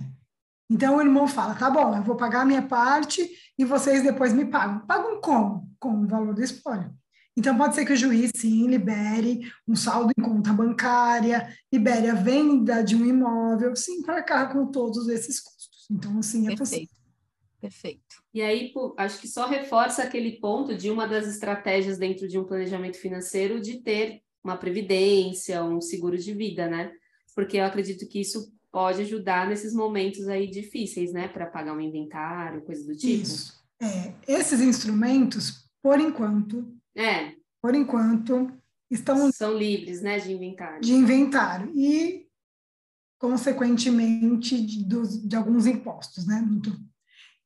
Então 0.68 0.98
o 0.98 1.02
irmão 1.02 1.28
fala: 1.28 1.54
tá 1.54 1.70
bom, 1.70 1.96
eu 1.96 2.02
vou 2.02 2.16
pagar 2.16 2.42
a 2.42 2.46
minha 2.46 2.64
parte 2.64 3.30
e 3.56 3.64
vocês 3.64 4.02
depois 4.02 4.34
me 4.34 4.46
pagam. 4.46 4.80
Pagam 4.88 5.22
como? 5.22 5.72
Com 5.80 6.02
o 6.02 6.08
valor 6.08 6.34
do 6.34 6.44
espólio. 6.44 6.92
Então, 7.38 7.56
pode 7.56 7.74
ser 7.74 7.86
que 7.86 7.94
o 7.94 7.96
juiz, 7.96 8.32
sim, 8.36 8.68
libere 8.68 9.50
um 9.66 9.74
saldo 9.74 10.12
em 10.18 10.22
conta 10.22 10.52
bancária, 10.52 11.56
libere 11.72 12.10
a 12.10 12.14
venda 12.14 12.84
de 12.84 12.98
um 12.98 13.06
imóvel, 13.06 13.74
sim, 13.78 14.02
para 14.02 14.16
arcar 14.18 14.52
com 14.52 14.66
todos 14.66 15.08
esses 15.08 15.40
custos. 15.40 15.88
Então, 15.90 16.20
assim, 16.20 16.48
é 16.48 16.56
Perfeito. 16.56 16.60
possível. 16.60 16.96
Perfeito. 17.62 18.24
E 18.34 18.42
aí, 18.42 18.74
acho 18.98 19.22
que 19.22 19.28
só 19.28 19.48
reforça 19.48 20.04
aquele 20.04 20.38
ponto 20.42 20.76
de 20.76 20.90
uma 20.90 21.08
das 21.08 21.28
estratégias 21.28 21.98
dentro 21.98 22.28
de 22.28 22.38
um 22.38 22.44
planejamento 22.44 22.98
financeiro 22.98 23.62
de 23.62 23.82
ter 23.82 24.22
uma 24.44 24.58
previdência, 24.58 25.64
um 25.64 25.82
seguro 25.82 26.18
de 26.18 26.34
vida, 26.34 26.68
né? 26.68 26.92
Porque 27.36 27.58
eu 27.58 27.66
acredito 27.66 28.08
que 28.08 28.22
isso 28.22 28.52
pode 28.72 29.02
ajudar 29.02 29.48
nesses 29.48 29.74
momentos 29.74 30.28
aí 30.28 30.48
difíceis, 30.50 31.12
né? 31.12 31.28
Para 31.28 31.46
pagar 31.48 31.74
um 31.76 31.82
inventário, 31.82 32.62
coisa 32.64 32.86
do 32.86 32.96
tipo. 32.96 33.24
Isso. 33.24 33.60
É, 33.82 34.14
esses 34.28 34.60
instrumentos, 34.62 35.70
por 35.82 36.00
enquanto, 36.00 36.74
É, 36.96 37.34
por 37.62 37.74
enquanto, 37.76 38.52
estão 38.92 39.32
são 39.32 39.58
livres, 39.58 40.02
né, 40.02 40.20
de 40.20 40.32
inventário. 40.34 40.82
de 40.82 40.92
inventário 40.94 41.72
e, 41.76 42.28
consequentemente, 43.18 44.60
de, 44.62 44.84
dos- 44.84 45.22
de 45.22 45.36
alguns 45.36 45.66
impostos, 45.66 46.26
né? 46.26 46.44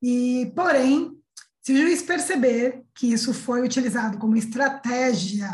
E, 0.02 0.52
porém, 0.56 1.18
se 1.62 1.74
o 1.74 1.78
juiz 1.78 2.02
perceber 2.02 2.84
que 2.96 3.08
isso 3.12 3.34
foi 3.34 3.62
utilizado 3.62 4.18
como 4.18 4.36
estratégia 4.36 5.50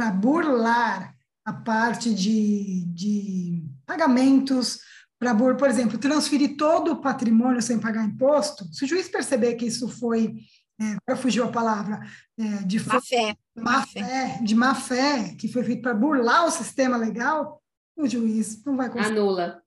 para 0.00 0.10
burlar 0.10 1.14
a 1.44 1.52
parte 1.52 2.14
de, 2.14 2.86
de 2.86 3.62
pagamentos, 3.84 4.78
para, 5.18 5.34
por 5.34 5.68
exemplo, 5.68 5.98
transferir 5.98 6.56
todo 6.56 6.92
o 6.92 7.02
patrimônio 7.02 7.60
sem 7.60 7.78
pagar 7.78 8.06
imposto, 8.06 8.64
se 8.72 8.82
o 8.86 8.88
juiz 8.88 9.10
perceber 9.10 9.56
que 9.56 9.66
isso 9.66 9.90
foi, 9.90 10.36
é, 11.06 11.16
fugiu 11.16 11.44
a 11.44 11.52
palavra, 11.52 12.00
é, 12.38 12.62
de 12.64 12.82
Má 12.82 12.98
fé. 13.02 13.36
má 13.54 13.86
fé, 13.86 14.40
de 14.42 14.54
má 14.54 14.74
fé, 14.74 15.34
que 15.38 15.48
foi 15.48 15.62
feito 15.64 15.82
para 15.82 15.92
burlar 15.92 16.46
o 16.46 16.50
sistema 16.50 16.96
legal, 16.96 17.62
o 17.94 18.08
juiz 18.08 18.64
não 18.64 18.78
vai 18.78 18.88
conseguir. 18.88 19.18
Anula. 19.18 19.62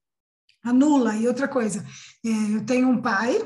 Anula. 0.63 1.15
E 1.15 1.27
outra 1.27 1.47
coisa, 1.47 1.85
é, 2.25 2.55
eu 2.55 2.65
tenho 2.65 2.89
um 2.89 2.99
pai 2.99 3.37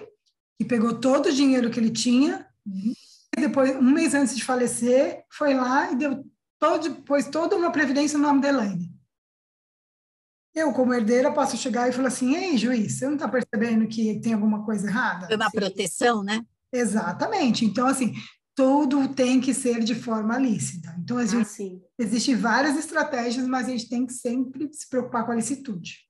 que 0.58 0.64
pegou 0.64 0.98
todo 1.02 1.26
o 1.26 1.34
dinheiro 1.34 1.70
que 1.70 1.82
ele 1.82 1.92
tinha, 1.92 2.48
e 2.66 3.42
depois, 3.42 3.76
um 3.76 3.92
mês 3.92 4.14
antes 4.14 4.38
de 4.38 4.46
falecer, 4.46 5.26
foi 5.30 5.54
lá 5.54 5.92
e 5.92 5.98
deu 5.98 6.26
todo, 6.60 7.02
pôs 7.04 7.28
toda 7.28 7.56
uma 7.56 7.72
previdência 7.72 8.18
no 8.18 8.28
nome 8.28 8.42
da 8.42 8.50
Elaine. 8.50 8.92
Eu, 10.54 10.74
como 10.74 10.94
herdeira, 10.94 11.32
posso 11.32 11.56
chegar 11.56 11.88
e 11.88 11.92
falar 11.92 12.08
assim, 12.08 12.36
ei, 12.36 12.58
juiz, 12.58 12.94
você 12.94 13.06
não 13.06 13.14
está 13.14 13.28
percebendo 13.28 13.88
que 13.88 14.20
tem 14.20 14.34
alguma 14.34 14.66
coisa 14.66 14.88
errada? 14.88 15.28
Foi 15.28 15.36
uma 15.36 15.52
proteção, 15.52 16.24
né? 16.24 16.44
Exatamente. 16.74 17.64
Então, 17.64 17.86
assim, 17.86 18.14
tudo 18.56 19.14
tem 19.14 19.40
que 19.40 19.54
ser 19.54 19.84
de 19.84 19.94
forma 19.94 20.38
lícita. 20.40 20.96
Então, 20.98 21.18
a 21.18 21.22
Ah, 21.22 21.26
gente 21.28 21.48
sim. 21.48 21.80
Existem 22.00 22.36
várias 22.36 22.76
estratégias, 22.76 23.48
mas 23.48 23.68
a 23.68 23.70
gente 23.70 23.88
tem 23.88 24.06
que 24.06 24.14
sempre 24.14 24.68
se 24.74 24.90
preocupar 24.90 25.26
com 25.26 25.32
a 25.32 25.36
licitude. 25.36 26.08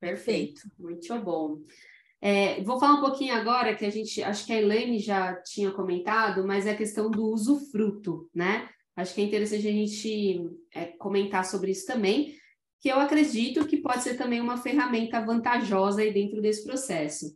Perfeito, 0.00 0.62
muito 0.76 1.16
bom. 1.20 1.60
É, 2.20 2.60
vou 2.64 2.80
falar 2.80 2.94
um 2.94 3.00
pouquinho 3.00 3.34
agora 3.34 3.76
que 3.76 3.84
a 3.84 3.90
gente, 3.90 4.22
acho 4.22 4.44
que 4.44 4.52
a 4.52 4.60
Elaine 4.60 4.98
já 4.98 5.34
tinha 5.42 5.70
comentado, 5.70 6.44
mas 6.46 6.66
é 6.66 6.72
a 6.72 6.76
questão 6.76 7.10
do 7.10 7.24
usufruto, 7.26 8.28
né? 8.34 8.68
Acho 8.96 9.14
que 9.14 9.20
é 9.20 9.24
interessante 9.24 9.66
a 9.66 9.72
gente 9.72 10.40
é, 10.74 10.86
comentar 10.98 11.44
sobre 11.44 11.70
isso 11.70 11.86
também, 11.86 12.34
que 12.80 12.88
eu 12.88 12.98
acredito 12.98 13.66
que 13.66 13.78
pode 13.78 14.02
ser 14.02 14.16
também 14.16 14.40
uma 14.40 14.56
ferramenta 14.56 15.24
vantajosa 15.24 16.00
aí 16.00 16.12
dentro 16.12 16.40
desse 16.40 16.64
processo. 16.64 17.26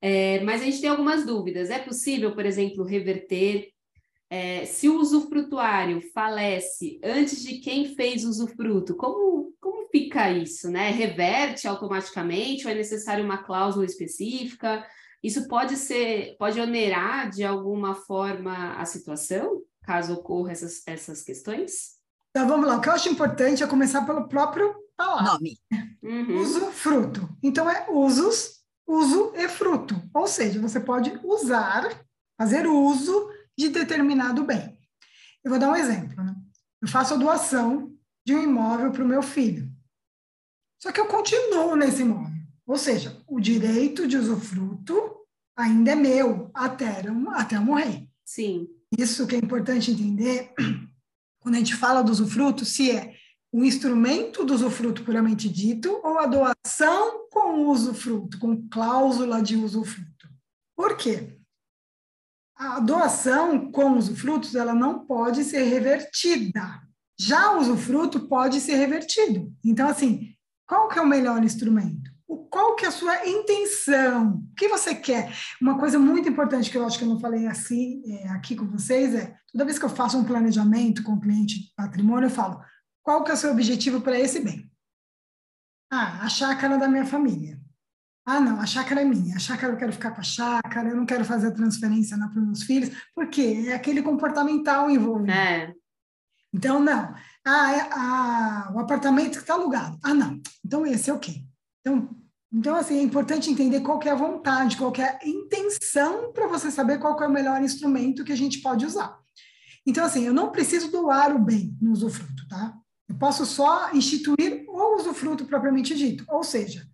É, 0.00 0.40
mas 0.40 0.62
a 0.62 0.64
gente 0.64 0.80
tem 0.80 0.90
algumas 0.90 1.24
dúvidas. 1.24 1.70
É 1.70 1.78
possível, 1.78 2.34
por 2.34 2.46
exemplo, 2.46 2.84
reverter 2.84 3.68
é, 4.28 4.64
se 4.64 4.88
o 4.88 4.98
usufrutuário 4.98 6.00
falece 6.12 6.98
antes 7.02 7.42
de 7.42 7.58
quem 7.58 7.94
fez 7.94 8.24
o 8.24 8.28
usufruto, 8.28 8.96
como, 8.96 9.52
como 9.60 9.88
fica 9.88 10.30
isso, 10.30 10.70
né? 10.70 10.90
Reverte 10.90 11.68
automaticamente 11.68 12.66
ou 12.66 12.72
é 12.72 12.74
necessário 12.74 13.24
uma 13.24 13.44
cláusula 13.44 13.84
específica? 13.84 14.84
Isso 15.22 15.48
pode 15.48 15.76
ser, 15.76 16.36
pode 16.38 16.60
onerar 16.60 17.30
de 17.30 17.44
alguma 17.44 17.94
forma 17.94 18.74
a 18.76 18.84
situação, 18.84 19.62
caso 19.86 20.14
ocorra 20.14 20.52
essas, 20.52 20.82
essas 20.86 21.22
questões? 21.22 21.96
Então, 22.30 22.48
vamos 22.48 22.66
lá. 22.66 22.76
O 22.76 22.80
que 22.80 22.88
eu 22.88 22.92
acho 22.92 23.08
importante 23.08 23.62
é 23.62 23.66
começar 23.66 24.04
pelo 24.04 24.28
próprio 24.28 24.74
palavra. 24.96 25.32
Nome. 25.32 25.58
Uhum. 26.02 26.40
Usufruto. 26.40 27.28
Então, 27.42 27.70
é 27.70 27.86
usos, 27.90 28.60
uso 28.86 29.32
e 29.34 29.48
fruto. 29.48 29.94
Ou 30.12 30.26
seja, 30.26 30.60
você 30.60 30.80
pode 30.80 31.18
usar, 31.24 32.04
fazer 32.36 32.66
uso 32.66 33.30
de 33.56 33.68
determinado 33.68 34.44
bem. 34.44 34.78
Eu 35.44 35.50
vou 35.50 35.58
dar 35.58 35.70
um 35.70 35.76
exemplo. 35.76 36.22
Né? 36.22 36.34
Eu 36.82 36.88
faço 36.88 37.14
a 37.14 37.16
doação 37.16 37.94
de 38.26 38.34
um 38.34 38.42
imóvel 38.42 38.90
para 38.90 39.04
o 39.04 39.08
meu 39.08 39.22
filho. 39.22 39.70
Só 40.82 40.92
que 40.92 41.00
eu 41.00 41.06
continuo 41.06 41.76
nesse 41.76 42.02
imóvel. 42.02 42.34
Ou 42.66 42.76
seja, 42.76 43.22
o 43.28 43.40
direito 43.40 44.08
de 44.08 44.16
usufruto 44.16 45.16
ainda 45.56 45.92
é 45.92 45.94
meu 45.94 46.50
até 46.52 47.02
até 47.30 47.56
eu 47.56 47.62
morrer. 47.62 48.08
Sim. 48.24 48.68
Isso 48.96 49.26
que 49.26 49.34
é 49.34 49.38
importante 49.38 49.90
entender 49.90 50.52
quando 51.40 51.54
a 51.54 51.58
gente 51.58 51.74
fala 51.74 52.02
do 52.02 52.12
usufruto, 52.12 52.64
se 52.64 52.90
é 52.90 53.14
o 53.52 53.64
instrumento 53.64 54.44
do 54.44 54.54
usufruto 54.54 55.02
puramente 55.02 55.48
dito 55.48 56.00
ou 56.04 56.18
a 56.18 56.26
doação 56.26 57.28
com 57.30 57.66
usufruto, 57.68 58.38
com 58.38 58.68
cláusula 58.68 59.40
de 59.42 59.56
usufruto. 59.56 60.28
Por 60.76 60.96
quê? 60.96 61.38
A 62.54 62.80
doação 62.80 63.70
com 63.70 63.96
usufrutos, 63.96 64.54
ela 64.54 64.74
não 64.74 65.06
pode 65.06 65.44
ser 65.44 65.62
revertida. 65.62 66.82
Já 67.18 67.52
o 67.52 67.60
usufruto 67.60 68.28
pode 68.28 68.60
ser 68.60 68.76
revertido. 68.76 69.54
Então, 69.64 69.88
assim, 69.88 70.34
qual 70.66 70.88
que 70.88 70.98
é 70.98 71.02
o 71.02 71.06
melhor 71.06 71.42
instrumento? 71.42 72.05
Qual 72.50 72.74
que 72.74 72.84
é 72.84 72.88
a 72.88 72.92
sua 72.92 73.26
intenção? 73.26 74.42
O 74.52 74.54
que 74.56 74.68
você 74.68 74.94
quer? 74.94 75.32
Uma 75.60 75.78
coisa 75.78 75.98
muito 75.98 76.28
importante 76.28 76.70
que 76.70 76.76
eu 76.76 76.84
acho 76.84 76.98
que 76.98 77.04
eu 77.04 77.08
não 77.08 77.20
falei 77.20 77.46
assim 77.46 78.02
é, 78.12 78.28
aqui 78.30 78.56
com 78.56 78.66
vocês 78.66 79.14
é, 79.14 79.36
toda 79.52 79.64
vez 79.64 79.78
que 79.78 79.84
eu 79.84 79.90
faço 79.90 80.18
um 80.18 80.24
planejamento 80.24 81.02
com 81.02 81.12
o 81.12 81.20
cliente 81.20 81.60
de 81.60 81.72
patrimônio, 81.76 82.26
eu 82.26 82.30
falo, 82.30 82.60
qual 83.02 83.22
que 83.22 83.30
é 83.30 83.34
o 83.34 83.36
seu 83.36 83.52
objetivo 83.52 84.00
para 84.00 84.18
esse 84.18 84.40
bem? 84.40 84.68
Ah, 85.90 86.24
a 86.24 86.28
chácara 86.28 86.76
da 86.76 86.88
minha 86.88 87.06
família. 87.06 87.60
Ah, 88.26 88.40
não, 88.40 88.60
a 88.60 88.66
chácara 88.66 89.02
é 89.02 89.04
minha. 89.04 89.36
A 89.36 89.38
chácara 89.38 89.72
eu 89.72 89.76
quero 89.76 89.92
ficar 89.92 90.10
com 90.10 90.20
a 90.20 90.24
chácara, 90.24 90.88
eu 90.88 90.96
não 90.96 91.06
quero 91.06 91.24
fazer 91.24 91.46
a 91.46 91.54
transferência 91.54 92.18
para 92.18 92.28
os 92.28 92.44
meus 92.44 92.62
filhos, 92.64 92.90
porque 93.14 93.66
é 93.68 93.74
aquele 93.74 94.02
comportamental 94.02 94.90
envolvido. 94.90 95.30
É. 95.30 95.72
Então, 96.52 96.80
não. 96.80 97.14
Ah, 97.46 97.72
é, 97.72 97.88
ah, 97.92 98.72
o 98.74 98.80
apartamento 98.80 99.34
que 99.34 99.42
está 99.42 99.54
alugado. 99.54 99.96
Ah, 100.02 100.12
não. 100.12 100.40
Então, 100.64 100.84
esse 100.84 101.08
é 101.08 101.12
o 101.12 101.20
quê? 101.20 101.45
Então, 101.86 102.08
então, 102.52 102.74
assim, 102.74 102.98
é 102.98 103.02
importante 103.02 103.50
entender 103.50 103.80
qual 103.80 104.00
é 104.02 104.10
a 104.10 104.14
vontade, 104.14 104.76
qual 104.76 104.92
é 104.96 105.02
a 105.02 105.28
intenção 105.28 106.32
para 106.32 106.48
você 106.48 106.70
saber 106.70 106.98
qual 106.98 107.20
é 107.22 107.26
o 107.26 107.30
melhor 107.30 107.62
instrumento 107.62 108.24
que 108.24 108.32
a 108.32 108.36
gente 108.36 108.60
pode 108.60 108.84
usar. 108.84 109.16
Então, 109.86 110.04
assim, 110.04 110.24
eu 110.24 110.32
não 110.32 110.50
preciso 110.50 110.90
doar 110.90 111.34
o 111.34 111.38
bem 111.38 111.76
no 111.80 111.92
usufruto, 111.92 112.48
tá? 112.48 112.74
Eu 113.08 113.16
posso 113.16 113.46
só 113.46 113.92
instituir 113.92 114.64
o 114.68 114.96
usufruto 114.96 115.44
propriamente 115.44 115.94
dito. 115.94 116.24
Ou 116.28 116.42
seja, 116.42 116.88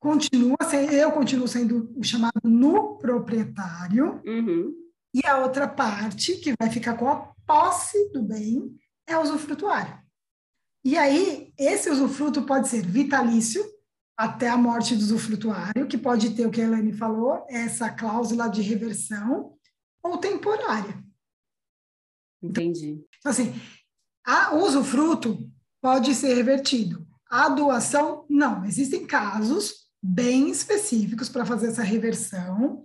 continua 0.00 0.56
sendo, 0.68 0.92
eu 0.92 1.12
continuo 1.12 1.48
sendo 1.48 1.90
o 1.96 2.02
chamado 2.02 2.40
no 2.44 2.98
proprietário, 2.98 4.20
Uhum. 4.26 4.74
e 5.14 5.26
a 5.26 5.38
outra 5.38 5.66
parte, 5.66 6.36
que 6.36 6.52
vai 6.60 6.68
ficar 6.68 6.94
com 6.94 7.08
a 7.08 7.32
posse 7.46 8.10
do 8.12 8.22
bem, 8.22 8.76
é 9.06 9.16
o 9.16 9.22
usufrutuário. 9.22 9.98
E 10.84 10.96
aí, 10.96 11.52
esse 11.58 11.88
usufruto 11.90 12.42
pode 12.42 12.68
ser 12.68 12.82
vitalício, 12.84 13.64
até 14.18 14.48
a 14.48 14.56
morte 14.56 14.96
do 14.96 15.00
usufrutuário, 15.02 15.86
que 15.86 15.96
pode 15.96 16.30
ter 16.30 16.44
o 16.44 16.50
que 16.50 16.60
a 16.60 16.64
Elaine 16.64 16.92
falou, 16.92 17.46
essa 17.48 17.88
cláusula 17.88 18.48
de 18.48 18.60
reversão, 18.62 19.56
ou 20.02 20.18
temporária. 20.18 21.00
Entendi. 22.42 23.00
Então, 23.18 23.30
assim, 23.30 23.54
a, 24.26 24.56
o 24.56 24.64
usufruto 24.66 25.48
pode 25.80 26.16
ser 26.16 26.34
revertido. 26.34 27.06
A 27.30 27.48
doação, 27.48 28.26
não. 28.28 28.64
Existem 28.64 29.06
casos 29.06 29.86
bem 30.02 30.50
específicos 30.50 31.28
para 31.28 31.46
fazer 31.46 31.68
essa 31.68 31.82
reversão, 31.82 32.84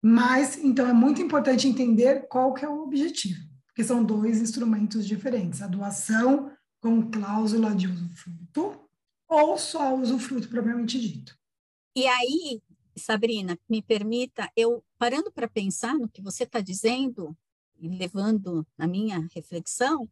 mas, 0.00 0.56
então, 0.58 0.86
é 0.86 0.92
muito 0.92 1.20
importante 1.20 1.66
entender 1.66 2.28
qual 2.28 2.54
que 2.54 2.64
é 2.64 2.68
o 2.68 2.84
objetivo, 2.84 3.40
porque 3.66 3.82
são 3.82 4.04
dois 4.04 4.40
instrumentos 4.40 5.04
diferentes. 5.04 5.60
A 5.60 5.66
doação 5.66 6.52
com 6.80 7.10
cláusula 7.10 7.74
de 7.74 7.88
usufruto 7.88 8.87
ou 9.28 9.58
só 9.58 9.94
o 9.94 10.00
usufruto 10.00 10.48
propriamente 10.48 10.98
dito. 10.98 11.38
E 11.94 12.06
aí, 12.06 12.62
Sabrina, 12.96 13.58
me 13.68 13.82
permita, 13.82 14.50
eu 14.56 14.84
parando 14.98 15.30
para 15.30 15.48
pensar 15.48 15.94
no 15.94 16.08
que 16.08 16.22
você 16.22 16.44
está 16.44 16.60
dizendo 16.60 17.36
e 17.78 17.88
levando 17.88 18.66
na 18.76 18.86
minha 18.86 19.28
reflexão, 19.34 20.08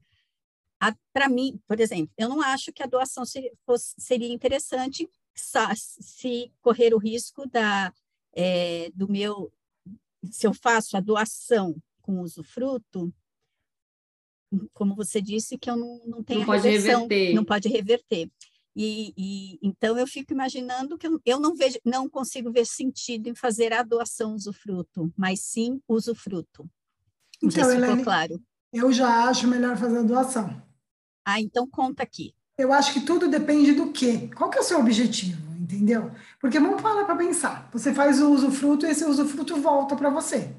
para 1.13 1.29
mim, 1.29 1.59
por 1.67 1.81
exemplo, 1.81 2.13
eu 2.19 2.29
não 2.29 2.43
acho 2.43 2.73
que 2.73 2.83
a 2.83 2.87
doação 2.87 3.25
seria, 3.25 3.53
fosse, 3.65 3.95
seria 3.99 4.33
interessante 4.33 5.09
se 5.35 6.53
correr 6.61 6.95
o 6.95 6.99
risco 6.99 7.49
da, 7.49 7.93
é, 8.33 8.91
do 8.95 9.11
meu, 9.11 9.53
se 10.31 10.47
eu 10.47 10.55
faço 10.55 10.97
a 10.97 11.01
doação 11.01 11.75
com 12.03 12.21
usufruto, 12.21 13.13
como 14.73 14.95
você 14.95 15.21
disse, 15.21 15.59
que 15.59 15.69
eu 15.69 15.77
não, 15.77 16.01
não 16.07 16.23
tenho 16.23 16.41
não 16.41 16.47
pode 16.47 16.69
reversão, 16.69 17.03
reverter. 17.03 17.35
não 17.35 17.45
pode 17.45 17.69
reverter. 17.69 18.31
E, 18.79 19.15
e, 19.17 19.59
então 19.63 19.99
eu 19.99 20.07
fico 20.07 20.35
imaginando 20.35 20.99
que 20.99 21.07
eu, 21.07 21.19
eu 21.25 21.41
não 21.41 21.55
vejo, 21.55 21.79
não 21.83 22.11
consigo 22.11 22.53
ver 22.53 22.67
sentido 22.67 23.27
em 23.27 23.35
fazer 23.35 23.73
a 23.73 23.83
doação 23.83 24.35
usufruto, 24.35 25.11
mas 25.17 25.41
sim 25.41 25.81
usufruto. 25.89 26.69
Não 27.43 27.49
Então, 27.49 27.71
se 27.71 27.81
ficou 27.81 28.05
claro. 28.05 28.43
Eu 28.71 28.93
já 28.93 29.25
acho 29.29 29.49
melhor 29.49 29.79
fazer 29.79 30.01
a 30.01 30.03
doação. 30.03 30.63
Ah, 31.25 31.41
então 31.41 31.67
conta 31.67 32.03
aqui. 32.03 32.35
Eu 32.59 32.71
acho 32.71 32.93
que 32.93 33.01
tudo 33.01 33.29
depende 33.29 33.73
do 33.73 33.93
quê? 33.93 34.29
Qual 34.37 34.51
que 34.51 34.59
é 34.59 34.61
o 34.61 34.65
seu 34.65 34.79
objetivo, 34.79 35.41
entendeu? 35.59 36.11
Porque 36.39 36.61
vamos 36.61 36.83
falar 36.83 37.07
para 37.07 37.17
pensar. 37.17 37.71
Você 37.73 37.95
faz 37.95 38.21
o 38.21 38.31
usufruto 38.31 38.85
e 38.85 38.91
esse 38.91 39.07
usufruto 39.07 39.57
volta 39.57 39.97
para 39.97 40.11
você. 40.11 40.55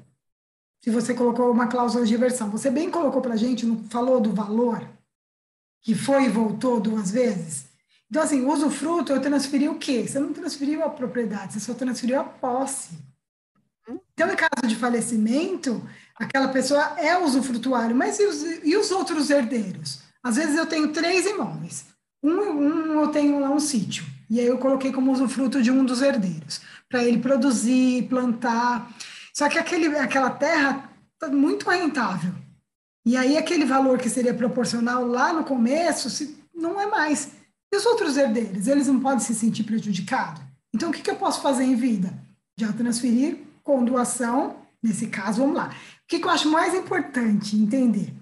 Se 0.82 0.90
você 0.90 1.14
colocou 1.14 1.52
uma 1.52 1.68
cláusula 1.68 2.04
de 2.04 2.12
reversão. 2.12 2.50
Você 2.50 2.68
bem 2.68 2.90
colocou 2.90 3.22
para 3.22 3.34
a 3.34 3.36
gente, 3.36 3.64
não 3.64 3.84
falou 3.84 4.20
do 4.20 4.32
valor, 4.32 4.88
que 5.80 5.94
foi 5.94 6.24
e 6.24 6.28
voltou 6.28 6.80
duas 6.80 7.12
vezes? 7.12 7.67
Então, 8.10 8.22
assim, 8.22 8.40
o 8.40 8.50
usufruto, 8.50 9.12
eu 9.12 9.20
transferi 9.20 9.68
o 9.68 9.78
quê? 9.78 10.06
Você 10.06 10.18
não 10.18 10.32
transferiu 10.32 10.82
a 10.82 10.88
propriedade, 10.88 11.52
você 11.52 11.60
só 11.60 11.74
transferiu 11.74 12.20
a 12.20 12.24
posse. 12.24 12.96
Então, 14.14 14.30
em 14.30 14.36
caso 14.36 14.66
de 14.66 14.76
falecimento, 14.76 15.86
aquela 16.16 16.48
pessoa 16.48 16.94
é 16.98 17.18
usufrutuário, 17.18 17.94
mas 17.94 18.18
e 18.18 18.26
os, 18.26 18.42
e 18.64 18.76
os 18.76 18.90
outros 18.90 19.30
herdeiros? 19.30 20.00
Às 20.22 20.36
vezes 20.36 20.56
eu 20.56 20.66
tenho 20.66 20.92
três 20.92 21.26
imóveis. 21.26 21.86
Um, 22.22 22.30
um 22.30 23.00
eu 23.00 23.08
tenho 23.08 23.38
lá 23.40 23.50
um 23.50 23.60
sítio, 23.60 24.04
e 24.28 24.40
aí 24.40 24.46
eu 24.46 24.58
coloquei 24.58 24.92
como 24.92 25.12
usufruto 25.12 25.62
de 25.62 25.70
um 25.70 25.84
dos 25.84 26.02
herdeiros, 26.02 26.60
para 26.88 27.04
ele 27.04 27.18
produzir, 27.18 28.08
plantar. 28.08 28.90
Só 29.32 29.48
que 29.48 29.58
aquele, 29.58 29.86
aquela 29.96 30.30
terra 30.30 30.90
está 31.14 31.28
muito 31.28 31.68
rentável. 31.68 32.32
E 33.06 33.16
aí 33.16 33.38
aquele 33.38 33.64
valor 33.64 33.98
que 33.98 34.10
seria 34.10 34.34
proporcional 34.34 35.06
lá 35.06 35.32
no 35.32 35.44
começo 35.44 36.10
se, 36.10 36.36
não 36.54 36.80
é 36.80 36.86
mais. 36.86 37.37
E 37.72 37.76
os 37.76 37.86
outros 37.86 38.16
herdeiros, 38.16 38.66
eles 38.66 38.86
não 38.86 39.00
podem 39.00 39.20
se 39.20 39.34
sentir 39.34 39.64
prejudicados? 39.64 40.42
Então, 40.74 40.90
o 40.90 40.92
que, 40.92 41.02
que 41.02 41.10
eu 41.10 41.16
posso 41.16 41.40
fazer 41.40 41.64
em 41.64 41.76
vida? 41.76 42.12
Já 42.56 42.72
transferir 42.72 43.38
com 43.62 43.84
doação, 43.84 44.56
nesse 44.82 45.08
caso, 45.08 45.40
vamos 45.40 45.56
lá. 45.56 45.68
O 45.68 46.08
que, 46.08 46.18
que 46.18 46.24
eu 46.24 46.30
acho 46.30 46.50
mais 46.50 46.74
importante 46.74 47.56
entender? 47.56 48.14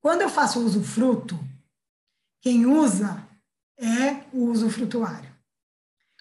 Quando 0.00 0.22
eu 0.22 0.28
faço 0.28 0.60
usufruto, 0.60 1.38
quem 2.40 2.66
usa 2.66 3.26
é 3.78 4.24
o 4.32 4.44
usufrutuário. 4.44 5.30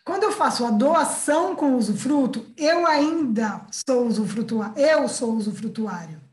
Quando 0.06 0.24
eu 0.24 0.32
faço 0.32 0.66
a 0.66 0.72
doação 0.72 1.56
com 1.56 1.76
usufruto, 1.76 2.46
eu 2.58 2.88
ainda 2.88 3.66
sou 3.72 4.08
usufrutuário. 4.08 4.78
Eu 4.78 5.08
sou 5.08 5.36
usufrutuário. 5.36 6.29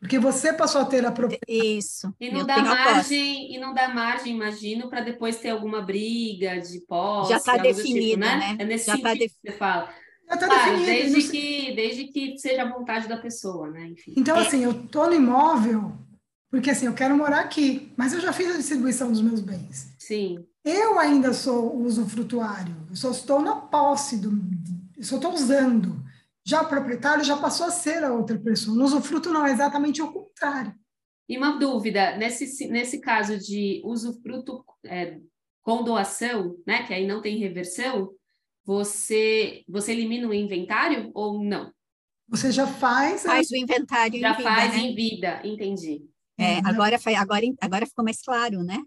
Porque 0.00 0.18
você 0.18 0.52
passou 0.52 0.82
a 0.82 0.84
ter 0.84 1.04
a 1.06 1.10
propriedade. 1.10 1.46
Isso. 1.48 2.14
E 2.20 2.30
não 2.30 2.40
eu 2.40 2.46
dá 2.46 2.62
margem, 2.62 3.54
e 3.54 3.58
não 3.58 3.72
dá 3.72 3.88
margem, 3.88 4.34
imagino, 4.34 4.90
para 4.90 5.00
depois 5.00 5.36
ter 5.38 5.50
alguma 5.50 5.80
briga 5.82 6.58
de 6.60 6.80
posse. 6.86 7.30
Já 7.30 7.36
está 7.38 7.56
do 7.56 7.62
definido, 7.62 8.00
tipo, 8.08 8.18
né? 8.20 8.36
né? 8.36 8.56
É 8.58 8.64
nesse 8.64 8.86
Já 8.86 8.98
tá 8.98 9.16
que 9.16 9.28
você 9.28 9.52
fala. 9.52 9.92
Já 10.28 10.34
está 10.34 10.46
Claro, 10.46 10.78
definido. 10.78 10.86
desde 10.86 11.22
não 11.22 11.30
que, 11.30 11.74
desde 11.74 12.04
que 12.08 12.38
seja 12.38 12.62
a 12.62 12.70
vontade 12.72 13.08
da 13.08 13.16
pessoa, 13.16 13.70
né? 13.70 13.86
Enfim. 13.86 14.14
Então, 14.16 14.36
É. 14.36 14.42
assim, 14.42 14.62
eu 14.64 14.72
estou 14.72 15.06
no 15.06 15.14
imóvel 15.14 15.92
porque, 16.50 16.70
assim, 16.70 16.86
eu 16.86 16.94
quero 16.94 17.16
morar 17.16 17.40
aqui, 17.40 17.92
mas 17.96 18.12
eu 18.12 18.20
já 18.20 18.32
fiz 18.32 18.54
a 18.54 18.56
distribuição 18.56 19.10
dos 19.10 19.20
meus 19.22 19.40
bens. 19.40 19.94
Sim. 19.98 20.44
Eu 20.64 20.98
ainda 20.98 21.32
sou 21.32 21.74
o 21.76 21.84
usufrutuário, 21.84 22.74
eu 22.90 22.96
só 22.96 23.10
estou 23.10 23.40
na 23.40 23.56
posse, 23.56 24.16
do, 24.18 24.30
eu 24.96 25.04
só 25.04 25.16
estou 25.16 25.32
usando. 25.32 26.04
Já 26.46 26.62
o 26.62 26.68
proprietário 26.68 27.24
já 27.24 27.36
passou 27.36 27.66
a 27.66 27.70
ser 27.72 28.04
a 28.04 28.12
outra 28.14 28.38
pessoa. 28.38 28.76
No 28.76 28.84
usufruto 28.84 29.30
não, 29.32 29.44
é 29.44 29.50
exatamente 29.52 30.00
o 30.00 30.12
contrário. 30.12 30.72
E 31.28 31.36
uma 31.36 31.58
dúvida, 31.58 32.16
nesse, 32.16 32.68
nesse 32.68 33.00
caso 33.00 33.36
de 33.36 33.82
usufruto 33.84 34.64
é, 34.84 35.18
com 35.60 35.82
doação, 35.82 36.56
né? 36.64 36.84
Que 36.86 36.94
aí 36.94 37.04
não 37.04 37.20
tem 37.20 37.36
reversão, 37.38 38.12
você, 38.64 39.64
você 39.68 39.90
elimina 39.90 40.28
o 40.28 40.32
inventário 40.34 41.10
ou 41.14 41.42
não? 41.42 41.72
Você 42.28 42.52
já 42.52 42.66
faz, 42.66 43.26
a- 43.26 43.30
Faz 43.30 43.50
o 43.50 43.56
inventário 43.56 44.20
Já 44.20 44.30
em 44.32 44.36
vida, 44.36 44.48
faz 44.50 44.72
né? 44.74 44.78
em 44.80 44.94
vida, 44.94 45.40
entendi. 45.44 46.04
É, 46.38 46.58
Uhum. 46.58 46.66
agora, 46.66 46.98
foi- 46.98 47.14
agora, 47.16 47.44
agora 47.60 47.86
ficou 47.86 48.04
mais 48.04 48.20
claro, 48.22 48.62
né? 48.62 48.78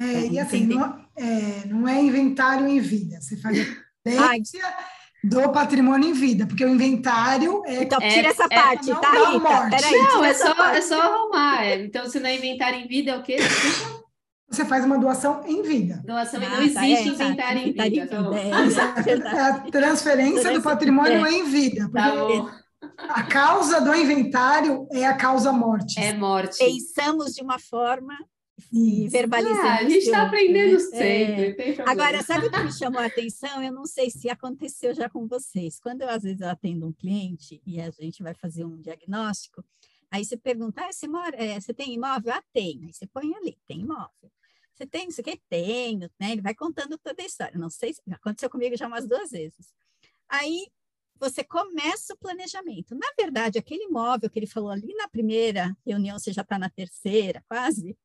é, 0.00 0.26
e 0.26 0.38
assim, 0.38 0.66
não 0.66 1.06
é, 1.16 1.66
não 1.66 1.86
é 1.88 2.00
inventário 2.02 2.66
em 2.68 2.80
vida, 2.80 3.20
você 3.20 3.36
faz 3.36 3.56
a 3.58 3.62
do 5.24 5.48
patrimônio 5.50 6.08
em 6.08 6.12
vida, 6.12 6.46
porque 6.46 6.64
o 6.64 6.68
inventário 6.68 7.62
é 7.64 7.82
Então, 7.84 8.00
É- 8.00 8.08
tira 8.08 8.28
essa 8.28 8.44
é- 8.44 8.48
parte, 8.48 8.90
não 8.90 9.00
tá, 9.00 9.12
dá 9.12 9.24
Rita? 9.30 9.38
morte. 9.38 9.76
Peraí, 9.76 10.02
Não, 10.02 10.24
é 10.24 10.34
só, 10.34 10.54
parte. 10.54 10.78
é 10.78 10.80
só 10.82 11.00
arrumar. 11.00 11.64
é. 11.64 11.84
Então, 11.84 12.08
se 12.08 12.18
não 12.18 12.28
é 12.28 12.36
inventário 12.36 12.78
em 12.80 12.86
vida, 12.88 13.12
é 13.12 13.16
o 13.16 13.22
quê? 13.22 13.36
você 14.50 14.64
faz 14.66 14.84
uma 14.84 14.98
doação 14.98 15.42
em 15.46 15.62
vida. 15.62 16.02
Doação 16.04 16.38
Ah, 16.42 16.48
não 16.48 16.56
tá, 16.56 16.62
existe 16.64 17.08
é, 17.08 17.12
o 17.12 17.16
tá, 17.16 17.24
inventário 17.24 17.58
em 17.60 17.64
vida. 17.72 17.86
em 17.86 18.06
Tá 18.06 18.22
bom. 18.22 18.30
vida, 18.32 18.40
é, 18.40 18.50
é. 18.50 18.52
É 19.36 19.40
a 19.40 19.58
transferência 19.60 20.52
do 20.52 20.60
patrimônio 20.62 21.26
em 21.26 21.44
vida, 21.44 21.88
porque 21.90 22.42
Tá 22.96 23.04
a 23.08 23.22
causa 23.22 23.80
do 23.80 23.94
inventário 23.94 24.86
é 24.92 25.06
a 25.06 25.14
causa 25.14 25.52
morte. 25.52 25.98
É 26.00 26.12
morte. 26.12 26.58
Pensamos 26.58 27.32
de 27.32 27.40
uma 27.42 27.58
forma 27.58 28.12
e 28.70 29.04
Isso. 29.04 29.12
verbalizamos. 29.12 29.64
Ah, 29.64 29.78
a 29.78 29.84
gente 29.84 30.04
está 30.04 30.22
aprendendo 30.22 30.74
né? 30.74 30.78
sempre. 30.78 31.42
É. 31.42 31.52
tem 31.54 31.74
problema. 31.74 31.90
Agora, 31.90 32.22
sabe 32.22 32.46
o 32.46 32.50
que 32.50 32.62
me 32.62 32.72
chamou 32.72 33.00
a 33.00 33.06
atenção? 33.06 33.62
Eu 33.62 33.72
não 33.72 33.86
sei 33.86 34.10
se 34.10 34.28
aconteceu 34.28 34.94
já 34.94 35.08
com 35.08 35.26
vocês. 35.26 35.80
Quando 35.80 36.02
eu, 36.02 36.08
às 36.08 36.22
vezes, 36.22 36.40
eu 36.40 36.48
atendo 36.48 36.86
um 36.86 36.92
cliente 36.92 37.62
e 37.66 37.80
a 37.80 37.90
gente 37.90 38.22
vai 38.22 38.34
fazer 38.34 38.64
um 38.64 38.80
diagnóstico, 38.80 39.64
aí 40.10 40.24
você 40.24 40.36
pergunta, 40.36 40.84
ah, 40.84 40.92
você, 40.92 41.08
mora, 41.08 41.36
é, 41.36 41.58
você 41.58 41.72
tem 41.72 41.94
imóvel? 41.94 42.32
Ah, 42.32 42.42
tenho. 42.52 42.86
Aí 42.86 42.92
você 42.92 43.06
põe 43.06 43.34
ali, 43.34 43.58
tem 43.66 43.80
imóvel. 43.80 44.30
Você 44.74 44.86
tem 44.86 45.08
isso 45.08 45.20
aqui? 45.20 45.40
Tenho. 45.48 46.10
Né? 46.20 46.32
Ele 46.32 46.42
vai 46.42 46.54
contando 46.54 46.98
toda 46.98 47.22
a 47.22 47.26
história. 47.26 47.58
Não 47.58 47.70
sei, 47.70 47.94
se 47.94 48.00
aconteceu 48.10 48.50
comigo 48.50 48.76
já 48.76 48.86
umas 48.86 49.06
duas 49.06 49.30
vezes. 49.30 49.72
Aí, 50.28 50.66
você 51.22 51.44
começa 51.44 52.14
o 52.14 52.18
planejamento. 52.18 52.96
Na 52.96 53.06
verdade, 53.16 53.56
aquele 53.56 53.84
imóvel 53.84 54.28
que 54.28 54.38
ele 54.40 54.46
falou 54.46 54.70
ali 54.70 54.92
na 54.94 55.06
primeira 55.06 55.76
reunião, 55.86 56.18
você 56.18 56.32
já 56.32 56.42
está 56.42 56.58
na 56.58 56.68
terceira, 56.68 57.44
quase, 57.48 57.96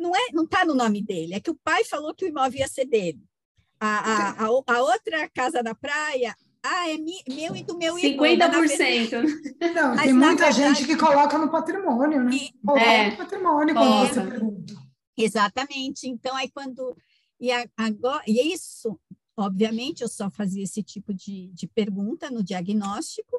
não 0.00 0.14
é, 0.16 0.32
não 0.32 0.44
está 0.44 0.64
no 0.64 0.74
nome 0.74 1.02
dele, 1.02 1.34
é 1.34 1.40
que 1.40 1.50
o 1.50 1.58
pai 1.62 1.84
falou 1.84 2.14
que 2.14 2.24
o 2.24 2.28
imóvel 2.28 2.60
ia 2.60 2.68
ser 2.68 2.86
dele. 2.86 3.20
A, 3.78 3.86
a, 3.86 4.30
a, 4.44 4.46
a 4.76 4.80
outra 4.82 5.28
casa 5.30 5.62
da 5.62 5.74
praia, 5.74 6.34
ah, 6.62 6.88
é 6.90 6.98
mi, 6.98 7.14
meu 7.28 7.56
e 7.56 7.62
do 7.62 7.78
meu 7.78 7.98
irmão. 7.98 8.18
mas 8.26 8.38
na 8.38 8.48
verdade- 8.48 9.08
50%. 9.08 9.72
Não, 9.74 9.94
Mas, 9.94 10.02
tem 10.04 10.12
muita 10.12 10.44
verdade- 10.50 10.56
gente 10.78 10.86
que 10.86 10.96
coloca 10.96 11.38
no 11.38 11.50
patrimônio, 11.50 12.22
né? 12.24 12.30
E- 12.34 12.52
Coloca 12.64 12.84
É. 12.84 13.10
no 13.12 13.16
patrimônio 13.16 13.74
quando 13.74 14.04
É. 14.04 14.08
você 14.08 14.20
pergunta. 14.30 14.74
Exatamente. 15.16 16.08
Então, 16.08 16.34
aí 16.36 16.50
quando. 16.50 16.96
E 17.38 17.50
a- 17.52 17.66
agora, 17.76 18.22
e 18.26 18.52
isso, 18.52 18.98
obviamente, 19.36 20.02
eu 20.02 20.08
só 20.08 20.30
fazia 20.30 20.62
esse 20.64 20.82
tipo 20.82 21.14
de, 21.14 21.48
de 21.54 21.66
pergunta 21.66 22.30
no 22.30 22.42
diagnóstico, 22.42 23.38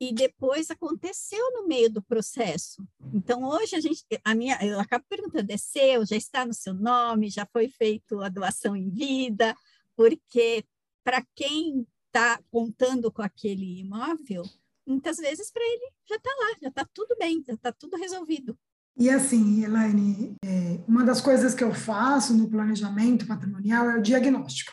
e 0.00 0.12
depois 0.12 0.70
aconteceu 0.70 1.52
no 1.52 1.66
meio 1.66 1.90
do 1.90 2.02
processo. 2.02 2.86
Então, 3.12 3.42
hoje 3.44 3.74
a 3.74 3.80
gente, 3.80 4.04
a 4.24 4.34
minha, 4.34 4.56
eu 4.64 4.78
acabo 4.78 5.04
perguntando, 5.08 5.50
é 5.50 5.56
seu, 5.56 6.06
já 6.06 6.16
está 6.16 6.46
no 6.46 6.54
seu 6.54 6.72
nome, 6.72 7.30
já 7.30 7.46
foi 7.46 7.68
feito 7.68 8.20
a 8.20 8.28
doação 8.28 8.76
em 8.76 8.88
vida, 8.88 9.56
porque 9.96 10.64
para 11.02 11.24
quem 11.34 11.86
está 12.06 12.40
contando 12.50 13.10
com 13.10 13.22
aquele 13.22 13.80
imóvel, 13.80 14.42
muitas 14.86 15.16
vezes 15.18 15.50
para 15.50 15.62
ele 15.62 15.90
já 16.08 16.16
está 16.16 16.30
lá, 16.30 16.56
já 16.62 16.68
está 16.68 16.86
tudo 16.94 17.16
bem, 17.18 17.42
já 17.46 17.54
está 17.54 17.72
tudo 17.72 17.96
resolvido. 17.96 18.56
E 18.96 19.10
assim, 19.10 19.62
Elaine, 19.64 20.36
é, 20.44 20.80
uma 20.88 21.04
das 21.04 21.20
coisas 21.20 21.54
que 21.54 21.62
eu 21.62 21.72
faço 21.72 22.34
no 22.34 22.50
planejamento 22.50 23.26
patrimonial 23.26 23.90
é 23.90 23.98
o 23.98 24.02
diagnóstico. 24.02 24.72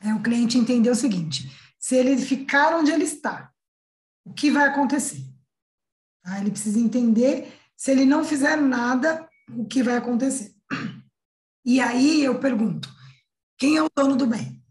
É 0.00 0.12
o 0.14 0.22
cliente 0.22 0.58
entender 0.58 0.90
o 0.90 0.94
seguinte: 0.94 1.48
se 1.78 1.94
ele 1.94 2.16
ficar 2.18 2.76
onde 2.76 2.90
ele 2.90 3.04
está, 3.04 3.52
o 4.30 4.34
que 4.34 4.50
vai 4.50 4.68
acontecer? 4.68 5.22
Tá? 6.22 6.40
Ele 6.40 6.50
precisa 6.50 6.78
entender 6.78 7.52
se 7.76 7.90
ele 7.90 8.04
não 8.04 8.24
fizer 8.24 8.56
nada, 8.56 9.28
o 9.50 9.66
que 9.66 9.82
vai 9.82 9.96
acontecer. 9.96 10.54
E 11.64 11.78
aí 11.80 12.24
eu 12.24 12.40
pergunto: 12.40 12.88
quem 13.58 13.76
é 13.76 13.82
o 13.82 13.90
dono 13.94 14.16
do 14.16 14.26
bem? 14.26 14.62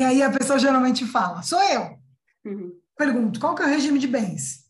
E 0.00 0.04
aí 0.04 0.22
a 0.22 0.32
pessoa 0.32 0.58
geralmente 0.58 1.04
fala: 1.06 1.42
sou 1.42 1.62
eu. 1.62 1.98
Uhum. 2.44 2.80
Pergunto: 2.96 3.38
qual 3.38 3.54
que 3.54 3.62
é 3.62 3.66
o 3.66 3.68
regime 3.68 3.98
de 3.98 4.06
bens? 4.06 4.68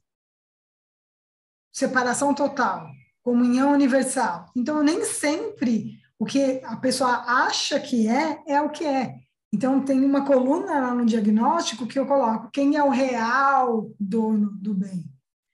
separação 1.79 2.35
total, 2.35 2.91
comunhão 3.23 3.73
universal. 3.73 4.51
Então, 4.57 4.83
nem 4.83 5.05
sempre 5.05 5.97
o 6.19 6.27
que 6.27 6.61
a 6.65 6.77
pessoa 6.77 7.25
acha 7.47 7.79
que 7.79 8.09
é, 8.09 8.43
é 8.47 8.61
o 8.61 8.71
que 8.71 8.85
é. 8.85 9.15
Então, 9.53 9.83
tem 9.83 10.05
uma 10.05 10.27
coluna 10.27 10.79
lá 10.79 10.95
no 10.95 11.07
diagnóstico 11.07 11.87
que 11.87 11.99
eu 11.99 12.07
coloco 12.07 12.51
quem 12.51 12.77
é 12.77 12.83
o 12.83 12.91
real 12.91 13.91
dono 13.99 14.51
do 14.53 14.75
bem. 14.75 15.05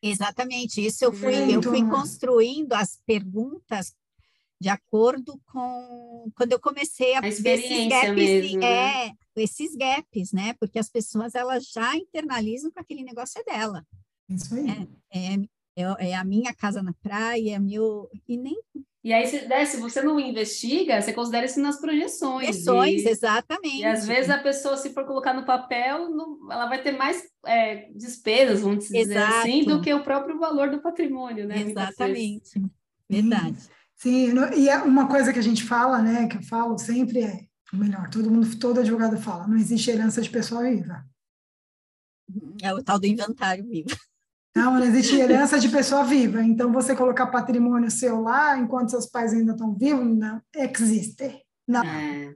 Exatamente, 0.03 0.85
isso 0.85 1.05
eu 1.05 1.13
fui, 1.13 1.35
É, 1.35 1.47
eu 1.47 1.59
então, 1.61 1.73
fui 1.73 1.81
é. 1.81 1.89
construindo 1.89 2.73
as 2.75 3.01
perguntas 3.07 3.95
de 4.61 4.69
acordo 4.69 5.41
com 5.47 6.31
quando 6.37 6.53
eu 6.53 6.61
comecei 6.61 7.15
a, 7.15 7.19
A 7.19 7.23
ver 7.23 7.59
esses 7.59 7.89
gaps, 7.89 8.15
mesmo, 8.15 8.61
né? 8.61 9.07
é, 9.07 9.13
esses 9.37 9.77
gaps, 9.77 10.33
né? 10.33 10.55
Porque 10.55 10.79
as 10.79 10.89
pessoas 10.89 11.35
elas 11.35 11.65
já 11.65 11.97
internalizam 11.97 12.71
que 12.71 12.79
aquele 12.79 13.03
negócio 13.03 13.41
é 13.41 13.45
dela. 13.45 13.87
Isso 14.29 14.55
aí. 14.55 14.89
É, 15.11 15.35
é, 15.77 16.11
é 16.11 16.15
a 16.15 16.25
minha 16.25 16.53
casa 16.55 16.83
na 16.83 16.93
praia, 17.03 17.57
é 17.57 17.59
meu 17.59 18.09
e 18.29 18.37
nem 18.37 18.61
e 19.05 19.13
aí, 19.13 19.27
se, 19.27 19.47
né, 19.47 19.67
se 19.67 19.77
você 19.77 20.01
não 20.01 20.19
investiga, 20.19 21.01
você 21.01 21.13
considera 21.13 21.45
isso 21.45 21.61
nas 21.61 21.79
projeções. 21.79 22.47
Projeções, 22.47 23.03
e, 23.03 23.09
exatamente. 23.09 23.81
E 23.81 23.85
às 23.85 24.07
vezes 24.07 24.31
a 24.31 24.39
pessoa, 24.39 24.79
se 24.79 24.95
for 24.95 25.05
colocar 25.05 25.35
no 25.35 25.45
papel, 25.45 26.09
não, 26.09 26.51
ela 26.51 26.67
vai 26.67 26.83
ter 26.83 26.93
mais 26.93 27.23
é, 27.45 27.91
despesas, 27.95 28.63
vamos 28.63 28.85
dizer 28.85 29.01
Exato. 29.01 29.35
assim, 29.35 29.65
do 29.65 29.83
que 29.83 29.93
o 29.93 30.03
próprio 30.03 30.39
valor 30.39 30.71
do 30.71 30.81
patrimônio, 30.81 31.47
né? 31.47 31.61
Exatamente. 31.61 32.59
Verdade. 33.07 33.59
Sim, 33.95 34.33
e 34.57 34.71
é 34.71 34.79
uma 34.79 35.07
coisa 35.07 35.35
que 35.35 35.39
a 35.39 35.43
gente 35.43 35.65
fala, 35.65 36.01
né, 36.01 36.27
que 36.27 36.39
eu 36.39 36.43
falo 36.43 36.79
sempre 36.79 37.21
é, 37.21 37.45
ou 37.75 37.79
melhor, 37.79 38.09
todo 38.09 38.31
mundo, 38.31 38.59
todo 38.59 38.81
advogado 38.81 39.19
fala, 39.19 39.47
não 39.47 39.59
existe 39.59 39.91
herança 39.91 40.23
de 40.23 40.31
pessoa 40.31 40.63
viva. 40.63 41.05
É 42.63 42.73
o 42.73 42.83
tal 42.83 42.99
do 42.99 43.07
inventário 43.07 43.65
vivo. 43.65 43.95
Não, 44.55 44.75
não 44.75 44.85
existe 44.85 45.17
herança 45.17 45.59
de 45.59 45.69
pessoa 45.69 46.05
viva. 46.05 46.43
Então, 46.43 46.73
você 46.73 46.95
colocar 46.95 47.27
patrimônio 47.27 47.91
seu 47.91 48.21
lá, 48.21 48.57
enquanto 48.57 48.91
seus 48.91 49.07
pais 49.07 49.33
ainda 49.33 49.53
estão 49.53 49.75
vivos, 49.75 50.07
não 50.17 50.41
existe. 50.55 51.45
Não. 51.67 51.85
É. 51.85 52.35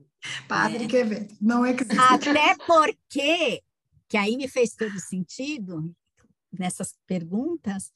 Padre 0.48 0.84
é. 0.84 0.88
Quevedo, 0.88 1.34
não 1.40 1.64
existe. 1.64 1.96
Até 1.96 2.56
porque, 2.66 3.62
que 4.08 4.16
aí 4.16 4.36
me 4.36 4.48
fez 4.48 4.74
todo 4.74 4.98
sentido, 4.98 5.94
nessas 6.52 6.94
perguntas, 7.06 7.92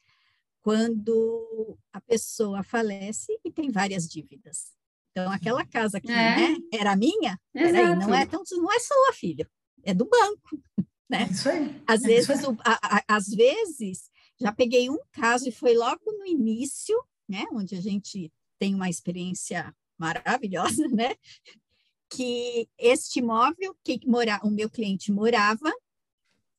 quando 0.63 1.77
a 1.93 2.01
pessoa 2.01 2.63
falece 2.63 3.37
e 3.45 3.51
tem 3.51 3.73
várias 3.73 4.07
dívidas. 4.07 4.71
Então, 5.11 5.31
aquela 5.33 5.67
casa 5.67 6.01
que 6.01 6.11
é. 6.11 6.15
né, 6.15 6.57
era 6.73 6.97
minha, 6.97 7.39
peraí, 7.53 7.97
não 7.97 8.15
é, 8.15 8.25
tão, 8.25 8.43
não 8.53 8.73
é 8.73 8.79
sua 8.79 9.13
filha, 9.13 9.49
é 9.83 9.93
do 9.93 10.09
banco. 10.09 10.63
Né? 11.11 11.27
É 11.29 11.33
isso 11.33 11.49
aí. 11.49 11.83
Às, 11.87 12.05
é 12.05 12.07
vezes, 12.07 12.45
o, 12.45 12.57
a, 12.65 12.97
a, 12.97 13.05
às 13.09 13.29
vezes, 13.29 14.11
já 14.43 14.53
peguei 14.53 14.91
um 14.91 14.99
caso 15.13 15.49
e 15.49 15.53
foi 15.53 15.75
logo 15.75 16.01
no 16.19 16.27
início, 16.27 16.97
né, 17.29 17.45
onde 17.53 17.75
a 17.77 17.81
gente 17.81 18.31
tem 18.59 18.75
uma 18.75 18.91
experiência 18.91 19.75
maravilhosa, 19.99 20.87
né? 20.89 21.15
Que 22.11 22.69
este 22.77 23.21
imóvel 23.21 23.75
que 23.83 24.01
mora, 24.07 24.41
o 24.45 24.51
meu 24.51 24.69
cliente 24.69 25.11
morava 25.11 25.73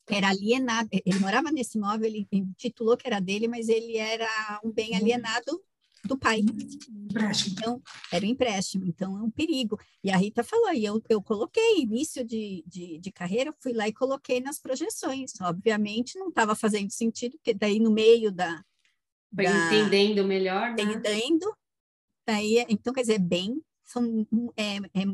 era 0.09 0.29
alienado, 0.29 0.89
ele 0.91 1.19
morava 1.19 1.51
nesse 1.51 1.77
imóvel, 1.77 2.07
ele 2.07 2.27
titulou 2.57 2.97
que 2.97 3.07
era 3.07 3.19
dele, 3.19 3.47
mas 3.47 3.69
ele 3.69 3.97
era 3.97 4.59
um 4.63 4.71
bem 4.71 4.95
alienado 4.95 5.63
do 6.03 6.17
pai. 6.17 6.39
Empréstimo. 6.39 7.55
Então, 7.57 7.81
era 8.11 8.25
um 8.25 8.29
empréstimo, 8.29 8.85
então 8.85 9.17
é 9.17 9.21
um 9.21 9.29
perigo. 9.29 9.79
E 10.03 10.11
a 10.11 10.17
Rita 10.17 10.43
falou, 10.43 10.73
e 10.73 10.83
eu, 10.83 11.01
eu 11.09 11.21
coloquei 11.21 11.79
início 11.79 12.23
de, 12.25 12.63
de, 12.67 12.99
de 12.99 13.11
carreira, 13.11 13.53
fui 13.59 13.73
lá 13.73 13.87
e 13.87 13.93
coloquei 13.93 14.39
nas 14.39 14.59
projeções. 14.59 15.33
Obviamente 15.41 16.17
não 16.17 16.29
estava 16.29 16.55
fazendo 16.55 16.91
sentido, 16.91 17.37
porque 17.37 17.53
daí 17.53 17.79
no 17.79 17.91
meio 17.91 18.31
da. 18.31 18.63
da 19.31 19.43
entendendo 19.67 20.25
melhor, 20.25 20.71
né? 20.71 20.83
Entendendo. 20.83 21.55
Daí, 22.25 22.65
então, 22.69 22.93
quer 22.93 23.01
dizer, 23.01 23.19
bem, 23.19 23.61
são 23.83 24.25
é, 24.55 24.77
é, 24.77 25.05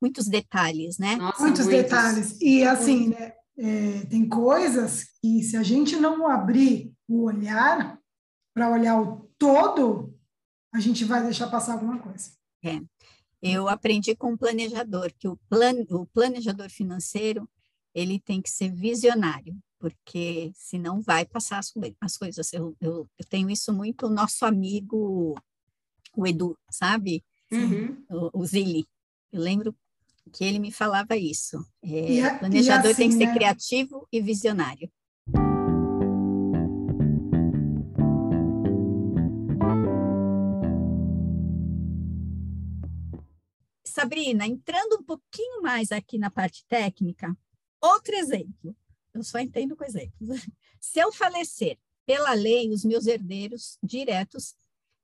muitos 0.00 0.26
detalhes, 0.26 0.98
né? 0.98 1.16
Nossa, 1.16 1.42
muitos, 1.42 1.66
muitos, 1.66 1.82
detalhes. 1.82 2.40
E 2.40 2.64
assim, 2.64 3.08
né? 3.08 3.32
É, 3.58 4.04
tem 4.06 4.28
coisas 4.28 5.04
que 5.22 5.42
se 5.42 5.56
a 5.56 5.62
gente 5.62 5.96
não 5.96 6.26
abrir 6.26 6.92
o 7.08 7.24
olhar 7.24 7.98
para 8.52 8.70
olhar 8.70 9.00
o 9.00 9.25
todo, 9.38 10.14
a 10.72 10.80
gente 10.80 11.04
vai 11.04 11.22
deixar 11.22 11.48
passar 11.48 11.74
alguma 11.74 11.98
coisa. 11.98 12.30
É. 12.64 12.80
Eu 13.42 13.68
aprendi 13.68 14.14
com 14.14 14.32
um 14.32 14.36
planejador 14.36 15.12
que 15.18 15.28
o, 15.28 15.36
plan, 15.48 15.74
o 15.90 16.06
planejador 16.06 16.70
financeiro 16.70 17.48
ele 17.94 18.18
tem 18.18 18.42
que 18.42 18.50
ser 18.50 18.70
visionário, 18.70 19.56
porque 19.78 20.50
senão 20.54 21.00
vai 21.00 21.24
passar 21.24 21.58
as, 21.58 21.72
as 22.00 22.16
coisas. 22.16 22.52
Eu, 22.52 22.76
eu, 22.80 23.08
eu, 23.18 23.24
tenho 23.28 23.48
isso 23.48 23.72
muito, 23.72 24.06
o 24.06 24.10
nosso 24.10 24.44
amigo, 24.44 25.34
o 26.14 26.26
Edu, 26.26 26.58
sabe? 26.70 27.24
Uhum. 27.50 28.04
O, 28.10 28.40
o 28.40 28.46
Zili. 28.46 28.86
Eu 29.32 29.40
lembro 29.40 29.74
que 30.32 30.44
ele 30.44 30.58
me 30.58 30.70
falava 30.72 31.16
isso. 31.16 31.64
É, 31.82 32.34
o 32.34 32.38
planejador 32.40 32.90
assim, 32.90 33.02
tem 33.02 33.08
que 33.10 33.16
ser 33.16 33.26
né? 33.26 33.34
criativo 33.34 34.06
e 34.10 34.20
visionário. 34.20 34.90
Sabrina, 43.96 44.46
entrando 44.46 44.98
um 45.00 45.02
pouquinho 45.02 45.62
mais 45.62 45.90
aqui 45.90 46.18
na 46.18 46.30
parte 46.30 46.66
técnica, 46.68 47.34
outro 47.80 48.14
exemplo. 48.14 48.76
Eu 49.14 49.22
só 49.24 49.38
entendo 49.38 49.74
com 49.74 49.84
exemplos. 49.84 50.28
Se 50.78 50.98
eu 50.98 51.10
falecer, 51.10 51.78
pela 52.04 52.34
lei, 52.34 52.70
os 52.70 52.84
meus 52.84 53.06
herdeiros 53.06 53.78
diretos, 53.82 54.54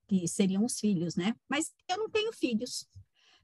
que 0.07 0.27
seriam 0.27 0.63
os 0.63 0.79
filhos, 0.79 1.15
né? 1.15 1.35
Mas 1.49 1.73
eu 1.89 1.97
não 1.97 2.07
tenho 2.07 2.31
filhos. 2.31 2.87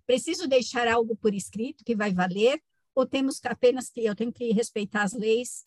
Preciso 0.05 0.47
deixar 0.47 0.87
algo 0.87 1.15
por 1.15 1.33
escrito 1.33 1.83
que 1.83 1.95
vai 1.95 2.13
valer, 2.13 2.61
ou 2.93 3.03
temos 3.03 3.43
apenas 3.43 3.89
que 3.89 4.05
eu 4.05 4.15
tenho 4.15 4.31
que 4.31 4.51
respeitar 4.51 5.01
as 5.01 5.13
leis, 5.13 5.65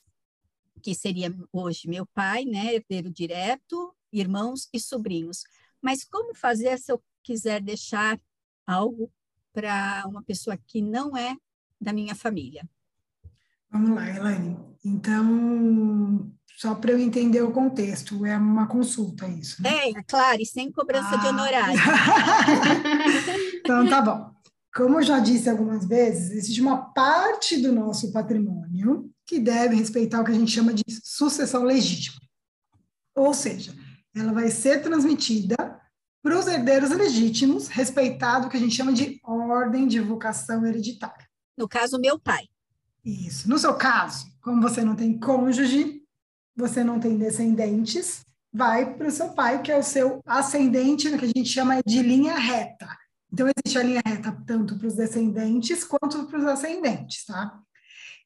que 0.80 0.94
seria 0.94 1.36
hoje 1.52 1.88
meu 1.88 2.06
pai, 2.06 2.44
né, 2.44 2.76
herdeiro 2.76 3.10
direto, 3.10 3.92
irmãos 4.12 4.68
e 4.72 4.78
sobrinhos. 4.78 5.42
Mas 5.80 6.04
como 6.04 6.36
fazer 6.36 6.78
se 6.78 6.92
eu 6.92 7.02
quiser 7.20 7.60
deixar 7.60 8.20
algo 8.64 9.12
para 9.52 10.04
uma 10.06 10.22
pessoa 10.22 10.56
que 10.66 10.80
não 10.80 11.16
é 11.16 11.36
da 11.80 11.92
minha 11.92 12.14
família? 12.14 12.68
Vamos 13.70 13.90
lá, 13.90 14.08
Elaine. 14.08 14.58
Então, 14.84 16.30
só 16.56 16.74
para 16.74 16.92
eu 16.92 16.98
entender 16.98 17.42
o 17.42 17.52
contexto, 17.52 18.24
é 18.26 18.36
uma 18.36 18.66
consulta 18.66 19.26
isso, 19.26 19.62
né? 19.62 19.88
É, 19.88 20.02
claro, 20.02 20.40
e 20.40 20.46
sem 20.46 20.70
cobrança 20.70 21.14
ah. 21.14 21.16
de 21.16 21.26
honorário. 21.26 21.80
então, 23.56 23.88
tá 23.88 24.02
bom. 24.02 24.30
Como 24.74 24.98
eu 24.98 25.02
já 25.02 25.18
disse 25.18 25.50
algumas 25.50 25.86
vezes, 25.86 26.30
existe 26.30 26.60
uma 26.60 26.92
parte 26.92 27.58
do 27.58 27.72
nosso 27.72 28.12
patrimônio 28.12 29.10
que 29.26 29.38
deve 29.38 29.76
respeitar 29.76 30.20
o 30.20 30.24
que 30.24 30.30
a 30.30 30.34
gente 30.34 30.50
chama 30.50 30.72
de 30.72 30.84
sucessão 31.02 31.62
legítima. 31.62 32.20
Ou 33.14 33.34
seja, 33.34 33.74
ela 34.14 34.32
vai 34.32 34.48
ser 34.50 34.82
transmitida 34.82 35.56
para 36.22 36.38
os 36.38 36.46
herdeiros 36.46 36.90
legítimos, 36.90 37.66
respeitado 37.68 38.46
o 38.46 38.50
que 38.50 38.56
a 38.56 38.60
gente 38.60 38.74
chama 38.74 38.92
de 38.92 39.20
ordem 39.24 39.88
de 39.88 39.98
vocação 40.00 40.64
hereditária. 40.64 41.28
No 41.58 41.68
caso, 41.68 41.98
meu 41.98 42.18
pai. 42.18 42.48
Isso. 43.04 43.48
No 43.48 43.58
seu 43.58 43.74
caso, 43.74 44.26
como 44.40 44.62
você 44.62 44.84
não 44.84 44.94
tem 44.94 45.18
cônjuge, 45.18 46.02
você 46.54 46.84
não 46.84 47.00
tem 47.00 47.18
descendentes, 47.18 48.24
vai 48.52 48.94
para 48.94 49.08
o 49.08 49.10
seu 49.10 49.30
pai, 49.30 49.62
que 49.62 49.72
é 49.72 49.78
o 49.78 49.82
seu 49.82 50.22
ascendente, 50.24 51.10
que 51.18 51.24
a 51.24 51.28
gente 51.28 51.46
chama 51.46 51.82
de 51.84 52.02
linha 52.02 52.38
reta. 52.38 52.88
Então, 53.32 53.48
existe 53.48 53.78
a 53.78 53.82
linha 53.82 54.02
reta 54.04 54.30
tanto 54.46 54.78
para 54.78 54.86
os 54.86 54.94
descendentes 54.94 55.84
quanto 55.84 56.26
para 56.26 56.38
os 56.38 56.44
ascendentes, 56.44 57.24
tá? 57.24 57.58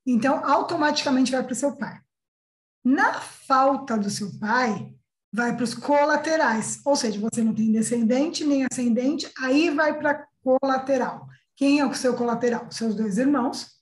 Então, 0.05 0.45
automaticamente 0.45 1.31
vai 1.31 1.43
para 1.43 1.53
o 1.53 1.57
seu 1.57 1.77
pai. 1.77 2.01
Na 2.85 3.15
falta 3.15 3.97
do 3.97 4.11
seu 4.11 4.37
pai, 4.39 4.96
vai 5.33 5.55
para 5.55 5.65
os 5.65 5.75
colaterais, 5.75 6.81
ou 6.85 6.97
seja, 6.97 7.21
você 7.21 7.43
não 7.43 7.55
tem 7.55 7.71
descendente 7.73 8.45
nem 8.45 8.65
ascendente, 8.65 9.31
aí 9.39 9.71
vai 9.71 9.99
para 9.99 10.27
colateral. 10.43 11.29
Quem 11.55 11.81
é 11.81 11.87
o 11.87 11.95
seu 11.95 12.15
colateral? 12.15 12.71
Seus 12.71 12.95
dois 12.95 13.19
irmãos. 13.19 13.77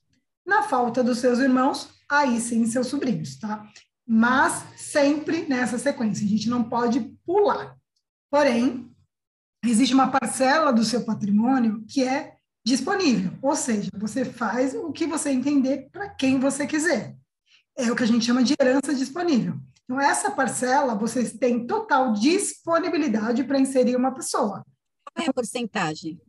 Na 0.45 0.63
falta 0.63 1.03
dos 1.03 1.19
seus 1.19 1.39
irmãos, 1.39 1.89
aí 2.09 2.39
sim 2.39 2.65
seus 2.65 2.87
sobrinhos, 2.87 3.37
tá? 3.39 3.67
Mas 4.07 4.63
sempre 4.75 5.45
nessa 5.47 5.77
sequência, 5.77 6.25
a 6.25 6.29
gente 6.29 6.49
não 6.49 6.63
pode 6.63 7.01
pular. 7.25 7.75
Porém, 8.29 8.91
existe 9.63 9.93
uma 9.93 10.09
parcela 10.09 10.71
do 10.71 10.83
seu 10.83 11.03
patrimônio 11.03 11.83
que 11.87 12.03
é 12.03 12.35
disponível, 12.65 13.31
ou 13.41 13.55
seja, 13.55 13.89
você 13.95 14.25
faz 14.25 14.73
o 14.73 14.91
que 14.91 15.05
você 15.05 15.29
entender 15.29 15.87
para 15.91 16.09
quem 16.09 16.39
você 16.39 16.65
quiser. 16.65 17.15
É 17.77 17.91
o 17.91 17.95
que 17.95 18.03
a 18.03 18.07
gente 18.07 18.25
chama 18.25 18.43
de 18.43 18.55
herança 18.59 18.93
disponível. 18.93 19.59
Então, 19.85 20.01
essa 20.01 20.31
parcela, 20.31 20.95
vocês 20.95 21.33
têm 21.33 21.67
total 21.67 22.13
disponibilidade 22.13 23.43
para 23.43 23.59
inserir 23.59 23.95
uma 23.95 24.13
pessoa. 24.13 24.65
Qual 25.13 25.25
é 25.25 25.29
a 25.29 25.33
porcentagem? 25.33 26.19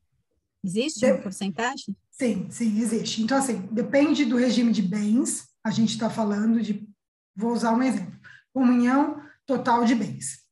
Existe 0.62 1.00
de... 1.00 1.12
uma 1.12 1.22
porcentagem? 1.22 1.96
Sim, 2.10 2.50
sim, 2.50 2.78
existe. 2.78 3.22
Então, 3.22 3.38
assim, 3.38 3.62
depende 3.72 4.24
do 4.24 4.36
regime 4.36 4.72
de 4.72 4.82
bens, 4.82 5.48
a 5.64 5.70
gente 5.70 5.90
está 5.90 6.10
falando 6.10 6.60
de, 6.60 6.86
vou 7.34 7.52
usar 7.52 7.72
um 7.72 7.82
exemplo, 7.82 8.18
comunhão 8.52 9.22
total 9.46 9.84
de 9.84 9.94
bens. 9.94 10.44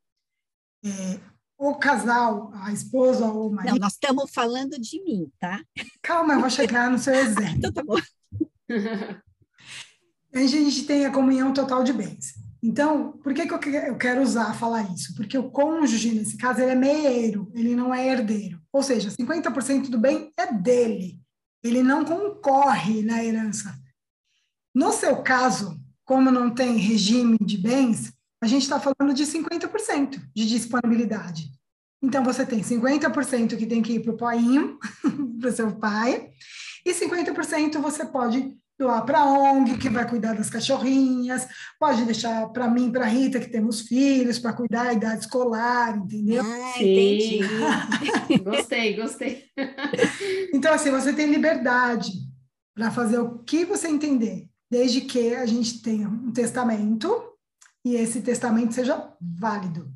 É, 0.84 1.20
o 1.58 1.74
casal, 1.74 2.52
a 2.54 2.72
esposa 2.72 3.26
ou 3.26 3.48
o 3.48 3.54
marido... 3.54 3.72
Não, 3.72 3.80
nós 3.80 3.92
estamos 3.92 4.30
falando 4.30 4.78
de 4.80 5.02
mim, 5.02 5.30
tá? 5.38 5.62
Calma, 6.02 6.34
eu 6.34 6.40
vou 6.40 6.50
chegar 6.50 6.90
no 6.90 6.98
seu 6.98 7.14
exemplo. 7.14 7.56
então 7.58 7.72
tá 7.72 7.82
bom. 7.82 7.98
a 10.34 10.46
gente 10.46 10.84
tem 10.84 11.04
a 11.06 11.12
comunhão 11.12 11.52
total 11.52 11.84
de 11.84 11.92
bens. 11.92 12.43
Então, 12.66 13.12
por 13.22 13.34
que, 13.34 13.46
que 13.46 13.52
eu 13.52 13.98
quero 13.98 14.22
usar, 14.22 14.54
falar 14.54 14.90
isso? 14.90 15.14
Porque 15.14 15.36
o 15.36 15.50
cônjuge, 15.50 16.14
nesse 16.14 16.38
caso, 16.38 16.62
ele 16.62 16.70
é 16.70 16.74
meieiro, 16.74 17.52
ele 17.54 17.76
não 17.76 17.94
é 17.94 18.08
herdeiro. 18.08 18.58
Ou 18.72 18.82
seja, 18.82 19.10
50% 19.10 19.90
do 19.90 19.98
bem 19.98 20.32
é 20.34 20.50
dele. 20.50 21.20
Ele 21.62 21.82
não 21.82 22.06
concorre 22.06 23.02
na 23.02 23.22
herança. 23.22 23.78
No 24.74 24.92
seu 24.92 25.18
caso, 25.18 25.78
como 26.06 26.30
não 26.30 26.54
tem 26.54 26.78
regime 26.78 27.36
de 27.38 27.58
bens, 27.58 28.14
a 28.42 28.46
gente 28.46 28.62
está 28.62 28.80
falando 28.80 29.14
de 29.14 29.26
50% 29.26 30.22
de 30.34 30.48
disponibilidade. 30.48 31.50
Então, 32.02 32.24
você 32.24 32.46
tem 32.46 32.62
50% 32.62 33.58
que 33.58 33.66
tem 33.66 33.82
que 33.82 33.92
ir 33.92 34.00
para 34.00 34.12
o 34.12 34.16
poinho, 34.16 34.78
para 35.38 35.50
o 35.50 35.52
seu 35.52 35.76
pai, 35.76 36.30
e 36.86 36.94
50% 36.94 37.78
você 37.78 38.06
pode 38.06 38.56
doar 38.78 39.04
para 39.04 39.20
a 39.20 39.24
ONG, 39.24 39.78
que 39.78 39.88
vai 39.88 40.08
cuidar 40.08 40.34
das 40.34 40.50
cachorrinhas, 40.50 41.46
pode 41.78 42.04
deixar 42.04 42.48
para 42.48 42.68
mim, 42.68 42.90
para 42.90 43.04
a 43.04 43.08
Rita, 43.08 43.38
que 43.38 43.50
temos 43.50 43.82
filhos, 43.82 44.38
para 44.38 44.52
cuidar 44.52 44.86
da 44.86 44.92
idade 44.92 45.20
escolar, 45.20 45.96
entendeu? 45.96 46.42
Ah, 46.44 46.72
Sim. 46.76 47.40
gostei, 48.42 48.96
gostei. 48.96 49.44
então, 50.52 50.74
assim, 50.74 50.90
você 50.90 51.12
tem 51.12 51.26
liberdade 51.26 52.12
para 52.74 52.90
fazer 52.90 53.18
o 53.18 53.38
que 53.38 53.64
você 53.64 53.88
entender, 53.88 54.48
desde 54.70 55.02
que 55.02 55.34
a 55.34 55.46
gente 55.46 55.80
tenha 55.80 56.08
um 56.08 56.32
testamento 56.32 57.34
e 57.84 57.94
esse 57.94 58.22
testamento 58.22 58.74
seja 58.74 59.12
válido. 59.20 59.92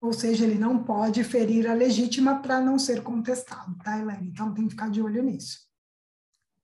Ou 0.00 0.12
seja, 0.12 0.44
ele 0.44 0.58
não 0.58 0.82
pode 0.82 1.22
ferir 1.22 1.68
a 1.68 1.74
legítima 1.74 2.40
para 2.40 2.60
não 2.60 2.78
ser 2.78 3.02
contestado, 3.02 3.76
tá, 3.84 3.98
Helene? 3.98 4.28
Então 4.28 4.52
tem 4.52 4.64
que 4.64 4.70
ficar 4.70 4.90
de 4.90 5.00
olho 5.00 5.22
nisso. 5.22 5.71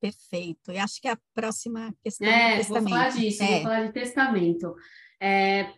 Perfeito. 0.00 0.70
E 0.70 0.78
acho 0.78 1.00
que 1.00 1.08
a 1.08 1.18
próxima 1.34 1.94
questão 2.02 2.28
é, 2.28 2.54
é 2.54 2.56
testamento. 2.58 2.88
Vou 2.88 2.98
falar 2.98 3.08
disso, 3.10 3.42
é. 3.42 3.46
vou 3.46 3.62
falar 3.62 3.86
de 3.86 3.92
testamento. 3.92 4.74
É, 5.20 5.72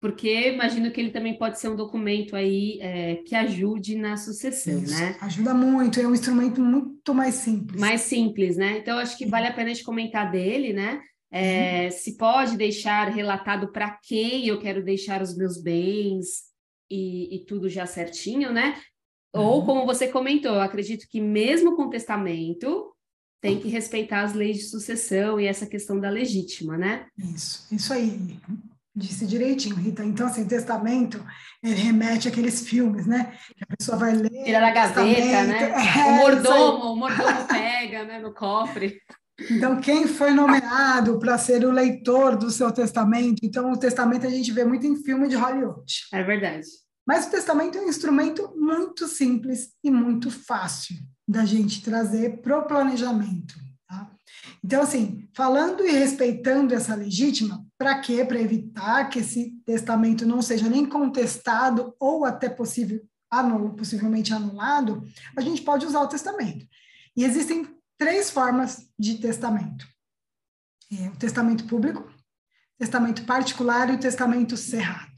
porque 0.00 0.50
imagino 0.50 0.90
que 0.90 1.00
ele 1.00 1.10
também 1.10 1.38
pode 1.38 1.58
ser 1.58 1.68
um 1.68 1.76
documento 1.76 2.36
aí 2.36 2.78
é, 2.80 3.16
que 3.16 3.34
ajude 3.34 3.96
na 3.96 4.16
sucessão, 4.16 4.82
Isso, 4.82 4.98
né? 4.98 5.16
Ajuda 5.20 5.54
muito, 5.54 5.98
é 5.98 6.06
um 6.06 6.14
instrumento 6.14 6.60
muito 6.60 7.14
mais 7.14 7.36
simples. 7.36 7.80
Mais 7.80 8.02
simples, 8.02 8.56
né? 8.56 8.78
Então, 8.78 8.98
acho 8.98 9.16
que 9.16 9.26
vale 9.26 9.46
a 9.46 9.52
pena 9.52 9.70
a 9.70 9.74
gente 9.74 9.84
comentar 9.84 10.30
dele, 10.30 10.72
né? 10.72 11.00
É, 11.30 11.90
se 11.90 12.16
pode 12.16 12.56
deixar 12.56 13.08
relatado 13.08 13.72
para 13.72 13.98
quem 14.02 14.46
eu 14.46 14.60
quero 14.60 14.82
deixar 14.82 15.20
os 15.20 15.36
meus 15.36 15.60
bens 15.60 16.44
e, 16.90 17.36
e 17.36 17.44
tudo 17.44 17.68
já 17.68 17.84
certinho, 17.84 18.52
né? 18.52 18.80
Uhum. 19.34 19.42
Ou, 19.42 19.64
como 19.66 19.86
você 19.86 20.08
comentou, 20.08 20.60
acredito 20.60 21.06
que 21.08 21.20
mesmo 21.20 21.74
com 21.74 21.90
testamento, 21.90 22.94
tem 23.46 23.60
que 23.60 23.68
respeitar 23.68 24.22
as 24.22 24.34
leis 24.34 24.58
de 24.58 24.64
sucessão 24.64 25.38
e 25.38 25.46
essa 25.46 25.66
questão 25.66 26.00
da 26.00 26.10
legítima, 26.10 26.76
né? 26.76 27.06
Isso, 27.16 27.66
isso 27.70 27.92
aí. 27.92 28.38
Disse 28.94 29.26
direitinho, 29.26 29.76
Rita. 29.76 30.02
Então, 30.02 30.26
assim, 30.26 30.46
testamento 30.46 31.24
ele 31.62 31.74
remete 31.74 32.28
àqueles 32.28 32.66
filmes, 32.66 33.06
né? 33.06 33.36
Que 33.56 33.62
a 33.62 33.76
pessoa 33.76 33.98
vai 33.98 34.14
ler. 34.14 34.30
Tira 34.44 34.60
da 34.60 34.70
gaveta, 34.70 35.42
né? 35.44 35.72
É, 35.72 36.04
o 36.04 36.16
mordomo, 36.16 36.92
o 36.92 36.96
mordomo 36.96 37.46
pega, 37.46 38.04
né, 38.04 38.18
no 38.18 38.32
cofre. 38.32 38.98
Então, 39.50 39.80
quem 39.80 40.06
foi 40.06 40.30
nomeado 40.30 41.18
para 41.18 41.36
ser 41.36 41.64
o 41.66 41.70
leitor 41.70 42.36
do 42.36 42.50
seu 42.50 42.72
testamento? 42.72 43.40
Então, 43.42 43.70
o 43.70 43.78
testamento 43.78 44.26
a 44.26 44.30
gente 44.30 44.50
vê 44.50 44.64
muito 44.64 44.86
em 44.86 44.96
filme 44.96 45.28
de 45.28 45.36
Hollywood. 45.36 45.92
É 46.12 46.22
verdade. 46.22 46.66
Mas 47.06 47.26
o 47.26 47.30
testamento 47.30 47.78
é 47.78 47.82
um 47.82 47.88
instrumento 47.88 48.52
muito 48.56 49.06
simples 49.06 49.72
e 49.82 49.90
muito 49.90 50.30
fácil 50.30 50.96
da 51.26 51.44
gente 51.44 51.82
trazer 51.82 52.40
para 52.40 52.58
o 52.58 52.66
planejamento. 52.66 53.54
Tá? 53.88 54.10
Então, 54.64 54.82
assim, 54.82 55.28
falando 55.32 55.86
e 55.86 55.92
respeitando 55.92 56.74
essa 56.74 56.94
legítima, 56.96 57.64
para 57.78 58.00
quê? 58.00 58.24
Para 58.24 58.40
evitar 58.40 59.08
que 59.08 59.20
esse 59.20 59.52
testamento 59.64 60.26
não 60.26 60.42
seja 60.42 60.68
nem 60.68 60.84
contestado 60.84 61.94
ou 62.00 62.24
até 62.24 62.48
possível, 62.48 63.00
anul, 63.30 63.74
possivelmente 63.74 64.32
anulado, 64.32 65.04
a 65.36 65.40
gente 65.40 65.62
pode 65.62 65.86
usar 65.86 66.00
o 66.00 66.08
testamento. 66.08 66.66
E 67.16 67.24
existem 67.24 67.68
três 67.98 68.30
formas 68.30 68.88
de 68.98 69.18
testamento: 69.18 69.86
é, 70.92 71.08
o 71.08 71.16
testamento 71.16 71.66
público, 71.66 72.08
testamento 72.78 73.24
particular 73.24 73.90
e 73.90 73.94
o 73.94 74.00
testamento 74.00 74.56
cerrado. 74.56 75.15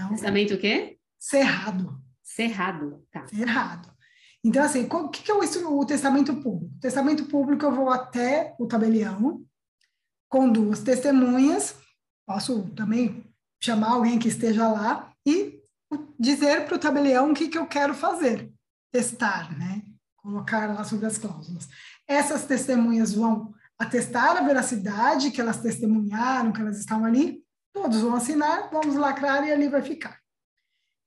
Então, 0.00 0.10
testamento 0.10 0.54
o 0.54 0.58
quê? 0.58 0.98
Cerrado. 1.18 2.00
Cerrado, 2.22 3.04
tá. 3.10 3.26
Cerrado. 3.26 3.90
Então, 4.42 4.62
assim, 4.62 4.88
o 4.90 5.08
que 5.08 5.30
é 5.30 5.34
o, 5.34 5.84
testamento 5.84 6.34
público? 6.36 6.74
O 6.74 6.80
testamento 6.80 7.26
público 7.26 7.66
eu 7.66 7.72
vou 7.74 7.90
até 7.90 8.54
o 8.58 8.66
tabelião 8.66 9.44
com 10.28 10.50
duas 10.50 10.80
testemunhas, 10.80 11.76
posso 12.26 12.70
também 12.70 13.24
chamar 13.62 13.90
alguém 13.90 14.18
que 14.18 14.28
esteja 14.28 14.68
lá 14.68 15.12
e 15.26 15.60
dizer 16.18 16.64
para 16.64 16.76
o 16.76 16.78
tabelião 16.78 17.30
o 17.30 17.34
que, 17.34 17.48
que 17.48 17.58
eu 17.58 17.66
quero 17.66 17.92
fazer, 17.92 18.50
testar, 18.92 19.58
né? 19.58 19.82
Colocar 20.16 20.72
lá 20.72 20.84
sobre 20.84 21.06
as 21.06 21.18
cláusulas. 21.18 21.68
Essas 22.06 22.46
testemunhas 22.46 23.12
vão 23.12 23.52
atestar 23.78 24.36
a 24.36 24.42
veracidade 24.42 25.30
que 25.30 25.40
elas 25.40 25.60
testemunharam, 25.60 26.52
que 26.52 26.60
elas 26.60 26.78
estão 26.78 27.04
ali, 27.04 27.42
todos 27.72 28.00
vão 28.00 28.14
assinar, 28.14 28.70
vamos 28.70 28.96
lacrar 28.96 29.46
e 29.46 29.52
ali 29.52 29.68
vai 29.68 29.82
ficar. 29.82 30.20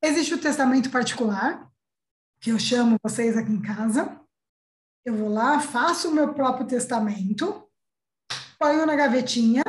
Existe 0.01 0.33
o 0.33 0.41
testamento 0.41 0.89
particular, 0.89 1.71
que 2.41 2.51
eu 2.51 2.59
chamo 2.59 2.97
vocês 3.01 3.37
aqui 3.37 3.51
em 3.51 3.61
casa. 3.61 4.19
Eu 5.05 5.15
vou 5.15 5.29
lá, 5.29 5.59
faço 5.59 6.09
o 6.09 6.13
meu 6.13 6.33
próprio 6.33 6.67
testamento, 6.67 7.69
ponho 8.59 8.85
na 8.85 8.95
gavetinha, 8.95 9.63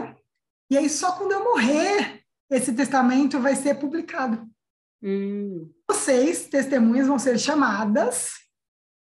e 0.70 0.76
aí 0.76 0.88
só 0.88 1.12
quando 1.12 1.32
eu 1.32 1.45
morrer, 1.45 2.24
esse 2.51 2.72
testamento 2.74 3.40
vai 3.40 3.55
ser 3.55 3.76
publicado. 3.76 4.49
Hum. 5.03 5.70
Vocês, 5.88 6.47
testemunhas, 6.49 7.07
vão 7.07 7.18
ser 7.18 7.38
chamadas 7.38 8.32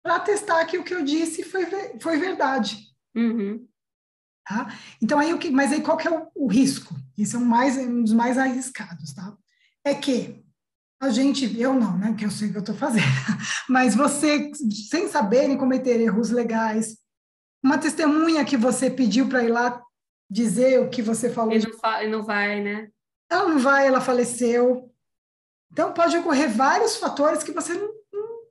para 0.04 0.16
atestar 0.16 0.68
que 0.68 0.78
o 0.78 0.84
que 0.84 0.94
eu 0.94 1.04
disse 1.04 1.44
foi, 1.44 1.66
foi 2.00 2.18
verdade. 2.18 2.78
Uhum. 3.16 3.68
Tá? 4.48 4.68
Então, 5.02 5.20
aí, 5.20 5.34
o 5.34 5.38
que, 5.38 5.52
mas 5.52 5.72
aí 5.72 5.82
qual 5.82 5.98
que 5.98 6.08
é 6.08 6.12
o, 6.12 6.32
o 6.34 6.48
risco? 6.48 6.96
Esse 7.22 7.36
é 7.36 7.40
um, 7.40 7.46
mais, 7.46 7.78
um 7.78 8.04
dos 8.04 8.14
mais 8.14 8.38
arriscados, 8.38 9.14
tá? 9.14 9.36
É 9.84 9.94
que 9.94 10.44
a 11.00 11.10
gente, 11.10 11.60
eu 11.60 11.74
não, 11.74 11.98
né, 11.98 12.16
que 12.18 12.26
eu 12.26 12.32
sei 12.32 12.50
o 12.50 12.52
que 12.52 12.58
eu 12.58 12.62
estou 12.62 12.76
fazendo, 12.76 13.06
mas 13.68 13.96
você, 13.96 14.52
sem 14.90 15.08
saberem 15.08 15.58
cometer 15.58 16.00
erros 16.00 16.30
legais, 16.30 16.98
uma 17.64 17.78
testemunha 17.78 18.46
que 18.46 18.58
você 18.58 18.90
pediu 18.90 19.28
para 19.28 19.44
ir 19.44 19.50
lá 19.50 19.82
dizer 20.30 20.80
o 20.80 20.90
que 20.90 21.02
você 21.02 21.30
falou. 21.30 21.54
Ele 21.54 21.68
não, 21.68 21.78
fa 21.78 22.08
não 22.08 22.24
vai, 22.24 22.62
né? 22.62 22.90
Ela 23.30 23.48
não 23.48 23.60
vai, 23.60 23.88
ela 23.88 24.02
faleceu. 24.02 24.92
Então, 25.72 25.94
pode 25.94 26.18
ocorrer 26.18 26.50
vários 26.50 26.96
fatores 26.96 27.44
que 27.44 27.52
você 27.52 27.74
não, 27.74 27.90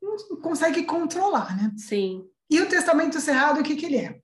não, 0.02 0.16
não 0.30 0.40
consegue 0.40 0.84
controlar, 0.84 1.56
né? 1.56 1.72
Sim. 1.76 2.24
E 2.50 2.60
o 2.60 2.68
testamento 2.68 3.20
cerrado, 3.20 3.60
o 3.60 3.62
que, 3.62 3.76
que 3.76 3.86
ele 3.86 3.96
é? 3.96 4.19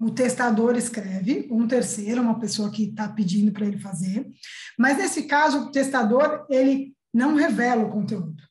O 0.00 0.10
testador 0.10 0.76
escreve, 0.76 1.48
um 1.50 1.66
terceiro, 1.66 2.22
uma 2.22 2.38
pessoa 2.38 2.70
que 2.70 2.84
está 2.84 3.08
pedindo 3.08 3.50
para 3.50 3.66
ele 3.66 3.78
fazer, 3.78 4.30
mas 4.78 4.96
nesse 4.96 5.24
caso, 5.24 5.58
o 5.58 5.70
testador, 5.72 6.46
ele 6.48 6.94
não 7.12 7.34
revela 7.34 7.84
o 7.84 7.90
conteúdo. 7.90 8.42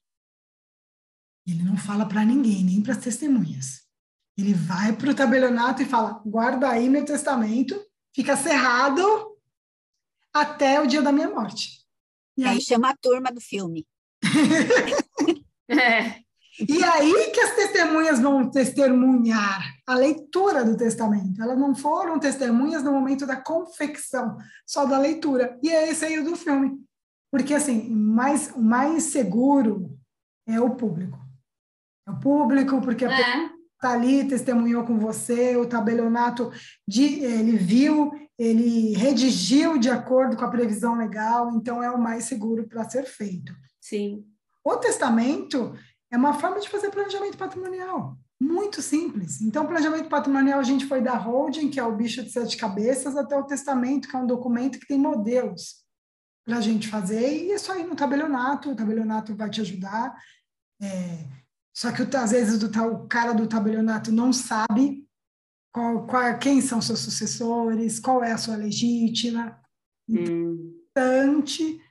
Ele 1.48 1.64
não 1.64 1.78
fala 1.78 2.06
para 2.06 2.26
ninguém, 2.26 2.66
nem 2.66 2.84
para 2.84 2.92
as 2.92 2.98
testemunhas. 2.98 3.88
Ele 4.38 4.54
vai 4.54 4.94
para 4.96 5.10
o 5.10 5.16
tabelionato 5.16 5.82
e 5.82 5.86
fala: 5.86 6.22
guarda 6.26 6.70
aí 6.70 6.90
meu 6.90 7.06
testamento, 7.06 7.82
fica 8.14 8.36
cerrado 8.36 9.02
até 10.34 10.82
o 10.82 10.86
dia 10.86 11.02
da 11.02 11.14
minha 11.14 11.30
morte. 11.30 11.86
E 12.38 12.44
aí, 12.44 12.56
aí 12.56 12.62
chama 12.62 12.90
a 12.90 12.98
turma 12.98 13.32
do 13.32 13.40
filme. 13.40 13.88
é. 15.72 16.27
E 16.60 16.84
aí 16.84 17.32
que 17.32 17.40
as 17.40 17.56
testemunhas 17.56 18.20
vão 18.20 18.50
testemunhar 18.50 19.62
a 19.86 19.96
leitura 19.96 20.66
do 20.66 20.76
testamento. 20.76 21.42
Elas 21.42 21.58
não 21.58 21.76
foram 21.76 22.20
testemunhas 22.20 22.84
no 22.84 22.92
momento 22.92 23.28
da 23.28 23.36
confecção, 23.36 24.38
só 24.66 24.86
da 24.86 24.98
leitura. 24.98 25.58
E 25.62 25.70
é 25.70 25.90
esse 25.90 26.06
aí 26.06 26.20
o 26.20 26.24
do 26.24 26.36
filme. 26.36 26.80
Porque, 27.32 27.54
assim, 27.54 27.90
mais, 27.90 28.52
o 28.56 28.62
mais 28.62 29.04
seguro 29.04 29.98
é 30.48 30.60
o 30.60 30.76
público. 30.76 31.20
É 32.08 32.12
o 32.12 32.20
público, 32.20 32.82
porque 32.82 33.06
a 33.06 33.12
é. 33.12 33.18
pessoa 33.18 33.58
está 33.76 33.92
ali, 33.92 34.28
testemunhou 34.28 34.84
com 34.84 34.98
você, 34.98 35.56
o 35.56 35.68
tabelionato, 35.68 36.52
de, 36.88 37.20
ele 37.24 37.58
viu, 37.58 38.12
ele 38.40 38.94
redigiu 38.94 39.78
de 39.78 39.90
acordo 39.90 40.36
com 40.36 40.46
a 40.46 40.50
previsão 40.50 40.96
legal, 40.96 41.52
então 41.52 41.84
é 41.84 41.92
o 41.92 42.02
mais 42.02 42.26
seguro 42.26 42.68
para 42.68 42.90
ser 42.90 43.04
feito. 43.04 43.54
Sim. 43.80 44.26
O 44.64 44.78
testamento 44.78 45.76
é 46.12 46.18
uma 46.18 46.34
forma 46.34 46.60
de 46.60 46.70
fazer 46.70 46.90
planejamento 46.90 47.38
patrimonial. 47.38 48.18
Muito 48.40 48.82
simples. 48.82 49.42
Então, 49.42 49.66
planejamento 49.66 50.10
patrimonial, 50.10 50.60
a 50.60 50.64
gente 50.64 50.86
foi 50.86 51.02
da 51.02 51.16
holding, 51.16 51.70
que 51.70 51.80
é 51.80 51.84
o 51.84 51.96
bicho 51.96 52.24
de 52.24 52.32
sete 52.32 52.56
cabeças, 52.56 53.18
até 53.18 53.36
o 53.36 53.46
testamento, 53.46 54.08
que 54.08 54.16
é 54.16 54.20
um 54.20 54.28
documento 54.28 54.80
que 54.80 54.88
tem 54.88 55.00
modelos 55.00 55.84
para 56.46 56.58
a 56.58 56.62
gente 56.62 56.88
fazer, 56.88 57.30
e 57.30 57.52
isso 57.52 57.70
aí 57.72 57.86
no 57.86 57.96
tabelionato, 57.96 58.72
o 58.72 58.76
tabelionato 58.76 59.36
vai 59.36 59.50
te 59.50 59.60
ajudar. 59.60 60.16
É, 60.82 61.26
só 61.76 61.92
que 61.92 62.04
às 62.16 62.32
vezes 62.32 62.64
o, 62.64 62.68
o 62.68 63.08
cara 63.08 63.34
do 63.34 63.48
tabelionato 63.48 64.12
não 64.12 64.32
sabe 64.32 65.06
qual, 65.74 66.08
qual, 66.08 66.38
quem 66.40 66.62
são 66.62 66.82
seus 66.82 67.00
sucessores, 67.00 68.00
qual 68.00 68.24
é 68.24 68.32
a 68.32 68.38
sua 68.38 68.56
legítima. 68.56 69.60
Hum. 70.08 70.74
Importante 70.98 71.82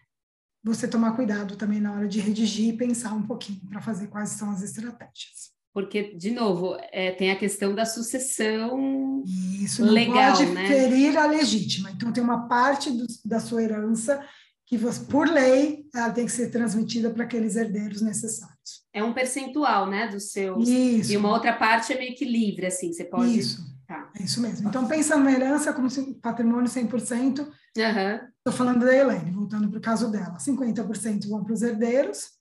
você 0.66 0.88
tomar 0.88 1.14
cuidado 1.14 1.54
também 1.54 1.80
na 1.80 1.92
hora 1.92 2.08
de 2.08 2.18
redigir 2.18 2.74
e 2.74 2.76
pensar 2.76 3.14
um 3.14 3.22
pouquinho 3.22 3.60
para 3.68 3.80
fazer 3.80 4.08
quais 4.08 4.30
são 4.30 4.50
as 4.50 4.62
estratégias. 4.62 5.54
Porque, 5.72 6.14
de 6.16 6.32
novo, 6.32 6.76
é, 6.90 7.12
tem 7.12 7.30
a 7.30 7.36
questão 7.36 7.72
da 7.72 7.84
sucessão 7.84 9.22
Isso, 9.62 9.84
não 9.84 9.92
legal, 9.92 10.32
pode 10.32 10.46
né? 10.46 10.66
ferir 10.66 11.16
a 11.16 11.26
legítima. 11.26 11.90
Então, 11.92 12.10
tem 12.10 12.24
uma 12.24 12.48
parte 12.48 12.90
do, 12.90 13.06
da 13.24 13.38
sua 13.38 13.62
herança 13.62 14.20
que, 14.66 14.76
você, 14.76 15.04
por 15.04 15.28
lei, 15.28 15.84
ela 15.94 16.10
tem 16.10 16.26
que 16.26 16.32
ser 16.32 16.50
transmitida 16.50 17.10
para 17.10 17.22
aqueles 17.22 17.54
herdeiros 17.54 18.02
necessários. 18.02 18.84
É 18.92 19.04
um 19.04 19.12
percentual, 19.12 19.88
né, 19.88 20.08
do 20.08 20.18
seu. 20.18 20.58
Isso. 20.58 21.12
E 21.12 21.16
uma 21.16 21.30
outra 21.30 21.52
parte 21.52 21.92
é 21.92 21.98
meio 21.98 22.16
que 22.16 22.24
livre, 22.24 22.66
assim, 22.66 22.92
você 22.92 23.04
pode. 23.04 23.38
Isso. 23.38 23.62
Tá. 23.86 24.10
É 24.18 24.24
isso 24.24 24.40
mesmo. 24.40 24.68
Então, 24.68 24.88
pensa 24.88 25.16
numa 25.16 25.30
herança 25.30 25.72
como 25.72 25.88
se 25.88 26.14
patrimônio 26.14 26.68
100%. 26.68 27.46
Estou 28.46 28.58
falando 28.58 28.86
da 28.86 28.94
Helene, 28.94 29.32
voltando 29.32 29.68
para 29.68 29.78
o 29.78 29.82
caso 29.82 30.08
dela. 30.08 30.36
50% 30.38 31.28
vão 31.28 31.42
para 31.42 31.52
os 31.52 31.62
herdeiros 31.62 32.38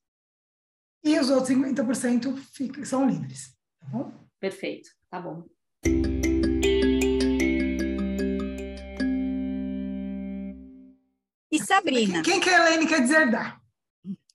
e 1.04 1.18
os 1.18 1.32
outros 1.32 1.50
50% 1.50 2.38
ficam, 2.54 2.86
são 2.86 3.10
livres. 3.10 3.58
Tá 3.80 3.88
bom? 3.88 4.14
Perfeito, 4.40 4.92
tá 5.10 5.20
bom. 5.20 5.44
E 11.52 11.60
Sabrina? 11.64 12.22
Quem, 12.22 12.40
que 12.40 12.52
a 12.52 12.68
Helene 12.68 12.88
quer 12.88 13.02
deserdar? 13.02 13.60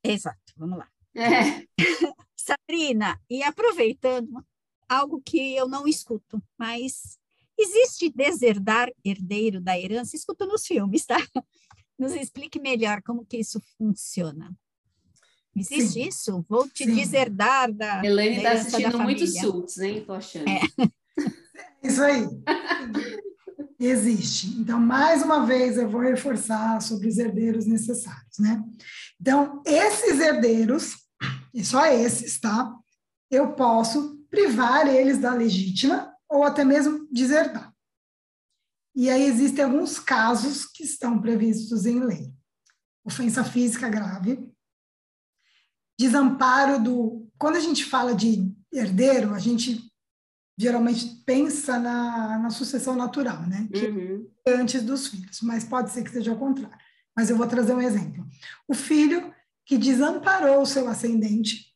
Exato, 0.03 0.53
vamos 0.57 0.77
lá. 0.77 0.89
É. 1.15 1.69
Sabrina, 2.35 3.17
e 3.31 3.45
aproveitando, 3.45 4.45
algo 4.89 5.23
que 5.25 5.55
eu 5.55 5.69
não 5.69 5.87
escuto, 5.87 6.43
mas 6.59 7.17
existe 7.63 8.11
deserdar 8.15 8.91
herdeiro 9.05 9.61
da 9.61 9.79
herança? 9.79 10.17
Escuto 10.17 10.47
nos 10.47 10.67
filmes, 10.67 11.05
tá? 11.07 11.19
Nos 11.99 12.13
explique 12.15 12.59
melhor 12.59 13.03
como 13.03 13.27
que 13.27 13.37
isso 13.37 13.61
funciona. 13.77 14.51
Existe 15.55 15.93
Sim. 15.93 16.09
isso? 16.09 16.45
Vou 16.49 16.69
te 16.69 16.85
Sim. 16.85 16.95
deserdar 16.95 17.73
da. 17.73 18.05
Helene 18.05 18.37
está 18.37 18.53
assistindo 18.53 18.99
muitos 19.01 19.35
suits, 19.39 19.79
hein? 19.79 20.05
Tô 20.07 20.13
achando. 20.13 20.49
É. 20.49 20.61
Isso 21.83 22.03
aí. 22.03 22.27
Existe. 23.79 24.49
Então, 24.59 24.79
mais 24.79 25.23
uma 25.23 25.45
vez, 25.47 25.77
eu 25.77 25.89
vou 25.89 26.03
reforçar 26.03 26.81
sobre 26.81 27.09
os 27.09 27.19
herdeiros 27.19 27.67
necessários, 27.67 28.39
né? 28.39 28.63
Então, 29.21 29.63
esses 29.67 30.21
herdeiros, 30.21 30.97
e 31.53 31.65
só 31.65 31.87
esses, 31.87 32.39
tá? 32.39 32.75
Eu 33.31 33.53
posso 33.53 34.19
privar 34.31 34.87
eles 34.87 35.19
da 35.19 35.35
legítima 35.35 36.10
ou 36.31 36.45
até 36.45 36.65
mesmo 36.65 37.09
deserdar. 37.11 37.75
E 38.95 39.11
aí 39.11 39.25
existem 39.25 39.65
alguns 39.65 39.99
casos 39.99 40.65
que 40.65 40.85
estão 40.85 41.21
previstos 41.21 41.87
em 41.87 42.01
lei. 42.01 42.33
Ofensa 43.05 43.43
física 43.43 43.89
grave, 43.89 44.49
desamparo 45.99 46.83
do. 46.83 47.29
Quando 47.39 47.57
a 47.57 47.61
gente 47.61 47.85
fala 47.85 48.15
de 48.15 48.55
herdeiro, 48.73 49.35
a 49.35 49.39
gente 49.39 49.91
geralmente 50.59 51.23
pensa 51.25 51.79
na, 51.79 52.39
na 52.39 52.51
sucessão 52.51 52.95
natural, 52.95 53.47
né? 53.47 53.67
Uhum. 53.75 54.31
antes 54.47 54.83
dos 54.83 55.07
filhos, 55.07 55.41
mas 55.41 55.65
pode 55.65 55.91
ser 55.91 56.05
que 56.05 56.11
seja 56.11 56.33
ao 56.33 56.39
contrário. 56.39 56.77
Mas 57.17 57.31
eu 57.31 57.37
vou 57.37 57.47
trazer 57.47 57.75
um 57.75 57.81
exemplo. 57.81 58.27
O 58.69 58.75
filho 58.75 59.35
que 59.65 59.79
desamparou 59.79 60.61
o 60.61 60.67
seu 60.67 60.87
ascendente, 60.89 61.70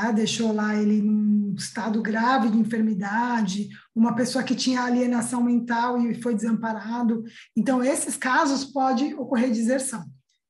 tá? 0.00 0.12
deixou 0.12 0.52
lá 0.52 0.74
ele 0.74 1.02
num 1.02 1.54
estado 1.54 2.02
grave 2.02 2.50
de 2.50 2.58
enfermidade, 2.58 3.68
uma 3.94 4.14
pessoa 4.14 4.44
que 4.44 4.54
tinha 4.54 4.82
alienação 4.82 5.42
mental 5.42 6.00
e 6.00 6.20
foi 6.20 6.34
desamparado. 6.34 7.24
Então, 7.56 7.82
esses 7.82 8.16
casos 8.16 8.64
pode 8.64 9.14
ocorrer 9.14 9.50
deserção. 9.50 10.04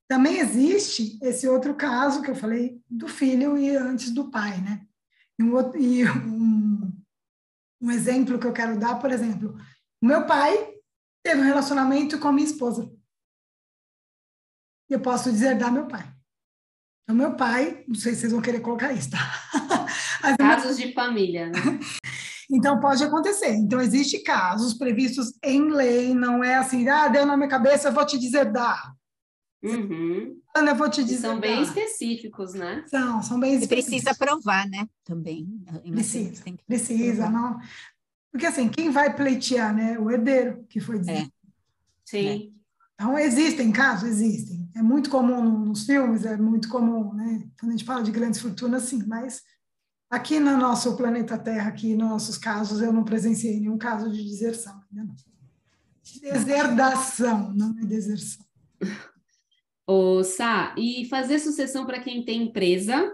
Também 0.07 0.39
existe 0.39 1.17
esse 1.21 1.47
outro 1.47 1.75
caso 1.75 2.21
que 2.21 2.31
eu 2.31 2.35
falei 2.35 2.81
do 2.89 3.07
filho 3.07 3.57
e 3.57 3.75
antes 3.75 4.11
do 4.11 4.29
pai, 4.29 4.59
né? 4.61 4.85
E 5.39 5.43
um, 5.43 5.53
outro, 5.53 5.79
e 5.79 6.09
um, 6.09 6.91
um 7.81 7.91
exemplo 7.91 8.39
que 8.39 8.47
eu 8.47 8.53
quero 8.53 8.79
dar, 8.79 8.95
por 8.99 9.11
exemplo, 9.11 9.57
o 10.01 10.05
meu 10.05 10.25
pai 10.25 10.73
teve 11.23 11.41
um 11.41 11.45
relacionamento 11.45 12.17
com 12.19 12.27
a 12.29 12.31
minha 12.31 12.47
esposa. 12.47 12.91
Eu 14.89 15.01
posso 15.01 15.29
dizer 15.29 15.57
da 15.57 15.69
meu 15.69 15.87
pai. 15.87 16.16
Então, 17.07 17.15
meu 17.15 17.37
pai, 17.37 17.85
não 17.87 17.95
sei 17.95 18.13
se 18.13 18.19
vocês 18.19 18.33
vão 18.33 18.41
querer 18.41 18.59
colocar 18.59 18.91
isso, 18.91 19.11
tá? 19.11 19.17
Casos 20.37 20.75
de 20.75 20.93
família, 20.93 21.47
né? 21.47 21.53
Então, 22.49 22.79
pode 22.79 23.03
acontecer. 23.03 23.53
Então, 23.55 23.81
existe 23.81 24.19
casos 24.19 24.73
previstos 24.73 25.33
em 25.43 25.69
lei, 25.69 26.13
não 26.13 26.41
é 26.41 26.55
assim, 26.55 26.87
ah, 26.87 27.09
deu 27.09 27.25
na 27.25 27.35
minha 27.35 27.49
cabeça, 27.49 27.89
eu 27.89 27.93
vou 27.93 28.05
te 28.05 28.17
dizer 28.17 28.53
dá. 28.53 28.93
Uhum. 29.61 30.39
Ana, 30.55 30.71
eu 30.71 30.75
vou 30.75 30.89
te 30.89 31.03
dizer. 31.03 31.27
São 31.27 31.41
bem 31.41 31.61
específicos, 31.61 32.53
né? 32.53 32.85
São, 32.87 33.21
são 33.21 33.37
bem 33.37 33.55
específicos. 33.55 33.87
E 33.87 33.89
precisa 33.89 34.15
provar, 34.15 34.65
né? 34.69 34.87
Também. 35.03 35.45
Precisa, 35.91 36.41
precisa, 36.65 37.29
não. 37.29 37.59
Porque 38.31 38.45
assim, 38.45 38.69
quem 38.69 38.91
vai 38.91 39.13
pleitear, 39.13 39.75
né? 39.75 39.99
O 39.99 40.09
herdeiro, 40.09 40.65
que 40.69 40.79
foi 40.79 40.99
dizer. 40.99 41.23
É. 41.23 41.27
Sim. 42.05 42.53
É. 42.53 42.56
Então, 42.99 43.17
existem 43.17 43.71
casos? 43.71 44.09
Existem. 44.09 44.67
É 44.75 44.81
muito 44.81 45.09
comum 45.09 45.65
nos 45.65 45.85
filmes, 45.85 46.25
é 46.25 46.35
muito 46.35 46.67
comum, 46.67 47.13
né? 47.13 47.47
Quando 47.59 47.69
a 47.69 47.77
gente 47.77 47.85
fala 47.85 48.01
de 48.01 48.11
grandes 48.11 48.41
fortunas, 48.41 48.83
sim, 48.83 49.03
mas 49.05 49.43
aqui 50.09 50.39
no 50.39 50.57
nosso 50.57 50.97
planeta 50.97 51.37
Terra, 51.37 51.69
aqui 51.69 51.95
nos 51.95 52.09
nossos 52.09 52.37
casos, 52.39 52.81
eu 52.81 52.91
não 52.91 53.03
presenciei 53.03 53.59
nenhum 53.59 53.77
caso 53.77 54.11
de 54.11 54.23
deserção. 54.23 54.81
Ainda 54.89 55.03
não. 55.03 55.15
Deserdação, 56.21 57.53
não 57.53 57.77
é 57.79 57.85
deserção. 57.85 58.43
Ô, 59.85 60.23
Sá, 60.23 60.73
e 60.77 61.05
fazer 61.05 61.37
sucessão 61.37 61.85
para 61.85 62.01
quem 62.01 62.25
tem 62.25 62.43
empresa 62.43 63.13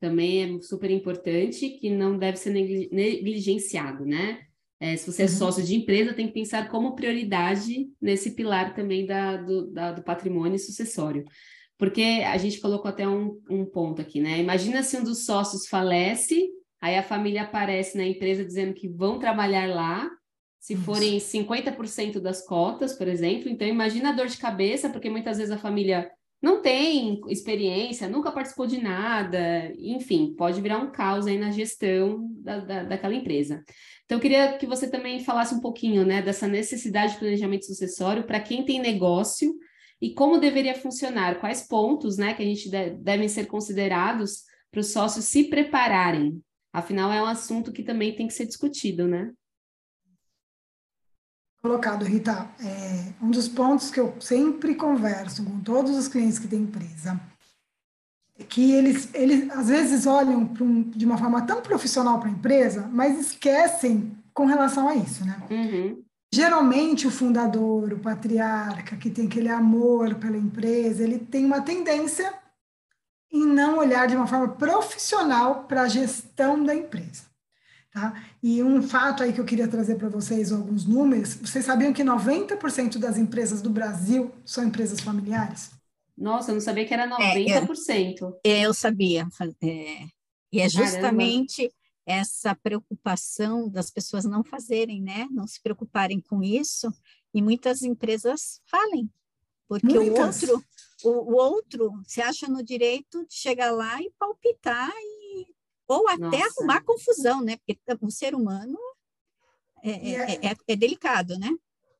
também 0.00 0.56
é 0.56 0.60
super 0.62 0.90
importante, 0.90 1.78
que 1.78 1.88
não 1.88 2.18
deve 2.18 2.36
ser 2.36 2.50
negligenciado, 2.50 4.04
né? 4.04 4.40
É, 4.82 4.96
se 4.96 5.06
você 5.06 5.22
é 5.22 5.26
uhum. 5.26 5.30
sócio 5.30 5.62
de 5.62 5.76
empresa, 5.76 6.12
tem 6.12 6.26
que 6.26 6.32
pensar 6.32 6.68
como 6.68 6.96
prioridade 6.96 7.88
nesse 8.00 8.32
pilar 8.32 8.74
também 8.74 9.06
da, 9.06 9.36
do, 9.36 9.70
da, 9.70 9.92
do 9.92 10.02
patrimônio 10.02 10.58
sucessório. 10.58 11.24
Porque 11.78 12.02
a 12.26 12.36
gente 12.36 12.60
colocou 12.60 12.88
até 12.88 13.06
um, 13.06 13.40
um 13.48 13.64
ponto 13.64 14.02
aqui, 14.02 14.20
né? 14.20 14.40
Imagina 14.40 14.82
se 14.82 14.96
um 14.96 15.04
dos 15.04 15.24
sócios 15.24 15.68
falece, 15.68 16.48
aí 16.80 16.98
a 16.98 17.02
família 17.04 17.42
aparece 17.42 17.96
na 17.96 18.04
empresa 18.04 18.44
dizendo 18.44 18.74
que 18.74 18.88
vão 18.88 19.20
trabalhar 19.20 19.72
lá, 19.72 20.10
se 20.58 20.74
forem 20.74 21.16
50% 21.16 22.18
das 22.18 22.44
cotas, 22.44 22.92
por 22.92 23.06
exemplo. 23.06 23.48
Então, 23.48 23.68
imagina 23.68 24.08
a 24.08 24.12
dor 24.12 24.26
de 24.26 24.36
cabeça, 24.36 24.90
porque 24.90 25.08
muitas 25.08 25.38
vezes 25.38 25.52
a 25.52 25.58
família 25.58 26.10
não 26.42 26.60
tem 26.60 27.20
experiência, 27.28 28.08
nunca 28.08 28.32
participou 28.32 28.66
de 28.66 28.82
nada, 28.82 29.72
enfim, 29.78 30.34
pode 30.36 30.60
virar 30.60 30.78
um 30.78 30.90
caos 30.90 31.28
aí 31.28 31.38
na 31.38 31.52
gestão 31.52 32.28
da, 32.32 32.58
da, 32.58 32.82
daquela 32.82 33.14
empresa. 33.14 33.62
Então, 34.12 34.18
eu 34.18 34.22
queria 34.22 34.58
que 34.58 34.66
você 34.66 34.90
também 34.90 35.24
falasse 35.24 35.54
um 35.54 35.60
pouquinho 35.60 36.04
né, 36.04 36.20
dessa 36.20 36.46
necessidade 36.46 37.14
de 37.14 37.18
planejamento 37.18 37.64
sucessório 37.64 38.24
para 38.24 38.38
quem 38.40 38.62
tem 38.62 38.78
negócio 38.78 39.54
e 40.02 40.12
como 40.12 40.38
deveria 40.38 40.74
funcionar, 40.74 41.40
quais 41.40 41.66
pontos 41.66 42.18
né, 42.18 42.34
que 42.34 42.42
a 42.42 42.44
gente 42.44 42.68
de, 42.68 42.90
devem 42.90 43.26
ser 43.26 43.46
considerados 43.46 44.42
para 44.70 44.80
os 44.80 44.88
sócios 44.88 45.24
se 45.24 45.44
prepararem. 45.44 46.44
Afinal, 46.74 47.10
é 47.10 47.22
um 47.22 47.26
assunto 47.26 47.72
que 47.72 47.82
também 47.82 48.14
tem 48.14 48.26
que 48.26 48.34
ser 48.34 48.44
discutido, 48.44 49.08
né? 49.08 49.32
colocado, 51.62 52.04
Rita, 52.04 52.50
é, 52.60 53.14
um 53.24 53.30
dos 53.30 53.48
pontos 53.48 53.90
que 53.90 54.00
eu 54.00 54.20
sempre 54.20 54.74
converso 54.74 55.42
com 55.42 55.58
todos 55.60 55.96
os 55.96 56.06
clientes 56.06 56.38
que 56.38 56.48
têm 56.48 56.62
empresa, 56.62 57.18
que 58.42 58.72
eles, 58.72 59.08
eles 59.14 59.50
às 59.50 59.68
vezes 59.68 60.06
olham 60.06 60.50
um, 60.60 60.82
de 60.82 61.04
uma 61.04 61.18
forma 61.18 61.42
tão 61.42 61.62
profissional 61.62 62.18
para 62.18 62.28
a 62.28 62.32
empresa, 62.32 62.88
mas 62.92 63.18
esquecem 63.18 64.16
com 64.34 64.46
relação 64.46 64.88
a 64.88 64.94
isso, 64.94 65.24
né? 65.24 65.36
Uhum. 65.50 66.02
Geralmente 66.34 67.06
o 67.06 67.10
fundador, 67.10 67.92
o 67.92 67.98
patriarca, 67.98 68.96
que 68.96 69.10
tem 69.10 69.26
aquele 69.26 69.50
amor 69.50 70.14
pela 70.14 70.36
empresa, 70.36 71.02
ele 71.02 71.18
tem 71.18 71.44
uma 71.44 71.60
tendência 71.60 72.32
em 73.30 73.46
não 73.46 73.78
olhar 73.78 74.06
de 74.06 74.16
uma 74.16 74.26
forma 74.26 74.48
profissional 74.48 75.64
para 75.64 75.82
a 75.82 75.88
gestão 75.88 76.62
da 76.64 76.74
empresa. 76.74 77.24
Tá? 77.92 78.14
E 78.42 78.62
um 78.62 78.82
fato 78.82 79.22
aí 79.22 79.34
que 79.34 79.40
eu 79.40 79.44
queria 79.44 79.68
trazer 79.68 79.96
para 79.96 80.08
vocês, 80.08 80.50
alguns 80.50 80.86
números, 80.86 81.34
vocês 81.34 81.66
sabiam 81.66 81.92
que 81.92 82.02
90% 82.02 82.98
das 82.98 83.18
empresas 83.18 83.60
do 83.60 83.68
Brasil 83.68 84.32
são 84.44 84.64
empresas 84.64 85.00
familiares? 85.00 85.70
Nossa, 86.22 86.52
eu 86.52 86.54
não 86.54 86.60
sabia 86.60 86.86
que 86.86 86.94
era 86.94 87.08
90%. 87.08 88.38
É, 88.44 88.60
eu, 88.60 88.68
eu 88.68 88.74
sabia. 88.74 89.26
É, 89.60 90.06
e 90.52 90.60
é 90.60 90.68
justamente 90.68 91.62
Caramba. 91.62 91.74
essa 92.06 92.54
preocupação 92.54 93.68
das 93.68 93.90
pessoas 93.90 94.24
não 94.24 94.44
fazerem, 94.44 95.02
né? 95.02 95.26
Não 95.32 95.48
se 95.48 95.60
preocuparem 95.60 96.20
com 96.20 96.40
isso, 96.40 96.92
e 97.34 97.42
muitas 97.42 97.82
empresas 97.82 98.60
falem, 98.66 99.10
porque 99.68 99.98
muitas. 99.98 100.42
o 100.42 100.52
outro, 100.52 100.64
o, 101.02 101.10
o 101.10 101.34
outro 101.34 102.02
se 102.06 102.22
acha 102.22 102.46
no 102.46 102.62
direito 102.62 103.26
de 103.26 103.34
chegar 103.34 103.72
lá 103.72 104.00
e 104.00 104.12
palpitar 104.16 104.92
e 104.94 105.46
ou 105.88 106.08
até 106.08 106.20
Nossa. 106.20 106.54
arrumar 106.56 106.84
confusão, 106.84 107.42
né? 107.42 107.56
Porque 107.66 107.80
o 108.00 108.10
ser 108.12 108.34
humano 108.34 108.78
é, 109.82 109.90
é, 109.90 110.12
é, 110.12 110.50
é, 110.50 110.56
é 110.68 110.76
delicado, 110.76 111.36
né? 111.36 111.50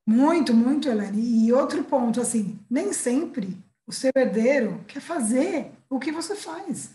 Muito, 0.07 0.55
muito, 0.55 0.89
Elane. 0.89 1.45
E 1.45 1.53
outro 1.53 1.83
ponto, 1.83 2.21
assim, 2.21 2.59
nem 2.71 2.93
sempre 2.93 3.59
o 3.93 3.95
seu 3.95 4.11
herdeiro 4.17 4.83
quer 4.89 5.01
fazer 5.01 5.71
o 5.89 5.99
que 5.99 6.11
você 6.11 6.35
faz. 6.35 6.91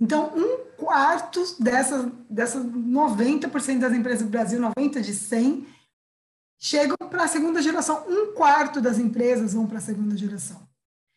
Então, 0.00 0.32
um 0.36 0.76
quarto 0.76 1.40
dessas, 1.60 2.10
dessas 2.30 2.64
90% 2.64 3.78
das 3.78 3.92
empresas 3.92 4.22
do 4.22 4.30
Brasil, 4.30 4.60
90 4.60 5.00
de 5.00 5.14
100, 5.14 5.66
chegam 6.58 6.96
para 7.10 7.24
a 7.24 7.28
segunda 7.28 7.60
geração. 7.60 8.04
Um 8.08 8.32
quarto 8.34 8.80
das 8.80 8.98
empresas 8.98 9.54
vão 9.54 9.66
para 9.66 9.78
a 9.78 9.82
segunda 9.82 10.16
geração. 10.16 10.66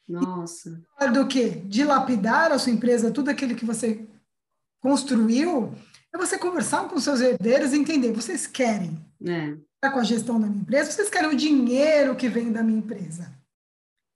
Nossa. 0.08 0.82
Do 1.14 1.28
que 1.28 1.50
dilapidar 1.50 2.52
a 2.52 2.58
sua 2.58 2.72
empresa, 2.72 3.12
tudo 3.12 3.30
aquilo 3.30 3.56
que 3.56 3.66
você 3.66 4.08
construiu, 4.82 5.74
é 6.14 6.18
você 6.18 6.38
conversar 6.38 6.88
com 6.88 7.00
seus 7.00 7.22
herdeiros 7.22 7.74
e 7.74 7.78
entender, 7.78 8.12
vocês 8.12 8.48
querem 8.48 9.00
é. 9.24 9.90
com 9.90 10.00
a 10.00 10.04
gestão 10.04 10.40
da 10.40 10.48
minha 10.48 10.62
empresa, 10.62 10.92
vocês 10.92 11.10
querem 11.10 11.30
o 11.30 11.36
dinheiro 11.36 12.16
que 12.16 12.28
vem 12.28 12.52
da 12.52 12.64
minha 12.64 12.80
empresa. 12.80 13.39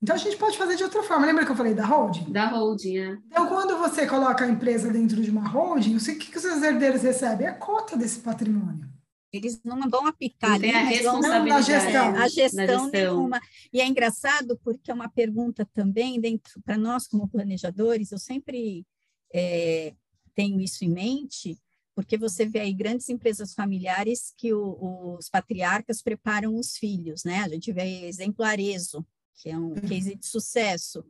Então 0.03 0.17
a 0.17 0.19
gente 0.19 0.35
pode 0.35 0.57
fazer 0.57 0.75
de 0.75 0.83
outra 0.83 1.01
forma. 1.01 1.25
Lembra 1.25 1.45
que 1.45 1.51
eu 1.51 1.55
falei 1.55 1.73
da 1.73 1.85
holding? 1.85 2.29
Da 2.29 2.49
holding, 2.49 2.97
é. 2.97 3.17
Então, 3.25 3.47
quando 3.47 3.77
você 3.77 4.05
coloca 4.05 4.43
a 4.43 4.49
empresa 4.49 4.91
dentro 4.91 5.21
de 5.21 5.31
uma 5.31 5.47
holding, 5.47 5.95
o 5.95 5.99
que, 6.03 6.29
que 6.29 6.35
os 6.35 6.43
seus 6.43 6.61
herdeiros 6.61 7.03
recebem? 7.03 7.47
É 7.47 7.51
a 7.51 7.53
cota 7.53 7.95
desse 7.95 8.19
patrimônio. 8.19 8.91
Eles 9.31 9.61
não 9.63 9.89
vão 9.89 10.05
apitar 10.05 10.55
ali, 10.55 10.69
a 10.69 10.83
responsabilidade. 10.83 11.39
Não, 11.39 11.47
na 11.47 11.61
gestão. 11.61 12.15
a 12.15 12.27
gestão, 12.27 12.67
gestão 12.67 12.91
nenhuma. 12.91 13.39
E 13.71 13.79
é 13.79 13.87
engraçado 13.87 14.59
porque 14.61 14.91
é 14.91 14.93
uma 14.93 15.07
pergunta 15.07 15.65
também 15.73 16.19
dentro 16.19 16.61
para 16.63 16.77
nós 16.77 17.07
como 17.07 17.29
planejadores, 17.29 18.11
eu 18.11 18.19
sempre 18.19 18.85
é, 19.33 19.93
tenho 20.35 20.59
isso 20.59 20.83
em 20.83 20.89
mente, 20.89 21.57
porque 21.95 22.17
você 22.17 22.45
vê 22.45 22.59
aí 22.59 22.73
grandes 22.73 23.07
empresas 23.07 23.53
familiares 23.53 24.33
que 24.37 24.53
o, 24.53 25.15
os 25.17 25.29
patriarcas 25.29 26.01
preparam 26.01 26.57
os 26.57 26.75
filhos, 26.75 27.23
né? 27.23 27.39
A 27.39 27.47
gente 27.47 27.71
vê 27.71 28.05
exemplo 28.05 28.43
Arezo, 28.43 29.03
que 29.35 29.49
é 29.49 29.57
um 29.57 29.73
case 29.73 30.15
de 30.15 30.25
sucesso. 30.25 31.03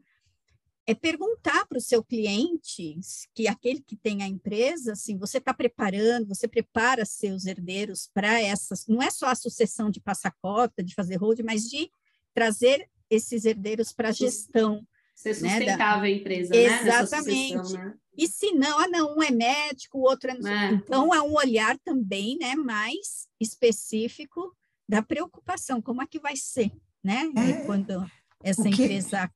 É 0.86 0.94
perguntar 0.94 1.66
para 1.66 1.78
o 1.78 1.82
seu 1.82 2.04
cliente, 2.04 3.00
que 3.34 3.48
aquele 3.48 3.82
que 3.82 3.96
tem 3.96 4.22
a 4.22 4.28
empresa, 4.28 4.94
assim, 4.94 5.18
você 5.18 5.38
está 5.38 5.54
preparando, 5.54 6.28
você 6.28 6.48
prepara 6.48 7.06
seus 7.06 7.46
herdeiros 7.46 8.10
para 8.14 8.42
essas, 8.42 8.86
não 8.88 9.02
é 9.02 9.10
só 9.10 9.28
a 9.28 9.36
sucessão 9.36 9.90
de 9.90 10.02
passar 10.02 10.36
cota, 10.42 10.84
de 10.84 10.94
fazer 10.94 11.16
hold, 11.16 11.40
mas 11.40 11.70
de 11.70 11.90
trazer 12.34 12.90
esses 13.10 13.46
herdeiros 13.46 13.94
para 13.94 14.10
a 14.10 14.12
gestão. 14.12 14.86
Ser 15.16 15.36
sustentável 15.36 15.78
né, 15.78 15.78
da... 15.78 16.02
a 16.02 16.10
empresa, 16.10 16.56
Exatamente. 16.56 17.56
né? 17.56 17.64
Sucessão, 17.64 17.86
né? 17.86 17.94
E 18.18 18.28
se 18.28 18.52
não, 18.52 18.80
ah, 18.80 18.88
não, 18.88 19.16
um 19.18 19.24
é 19.24 19.32
médico, 19.32 19.98
o 19.98 20.02
outro 20.02 20.32
é... 20.32 20.34
é. 20.34 20.72
Então, 20.74 21.14
é 21.14 21.22
um 21.22 21.34
olhar 21.34 21.78
também 21.80 22.38
né, 22.38 22.56
mais 22.56 23.28
específico 23.40 24.56
da 24.88 25.02
preocupação, 25.02 25.82
como 25.82 26.02
é 26.02 26.08
que 26.08 26.20
vai 26.20 26.36
ser, 26.36 26.72
né? 27.04 27.32
É. 27.36 27.54
Quando 27.66 28.06
essa 28.42 28.68
empresa, 28.68 29.30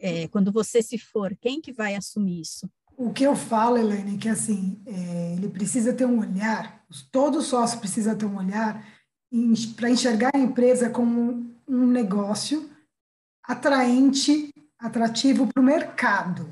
é, 0.00 0.28
quando 0.28 0.52
você 0.52 0.82
se 0.82 0.98
for, 0.98 1.36
quem 1.40 1.60
que 1.60 1.72
vai 1.72 1.94
assumir 1.94 2.40
isso? 2.40 2.68
O 2.96 3.12
que 3.12 3.24
eu 3.24 3.34
falo, 3.34 3.76
Helene, 3.76 4.14
é 4.14 4.18
que 4.18 4.28
assim, 4.28 4.80
é, 4.86 5.34
ele 5.36 5.48
precisa 5.48 5.92
ter 5.92 6.06
um 6.06 6.20
olhar, 6.20 6.84
todo 7.10 7.42
sócio 7.42 7.80
precisa 7.80 8.14
ter 8.14 8.24
um 8.24 8.36
olhar 8.36 8.86
para 9.74 9.90
enxergar 9.90 10.30
a 10.32 10.38
empresa 10.38 10.88
como 10.88 11.52
um 11.66 11.86
negócio 11.86 12.70
atraente, 13.42 14.50
atrativo 14.78 15.46
para 15.48 15.60
o 15.60 15.64
mercado. 15.64 16.48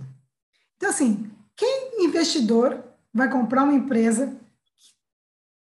Então, 0.76 0.90
assim, 0.90 1.30
quem 1.56 2.04
investidor 2.04 2.82
vai 3.14 3.30
comprar 3.30 3.62
uma 3.62 3.74
empresa 3.74 4.36
que 4.76 4.94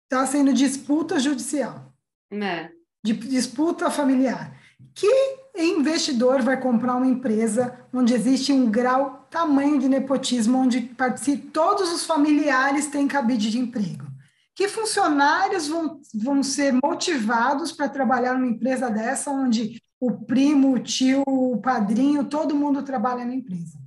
está 0.05 0.27
sendo 0.27 0.55
disputa 0.55 1.21
judicial? 1.21 1.93
É. 2.31 2.71
De 3.05 3.13
disputa 3.13 3.91
familiar. 3.91 4.59
Que 4.95 5.43
investidor 5.57 6.43
vai 6.43 6.61
comprar 6.61 6.97
uma 6.97 7.07
empresa 7.07 7.79
onde 7.93 8.15
existe 8.15 8.53
um 8.53 8.71
grau 8.71 9.27
tamanho 9.31 9.79
de 9.79 9.89
nepotismo, 9.89 10.59
onde 10.59 10.81
participam 10.81 11.51
todos 11.53 11.93
os 11.93 12.05
familiares 12.05 12.87
têm 12.87 13.09
cabide 13.09 13.51
de 13.51 13.59
emprego? 13.59 14.07
Que 14.55 14.69
funcionários 14.69 15.69
vão, 15.69 16.01
vão 16.15 16.43
ser 16.43 16.75
motivados 16.85 17.73
para 17.73 17.89
trabalhar 17.89 18.35
numa 18.35 18.51
empresa 18.51 18.91
dessa, 18.91 19.31
onde 19.31 19.83
o 19.99 20.13
primo, 20.13 20.75
o 20.75 20.79
tio, 20.79 21.23
o 21.27 21.61
padrinho, 21.61 22.25
todo 22.25 22.55
mundo 22.55 22.83
trabalha 22.83 23.25
na 23.25 23.35
empresa? 23.35 23.79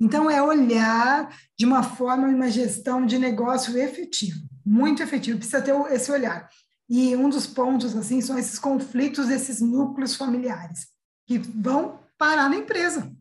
Então, 0.00 0.30
é 0.30 0.42
olhar 0.42 1.34
de 1.58 1.64
uma 1.64 1.82
forma, 1.82 2.26
uma 2.28 2.50
gestão 2.50 3.04
de 3.04 3.18
negócio 3.18 3.76
efetivo, 3.78 4.40
muito 4.64 5.02
efetivo, 5.02 5.38
precisa 5.38 5.62
ter 5.62 5.74
esse 5.92 6.10
olhar. 6.12 6.48
E 6.88 7.16
um 7.16 7.28
dos 7.28 7.46
pontos, 7.46 7.96
assim, 7.96 8.20
são 8.20 8.38
esses 8.38 8.58
conflitos, 8.58 9.28
esses 9.28 9.60
núcleos 9.60 10.14
familiares, 10.14 10.88
que 11.26 11.38
vão 11.38 11.98
parar 12.16 12.48
na 12.48 12.56
empresa. 12.56 13.12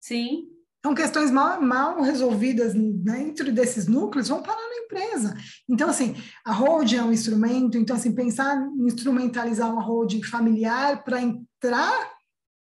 Sim. 0.00 0.48
São 0.84 0.94
questões 0.94 1.30
mal, 1.30 1.60
mal 1.60 2.00
resolvidas 2.00 2.74
dentro 2.74 3.50
desses 3.52 3.86
núcleos, 3.86 4.28
vão 4.28 4.42
parar 4.42 4.68
na 4.68 4.84
empresa. 4.84 5.36
Então, 5.68 5.88
assim, 5.88 6.14
a 6.44 6.52
holding 6.52 6.96
é 6.96 7.02
um 7.02 7.12
instrumento, 7.12 7.76
então, 7.76 7.96
assim, 7.96 8.14
pensar 8.14 8.56
em 8.56 8.86
instrumentalizar 8.86 9.72
uma 9.72 9.82
holding 9.82 10.22
familiar 10.22 11.02
para 11.02 11.20
entrar 11.20 12.12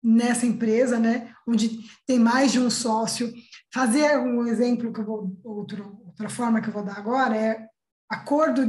nessa 0.02 0.46
empresa, 0.46 1.00
né, 1.00 1.34
onde 1.46 1.80
tem 2.06 2.18
mais 2.18 2.52
de 2.52 2.60
um 2.60 2.70
sócio. 2.70 3.34
Fazer 3.74 4.18
um 4.18 4.48
exemplo 4.48 4.94
que 4.94 5.02
eu 5.02 5.06
vou 5.06 5.38
outro, 5.44 6.02
outra 6.06 6.30
forma 6.30 6.62
que 6.62 6.70
eu 6.70 6.74
vou 6.74 6.84
dar 6.84 6.98
agora 6.98 7.36
é 7.36 7.68
acordo 8.10 8.66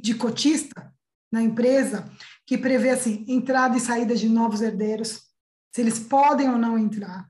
de 0.00 0.14
cotista 0.14 0.92
na 1.30 1.42
empresa 1.42 2.10
que 2.46 2.58
prevê 2.58 2.90
assim 2.90 3.24
entrada 3.28 3.76
e 3.76 3.80
saída 3.80 4.14
de 4.14 4.28
novos 4.28 4.60
herdeiros, 4.60 5.22
se 5.74 5.80
eles 5.80 5.98
podem 5.98 6.50
ou 6.50 6.58
não 6.58 6.78
entrar, 6.78 7.28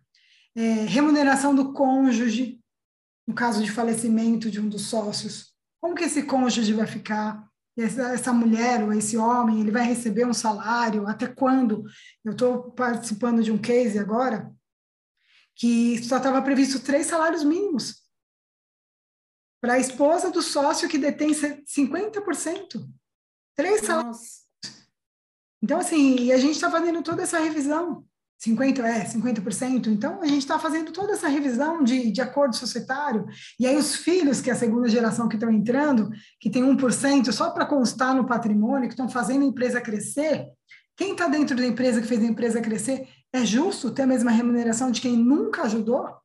é, 0.54 0.84
remuneração 0.84 1.54
do 1.54 1.72
cônjuge 1.72 2.60
no 3.26 3.34
caso 3.34 3.62
de 3.62 3.70
falecimento 3.70 4.50
de 4.50 4.60
um 4.60 4.68
dos 4.68 4.82
sócios, 4.82 5.52
como 5.80 5.94
que 5.94 6.04
esse 6.04 6.24
cônjuge 6.24 6.72
vai 6.72 6.86
ficar? 6.86 7.48
essa, 7.76 8.12
essa 8.12 8.32
mulher 8.32 8.82
ou 8.82 8.92
esse 8.92 9.16
homem, 9.16 9.60
ele 9.60 9.70
vai 9.70 9.84
receber 9.84 10.26
um 10.26 10.34
salário, 10.34 11.06
até 11.06 11.26
quando? 11.26 11.84
Eu 12.24 12.32
estou 12.32 12.70
participando 12.72 13.42
de 13.42 13.50
um 13.50 13.58
case 13.58 13.98
agora 13.98 14.52
que 15.54 16.02
só 16.04 16.16
estava 16.16 16.42
previsto 16.42 16.80
três 16.80 17.06
salários 17.06 17.44
mínimos 17.44 18.01
para 19.62 19.74
a 19.74 19.78
esposa 19.78 20.28
do 20.28 20.42
sócio 20.42 20.88
que 20.88 20.98
detém 20.98 21.30
50%. 21.30 22.84
Três 23.56 23.82
salários. 23.82 24.42
Então, 25.62 25.78
assim, 25.78 26.32
a 26.32 26.36
gente 26.36 26.56
está 26.56 26.68
fazendo 26.68 27.00
toda 27.00 27.22
essa 27.22 27.38
revisão. 27.38 28.04
50%, 28.44 28.84
é, 28.84 29.04
50%. 29.04 29.86
Então, 29.86 30.20
a 30.20 30.26
gente 30.26 30.40
está 30.40 30.58
fazendo 30.58 30.90
toda 30.90 31.12
essa 31.12 31.28
revisão 31.28 31.84
de, 31.84 32.10
de 32.10 32.20
acordo 32.20 32.56
societário. 32.56 33.24
E 33.60 33.64
aí, 33.64 33.76
os 33.76 33.94
filhos, 33.94 34.40
que 34.40 34.50
é 34.50 34.52
a 34.52 34.56
segunda 34.56 34.88
geração 34.88 35.28
que 35.28 35.36
estão 35.36 35.52
entrando, 35.52 36.10
que 36.40 36.50
tem 36.50 36.64
1% 36.64 37.30
só 37.30 37.50
para 37.50 37.64
constar 37.64 38.16
no 38.16 38.26
patrimônio, 38.26 38.88
que 38.88 38.94
estão 38.94 39.08
fazendo 39.08 39.42
a 39.42 39.46
empresa 39.46 39.80
crescer, 39.80 40.48
quem 40.96 41.12
está 41.12 41.28
dentro 41.28 41.56
da 41.56 41.64
empresa 41.64 42.00
que 42.00 42.08
fez 42.08 42.20
a 42.20 42.26
empresa 42.26 42.60
crescer, 42.60 43.08
é 43.32 43.46
justo 43.46 43.92
ter 43.92 44.02
a 44.02 44.06
mesma 44.08 44.32
remuneração 44.32 44.90
de 44.90 45.00
quem 45.00 45.16
nunca 45.16 45.62
ajudou? 45.62 46.21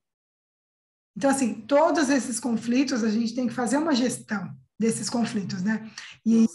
Então, 1.17 1.31
assim, 1.31 1.55
todos 1.55 2.11
esses 2.11 2.39
conflitos, 2.39 3.03
a 3.03 3.09
gente 3.09 3.33
tem 3.33 3.47
que 3.47 3.53
fazer 3.53 3.77
uma 3.77 3.95
gestão 3.95 4.55
desses 4.79 5.09
conflitos, 5.09 5.63
né? 5.63 5.89
E, 6.23 6.45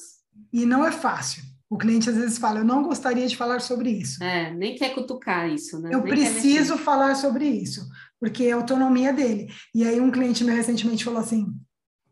e 0.53 0.65
não 0.65 0.87
é 0.87 0.93
fácil. 0.93 1.43
O 1.69 1.77
cliente 1.77 2.09
às 2.09 2.15
vezes 2.15 2.39
fala, 2.39 2.61
eu 2.61 2.65
não 2.65 2.85
gostaria 2.85 3.27
de 3.27 3.37
falar 3.37 3.61
sobre 3.61 3.91
isso. 3.91 4.23
É, 4.23 4.55
nem 4.55 4.77
quer 4.77 4.95
cutucar 4.95 5.51
isso, 5.51 5.81
né? 5.81 5.91
Eu 5.93 6.01
nem 6.01 6.15
preciso 6.15 6.79
falar 6.79 7.17
sobre 7.17 7.45
isso, 7.45 7.85
porque 8.21 8.45
é 8.45 8.53
a 8.53 8.57
autonomia 8.57 9.13
dele. 9.13 9.53
E 9.75 9.85
aí 9.85 10.01
um 10.01 10.13
cliente 10.13 10.45
meu 10.45 10.55
recentemente 10.55 11.05
falou 11.05 11.19
assim, 11.19 11.53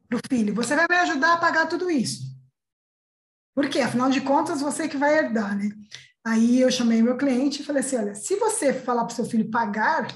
pro 0.09 0.19
filho, 0.29 0.53
você 0.53 0.75
vai 0.75 0.87
me 0.91 0.97
ajudar 0.97 1.35
a 1.35 1.39
pagar 1.39 1.69
tudo 1.69 1.89
isso. 1.89 2.37
Por 3.55 3.69
quê? 3.69 3.81
Afinal 3.81 4.11
de 4.11 4.23
contas, 4.23 4.61
você 4.61 4.89
que 4.89 4.97
vai 4.97 5.19
herdar, 5.19 5.57
né? 5.57 5.71
Aí 6.27 6.61
eu 6.61 6.71
chamei 6.71 7.01
meu 7.01 7.17
cliente 7.17 7.63
e 7.63 7.65
falei 7.65 7.81
assim, 7.81 7.97
olha, 7.97 8.17
se 8.17 8.35
você 8.37 8.73
falar 8.73 9.05
para 9.05 9.13
o 9.13 9.15
seu 9.15 9.25
filho 9.25 9.51
pagar, 9.51 10.09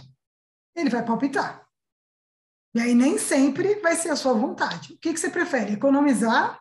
ele 0.75 0.91
vai 0.91 1.05
palpitar. 1.05 1.64
E 2.75 2.81
aí 2.81 2.95
nem 2.95 3.19
sempre 3.19 3.77
vai 3.77 3.95
ser 3.95 4.11
a 4.11 4.17
sua 4.17 4.33
vontade. 4.33 4.95
O 4.95 4.99
que, 4.99 5.13
que 5.13 5.21
você 5.21 5.31
prefere? 5.31 5.75
Economizar 5.75 6.61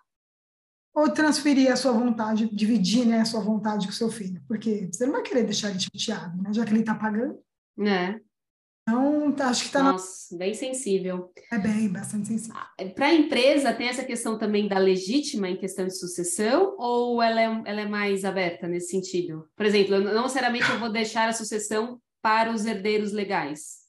ou 0.94 1.10
transferir 1.10 1.72
a 1.72 1.76
sua 1.76 1.92
vontade, 1.92 2.48
dividir 2.54 3.06
né, 3.06 3.22
a 3.22 3.26
sua 3.26 3.42
vontade 3.42 3.88
com 3.88 3.92
o 3.92 3.96
seu 3.96 4.12
filho, 4.12 4.40
porque 4.48 4.88
você 4.92 5.06
não 5.06 5.14
vai 5.14 5.24
querer 5.24 5.44
deixar 5.44 5.72
ele 5.72 5.80
chateado, 5.80 6.40
né, 6.40 6.54
já 6.54 6.64
que 6.64 6.72
ele 6.72 6.82
está 6.82 6.94
pagando. 6.94 7.40
É. 7.80 8.20
Então, 8.84 9.32
tá, 9.32 9.48
acho 9.48 9.62
que 9.62 9.68
está... 9.68 9.82
Nossa, 9.82 10.28
na... 10.34 10.38
bem 10.38 10.54
sensível. 10.54 11.32
É 11.52 11.58
bem, 11.58 11.90
bastante 11.90 12.28
sensível. 12.28 12.56
Ah, 12.60 12.86
Para 12.94 13.08
a 13.08 13.14
empresa, 13.14 13.74
tem 13.74 13.88
essa 13.88 14.04
questão 14.04 14.38
também 14.38 14.68
da 14.68 14.78
legítima 14.78 15.50
em 15.50 15.58
questão 15.58 15.88
de 15.88 15.98
sucessão, 15.98 16.76
ou 16.78 17.24
ela 17.24 17.42
é, 17.42 17.62
ela 17.66 17.82
é 17.82 17.88
mais 17.88 18.24
aberta 18.24 18.68
nesse 18.68 18.92
sentido? 18.92 19.50
Por 19.56 19.66
exemplo, 19.66 20.00
não 20.00 20.24
necessariamente 20.24 20.70
eu 20.70 20.80
vou 20.80 20.92
deixar 20.92 21.28
a 21.30 21.34
sucessão 21.34 22.00
para 22.22 22.52
os 22.52 22.66
herdeiros 22.66 23.14
legais. 23.14 23.84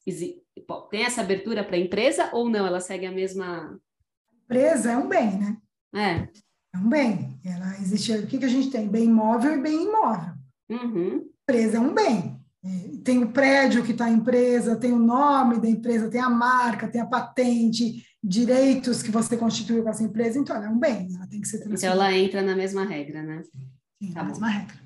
Tem 0.91 1.05
essa 1.05 1.21
abertura 1.21 1.65
para 1.65 1.77
a 1.77 1.81
empresa 1.81 2.31
ou 2.33 2.49
não? 2.49 2.67
Ela 2.67 2.81
segue 2.81 3.07
a 3.07 3.13
mesma... 3.13 3.79
Empresa 4.45 4.93
é 4.93 4.97
um 4.97 5.09
bem, 5.09 5.39
né? 5.39 5.57
É. 5.95 6.29
É 6.75 6.79
um 6.79 6.89
bem. 6.89 7.41
Ela 7.45 7.79
existe. 7.81 8.13
O 8.13 8.27
que, 8.27 8.39
que 8.39 8.45
a 8.45 8.49
gente 8.49 8.71
tem? 8.71 8.89
Bem 8.89 9.05
imóvel 9.05 9.59
e 9.59 9.63
bem 9.63 9.85
imóvel. 9.85 10.35
Uhum. 10.69 11.31
Empresa 11.43 11.77
é 11.77 11.81
um 11.81 11.95
bem. 11.95 12.41
É, 12.65 12.97
tem 13.05 13.23
o 13.23 13.31
prédio 13.31 13.85
que 13.85 13.93
está 13.93 14.07
a 14.07 14.11
empresa, 14.11 14.77
tem 14.77 14.91
o 14.91 14.99
nome 14.99 15.61
da 15.61 15.69
empresa, 15.69 16.11
tem 16.11 16.21
a 16.21 16.31
marca, 16.31 16.89
tem 16.89 17.01
a 17.01 17.07
patente, 17.07 18.03
direitos 18.23 19.03
que 19.03 19.11
você 19.11 19.37
constituiu 19.37 19.83
com 19.83 19.91
essa 19.91 20.03
empresa, 20.03 20.39
então 20.39 20.57
ela 20.57 20.67
é 20.67 20.69
um 20.71 20.79
bem, 20.79 21.15
ela 21.15 21.27
tem 21.27 21.43
que 21.43 21.47
ser 21.47 21.63
Então 21.71 21.91
ela 21.91 22.11
entra 22.17 22.41
na 22.41 22.57
mesma 22.57 22.83
regra, 22.85 23.23
né? 23.23 23.43
Sim, 24.03 24.13
tá 24.13 24.23
na 24.23 24.31
mesma 24.31 24.49
regra. 24.49 24.77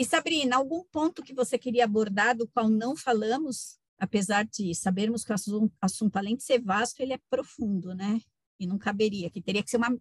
E 0.00 0.04
Sabrina, 0.06 0.56
algum 0.56 0.82
ponto 0.90 1.22
que 1.22 1.34
você 1.34 1.58
queria 1.58 1.84
abordar 1.84 2.34
do 2.34 2.48
qual 2.48 2.70
não 2.70 2.96
falamos, 2.96 3.76
apesar 3.98 4.46
de 4.46 4.74
sabermos 4.74 5.22
que 5.22 5.30
o 5.30 5.36
assunto, 5.78 6.16
além 6.16 6.36
de 6.36 6.42
ser 6.42 6.58
vasto, 6.58 7.02
ele 7.02 7.12
é 7.12 7.18
profundo, 7.28 7.94
né? 7.94 8.18
E 8.58 8.66
não 8.66 8.78
caberia, 8.78 9.28
que 9.28 9.42
teria 9.42 9.62
que 9.62 9.68
ser 9.68 9.76
uma, 9.76 9.94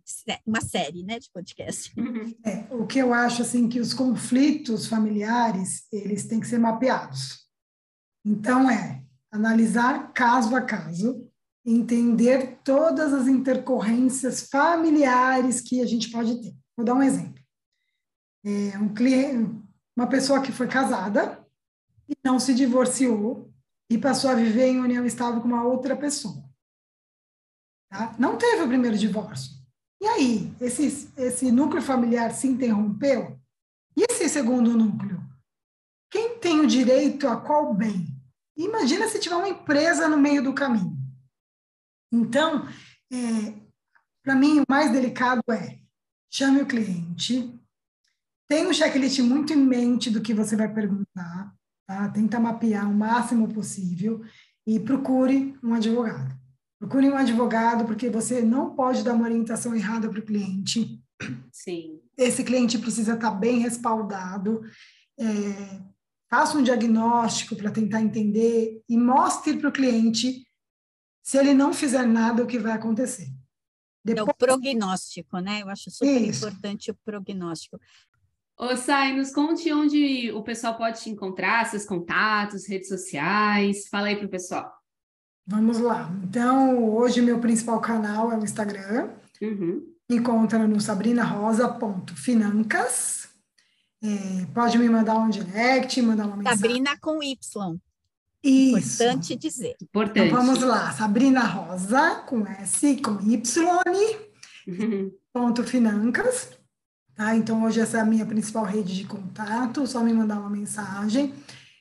uma 0.47 0.61
série, 0.61 1.03
né, 1.03 1.19
de 1.19 1.29
podcast. 1.29 1.93
É, 2.45 2.65
o 2.73 2.87
que 2.87 2.97
eu 2.97 3.13
acho, 3.13 3.41
assim, 3.41 3.67
que 3.67 3.81
os 3.81 3.93
conflitos 3.93 4.87
familiares, 4.87 5.85
eles 5.91 6.25
têm 6.25 6.39
que 6.39 6.47
ser 6.47 6.59
mapeados. 6.59 7.45
Então, 8.23 8.71
é 8.71 9.03
analisar 9.29 10.13
caso 10.13 10.55
a 10.55 10.61
caso, 10.61 11.29
entender 11.65 12.61
todas 12.63 13.13
as 13.13 13.27
intercorrências 13.27 14.47
familiares 14.49 15.59
que 15.59 15.81
a 15.81 15.85
gente 15.85 16.09
pode 16.09 16.41
ter. 16.41 16.55
Vou 16.77 16.85
dar 16.85 16.93
um 16.93 17.03
exemplo. 17.03 17.43
É, 18.45 18.77
um 18.77 18.93
cliente, 18.93 19.68
uma 19.99 20.07
pessoa 20.07 20.41
que 20.41 20.53
foi 20.53 20.65
casada 20.65 21.45
e 22.07 22.15
não 22.23 22.39
se 22.39 22.55
divorciou 22.55 23.53
e 23.91 23.97
passou 23.97 24.29
a 24.29 24.35
viver 24.35 24.67
em 24.67 24.79
união 24.79 25.05
estável 25.05 25.41
com 25.41 25.47
uma 25.49 25.63
outra 25.63 25.93
pessoa. 25.93 26.41
Tá? 27.91 28.15
Não 28.17 28.37
teve 28.37 28.63
o 28.63 28.67
primeiro 28.67 28.97
divórcio. 28.97 29.59
E 30.01 30.07
aí, 30.07 30.55
esse, 30.61 31.11
esse 31.17 31.51
núcleo 31.51 31.81
familiar 31.81 32.31
se 32.31 32.47
interrompeu? 32.47 33.37
E 33.97 34.05
esse 34.09 34.29
segundo 34.29 34.77
núcleo? 34.77 35.21
Quem 36.09 36.39
tem 36.39 36.61
o 36.61 36.67
direito 36.67 37.27
a 37.27 37.35
qual 37.35 37.73
bem? 37.73 38.07
Imagina 38.55 39.09
se 39.09 39.19
tiver 39.19 39.35
uma 39.35 39.49
empresa 39.49 40.07
no 40.07 40.17
meio 40.17 40.41
do 40.41 40.53
caminho. 40.53 40.97
Então, 42.09 42.65
é, 43.11 43.53
para 44.23 44.33
mim, 44.33 44.61
o 44.61 44.65
mais 44.69 44.93
delicado 44.93 45.43
é 45.49 45.77
chame 46.31 46.61
o 46.61 46.65
cliente, 46.65 47.58
tem 48.49 48.67
um 48.67 48.73
checklist 48.73 49.19
muito 49.19 49.53
em 49.53 49.63
mente 49.63 50.09
do 50.09 50.21
que 50.21 50.33
você 50.33 50.55
vai 50.55 50.73
perguntar, 50.73 51.53
tá? 51.87 52.09
Tenta 52.09 52.39
mapear 52.39 52.89
o 52.89 52.93
máximo 52.93 53.47
possível 53.47 54.21
e 54.65 54.79
procure 54.79 55.55
um 55.63 55.75
advogado. 55.75 56.35
Procure 56.79 57.09
um 57.09 57.15
advogado, 57.15 57.85
porque 57.85 58.09
você 58.09 58.41
não 58.41 58.75
pode 58.75 59.03
dar 59.03 59.13
uma 59.13 59.25
orientação 59.25 59.75
errada 59.75 60.09
para 60.09 60.19
o 60.19 60.25
cliente. 60.25 60.99
Sim. 61.51 61.99
Esse 62.17 62.43
cliente 62.43 62.79
precisa 62.79 63.13
estar 63.13 63.31
bem 63.31 63.59
respaldado. 63.59 64.61
É, 65.19 65.81
faça 66.29 66.57
um 66.57 66.63
diagnóstico 66.63 67.55
para 67.55 67.71
tentar 67.71 68.01
entender 68.01 68.81
e 68.89 68.97
mostre 68.97 69.57
para 69.57 69.69
o 69.69 69.73
cliente, 69.73 70.43
se 71.21 71.37
ele 71.37 71.53
não 71.53 71.71
fizer 71.71 72.07
nada, 72.07 72.41
o 72.41 72.47
que 72.47 72.57
vai 72.57 72.71
acontecer. 72.71 73.27
Depois... 74.03 74.27
É 74.27 74.31
o 74.31 74.33
prognóstico, 74.33 75.39
né? 75.39 75.61
Eu 75.61 75.69
acho 75.69 75.91
super 75.91 76.21
Isso. 76.21 76.47
importante 76.47 76.89
o 76.89 76.95
prognóstico. 77.05 77.79
Ô, 78.59 78.75
Sai, 78.75 79.15
nos 79.15 79.31
conte 79.31 79.71
onde 79.71 80.33
o 80.33 80.43
pessoal 80.43 80.75
pode 80.75 81.01
te 81.01 81.09
encontrar, 81.09 81.65
seus 81.65 81.85
contatos, 81.85 82.67
redes 82.67 82.89
sociais. 82.89 83.87
Fala 83.87 84.07
aí 84.07 84.17
para 84.17 84.25
o 84.25 84.29
pessoal. 84.29 84.69
Vamos 85.47 85.79
lá. 85.79 86.11
Então, 86.25 86.93
hoje 86.93 87.21
meu 87.21 87.39
principal 87.39 87.79
canal 87.79 88.33
é 88.33 88.37
o 88.37 88.43
Instagram. 88.43 89.11
Uhum. 89.41 89.87
Encontra 90.09 90.67
no 90.67 90.81
sabrinarosa.financas. 90.81 93.29
É, 94.03 94.45
pode 94.53 94.77
me 94.77 94.89
mandar 94.89 95.15
um 95.15 95.29
direct, 95.29 96.01
mandar 96.01 96.25
uma 96.25 96.35
mensagem. 96.35 96.59
Sabrina 96.59 96.97
com 96.99 97.23
Y. 97.23 97.79
Isso. 98.43 99.03
Importante 99.03 99.37
dizer. 99.37 99.77
Importante. 99.81 100.27
Então, 100.27 100.37
vamos 100.37 100.61
lá. 100.61 100.91
Sabrina 100.91 101.45
Rosa, 101.45 102.25
com 102.27 102.45
S, 102.45 102.97
com 102.97 103.21
Y, 103.21 103.39
uhum. 104.67 105.13
ponto 105.31 105.63
financas. 105.63 106.58
Tá? 107.19 107.35
Então, 107.35 107.65
hoje 107.65 107.81
essa 107.81 107.97
é 107.97 107.99
a 107.99 108.05
minha 108.05 108.25
principal 108.25 108.63
rede 108.63 108.95
de 108.95 109.03
contato, 109.03 109.85
só 109.85 110.01
me 110.01 110.13
mandar 110.13 110.39
uma 110.39 110.49
mensagem. 110.49 111.33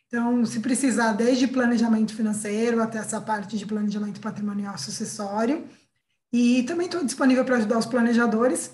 Então, 0.08 0.44
se 0.44 0.58
precisar, 0.58 1.12
desde 1.12 1.46
planejamento 1.46 2.12
financeiro 2.12 2.82
até 2.82 2.98
essa 2.98 3.20
parte 3.20 3.56
de 3.56 3.64
planejamento 3.64 4.20
patrimonial 4.20 4.76
sucessório. 4.76 5.64
E 6.32 6.64
também 6.64 6.86
estou 6.86 7.04
disponível 7.04 7.44
para 7.44 7.58
ajudar 7.58 7.78
os 7.78 7.86
planejadores, 7.86 8.72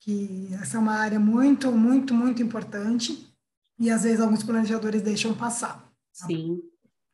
que 0.00 0.48
essa 0.54 0.78
é 0.78 0.80
uma 0.80 0.94
área 0.94 1.20
muito, 1.20 1.70
muito, 1.70 2.14
muito 2.14 2.42
importante. 2.42 3.30
E 3.78 3.90
às 3.90 4.04
vezes 4.04 4.18
alguns 4.18 4.42
planejadores 4.42 5.02
deixam 5.02 5.34
passar. 5.34 5.86
Tá? 6.18 6.26
Sim. 6.28 6.62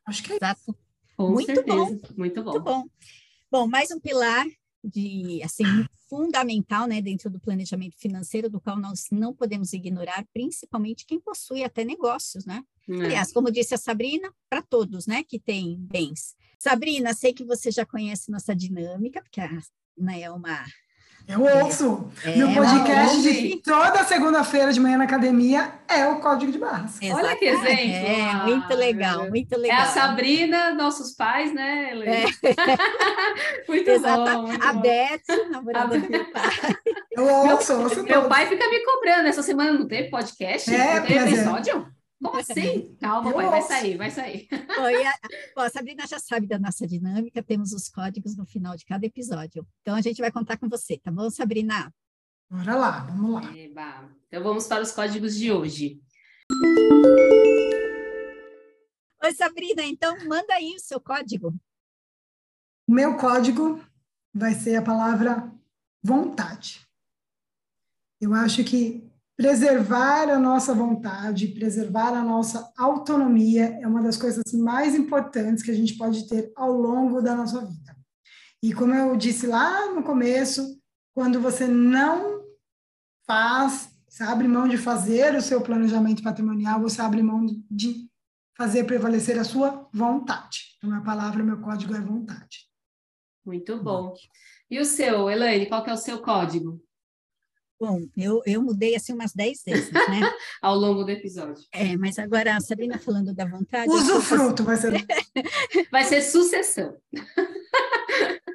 Acho 0.07 0.23
que 0.23 0.35
é 0.35 0.37
Exato. 0.37 0.61
isso. 0.61 0.77
Com 1.17 1.31
muito 1.33 1.47
certeza. 1.47 1.77
bom. 1.77 1.99
Muito 2.17 2.43
bom. 2.45 2.51
Muito 2.53 2.63
bom. 2.63 2.85
Bom, 3.51 3.67
mais 3.67 3.91
um 3.91 3.99
pilar 3.99 4.47
de 4.83 5.41
assim 5.43 5.65
fundamental, 6.09 6.87
né, 6.87 7.01
dentro 7.01 7.31
do 7.31 7.41
planejamento 7.41 7.97
financeiro, 7.97 8.51
do 8.51 8.61
qual 8.61 8.79
nós 8.79 9.07
não 9.11 9.35
podemos 9.35 9.73
ignorar, 9.73 10.27
principalmente 10.33 11.07
quem 11.07 11.21
possui 11.21 11.65
até 11.65 11.85
negócios, 11.85 12.45
né? 12.45 12.63
É. 12.89 12.95
Aliás, 12.95 13.33
como 13.33 13.51
disse 13.51 13.75
a 13.75 13.79
Sabrina, 13.79 14.33
para 14.51 14.61
todos, 14.63 15.07
né, 15.07 15.23
que 15.23 15.39
têm 15.39 15.77
bens. 15.79 16.35
Sabrina, 16.59 17.15
sei 17.15 17.33
que 17.33 17.45
você 17.45 17.71
já 17.71 17.87
conhece 17.87 18.31
nossa 18.31 18.55
dinâmica, 18.55 19.23
porque 19.23 19.41
a 19.41 19.51
Ana 19.99 20.17
é 20.17 20.31
uma 20.31 20.65
eu 21.29 21.41
ouço. 21.41 22.11
É, 22.25 22.37
Meu 22.37 22.53
podcast 22.53 23.23
de 23.23 23.57
toda 23.63 24.05
segunda-feira 24.05 24.73
de 24.73 24.81
manhã 24.81 24.99
na 24.99 25.05
academia 25.05 25.73
é 25.89 26.07
o 26.07 26.21
Código 26.21 26.53
de 26.53 26.59
Barras. 26.59 26.99
Exatamente. 27.01 27.27
Olha 27.27 27.37
que 27.37 27.45
exemplo. 27.45 27.95
É, 27.95 28.35
muito 28.45 28.75
legal, 28.75 29.29
muito 29.29 29.57
legal. 29.59 29.79
É 29.79 29.83
a 29.83 29.87
Sabrina, 29.87 30.75
nossos 30.75 31.13
pais, 31.13 31.55
né, 31.55 31.91
É. 32.05 32.25
muito 33.69 33.91
Exato. 33.91 34.31
bom. 34.31 34.43
Muito 34.49 34.67
a 34.67 34.73
Beth, 34.73 35.51
namorada 35.51 35.99
do 35.99 36.11
meu 36.11 36.25
pai. 36.31 36.77
Eu 37.11 37.25
ouço, 37.25 37.75
meu, 37.75 37.83
ouço 37.85 38.03
Meu 38.03 38.29
pai 38.29 38.47
fica 38.47 38.69
me 38.69 38.85
cobrando. 38.85 39.29
Essa 39.29 39.43
semana 39.43 39.73
não 39.73 39.87
teve 39.87 40.11
podcast? 40.11 40.75
É, 40.75 41.01
não 41.01 41.07
teve 41.07 41.37
é. 41.37 42.02
Como 42.23 42.39
assim? 42.39 42.97
Calma, 43.01 43.33
pai, 43.33 43.51
vai 43.51 43.63
sair, 43.63 43.97
vai 43.97 44.11
sair. 44.11 44.49
Oi, 44.81 45.05
a, 45.05 45.13
a 45.57 45.71
Sabrina 45.71 46.07
já 46.07 46.21
sabe 46.21 46.47
da 46.47 46.57
nossa 46.57 46.87
dinâmica, 46.87 47.43
temos 47.43 47.73
os 47.73 47.89
códigos 47.89 48.37
no 48.37 48.47
final 48.47 48.77
de 48.77 48.85
cada 48.85 49.05
episódio. 49.05 49.67
Então 49.81 49.97
a 49.97 50.01
gente 50.01 50.21
vai 50.21 50.31
contar 50.31 50.57
com 50.57 50.69
você, 50.69 50.97
tá 50.99 51.11
bom, 51.11 51.29
Sabrina? 51.29 51.93
Bora 52.49 52.77
lá, 52.77 53.01
vamos 53.01 53.43
lá. 53.43 53.57
Eba. 53.57 54.09
Então 54.29 54.43
vamos 54.43 54.69
para 54.69 54.83
os 54.83 54.93
códigos 54.93 55.35
de 55.35 55.51
hoje. 55.51 56.01
Oi, 59.25 59.33
Sabrina, 59.35 59.83
então 59.83 60.17
manda 60.27 60.55
aí 60.55 60.75
o 60.77 60.81
seu 60.81 61.01
código. 61.01 61.53
O 62.87 62.93
meu 62.93 63.17
código 63.17 63.85
vai 64.33 64.55
ser 64.55 64.77
a 64.77 64.83
palavra 64.83 65.53
vontade. 66.01 66.87
Eu 68.21 68.33
acho 68.33 68.63
que 68.63 69.12
preservar 69.37 70.29
a 70.29 70.39
nossa 70.39 70.75
vontade, 70.75 71.49
preservar 71.49 72.15
a 72.15 72.23
nossa 72.23 72.73
autonomia 72.77 73.79
é 73.81 73.87
uma 73.87 74.03
das 74.03 74.17
coisas 74.17 74.45
mais 74.53 74.95
importantes 74.95 75.63
que 75.63 75.71
a 75.71 75.75
gente 75.75 75.97
pode 75.97 76.29
ter 76.29 76.53
ao 76.55 76.73
longo 76.73 77.21
da 77.21 77.35
nossa 77.35 77.65
vida. 77.65 77.97
E 78.63 78.73
como 78.73 78.95
eu 78.95 79.17
disse 79.17 79.47
lá 79.47 79.93
no 79.93 80.03
começo, 80.03 80.81
quando 81.15 81.41
você 81.41 81.67
não 81.67 82.43
faz, 83.27 83.91
você 84.09 84.23
abre 84.23 84.47
mão 84.47 84.69
de 84.69 84.77
fazer 84.77 85.35
o 85.35 85.43
seu 85.43 85.61
planejamento 85.61 86.23
patrimonial, 86.23 86.81
você 86.81 87.01
abre 87.01 87.23
mão 87.23 87.47
de 87.71 88.09
fazer 88.57 88.85
prevalecer 88.85 89.39
a 89.39 89.45
sua 89.45 89.89
vontade. 89.93 90.77
Então, 90.77 90.95
a 90.95 91.01
palavra, 91.01 91.43
meu 91.43 91.61
código 91.61 91.95
é 91.95 92.01
vontade. 92.01 92.69
Muito 93.45 93.83
bom. 93.83 94.15
E 94.71 94.79
o 94.79 94.85
seu, 94.85 95.29
Elaine, 95.29 95.67
qual 95.67 95.83
que 95.83 95.91
é 95.91 95.95
o 95.95 95.99
seu 95.99 96.21
código? 96.21 96.81
Bom, 97.83 98.07
eu, 98.17 98.41
eu 98.47 98.63
mudei 98.63 98.95
assim 98.95 99.13
umas 99.13 99.33
10 99.33 99.65
vezes, 99.65 99.91
né? 99.91 99.99
Ao 100.63 100.77
longo 100.77 101.03
do 101.03 101.11
episódio. 101.11 101.67
É, 101.73 101.97
mas 101.97 102.17
agora 102.17 102.55
a 102.55 102.61
Sabrina 102.61 102.97
falando 102.97 103.35
da 103.35 103.45
vontade. 103.45 103.91
Usa 103.91 104.19
o 104.19 104.23
fruto, 104.23 104.63
vai 104.63 104.77
ser. 104.77 104.93
vai 105.91 106.05
ser 106.05 106.23
sucessão. 106.23 106.97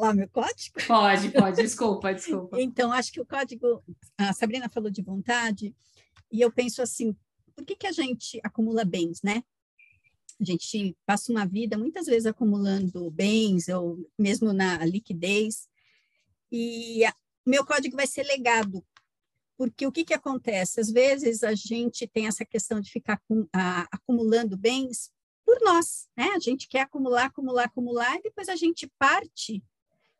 Lá, 0.00 0.14
meu 0.14 0.26
código? 0.30 0.82
Pode, 0.86 1.32
pode, 1.32 1.56
desculpa, 1.62 2.14
desculpa. 2.14 2.58
Então, 2.58 2.90
acho 2.90 3.12
que 3.12 3.20
o 3.20 3.26
código. 3.26 3.84
A 4.16 4.32
Sabrina 4.32 4.70
falou 4.70 4.88
de 4.88 5.02
vontade, 5.02 5.76
e 6.32 6.40
eu 6.40 6.50
penso 6.50 6.80
assim: 6.80 7.14
por 7.54 7.66
que, 7.66 7.76
que 7.76 7.86
a 7.86 7.92
gente 7.92 8.40
acumula 8.42 8.86
bens, 8.86 9.20
né? 9.22 9.44
A 10.40 10.44
gente 10.44 10.96
passa 11.04 11.30
uma 11.30 11.44
vida 11.44 11.76
muitas 11.76 12.06
vezes 12.06 12.24
acumulando 12.24 13.10
bens, 13.10 13.68
ou 13.68 13.98
mesmo 14.18 14.50
na 14.54 14.82
liquidez, 14.86 15.68
e 16.50 17.04
meu 17.46 17.64
código 17.64 17.96
vai 17.96 18.06
ser 18.06 18.24
legado. 18.24 18.84
Porque 19.56 19.86
o 19.86 19.92
que, 19.92 20.04
que 20.04 20.14
acontece? 20.14 20.80
Às 20.80 20.90
vezes 20.90 21.44
a 21.44 21.54
gente 21.54 22.06
tem 22.06 22.26
essa 22.26 22.44
questão 22.44 22.80
de 22.80 22.90
ficar 22.90 23.20
com, 23.28 23.46
a, 23.52 23.82
acumulando 23.92 24.56
bens 24.56 25.12
por 25.44 25.58
nós, 25.60 26.08
né? 26.16 26.30
A 26.34 26.38
gente 26.38 26.66
quer 26.66 26.80
acumular, 26.80 27.26
acumular, 27.26 27.64
acumular, 27.64 28.16
e 28.16 28.22
depois 28.22 28.48
a 28.48 28.56
gente 28.56 28.90
parte. 28.98 29.62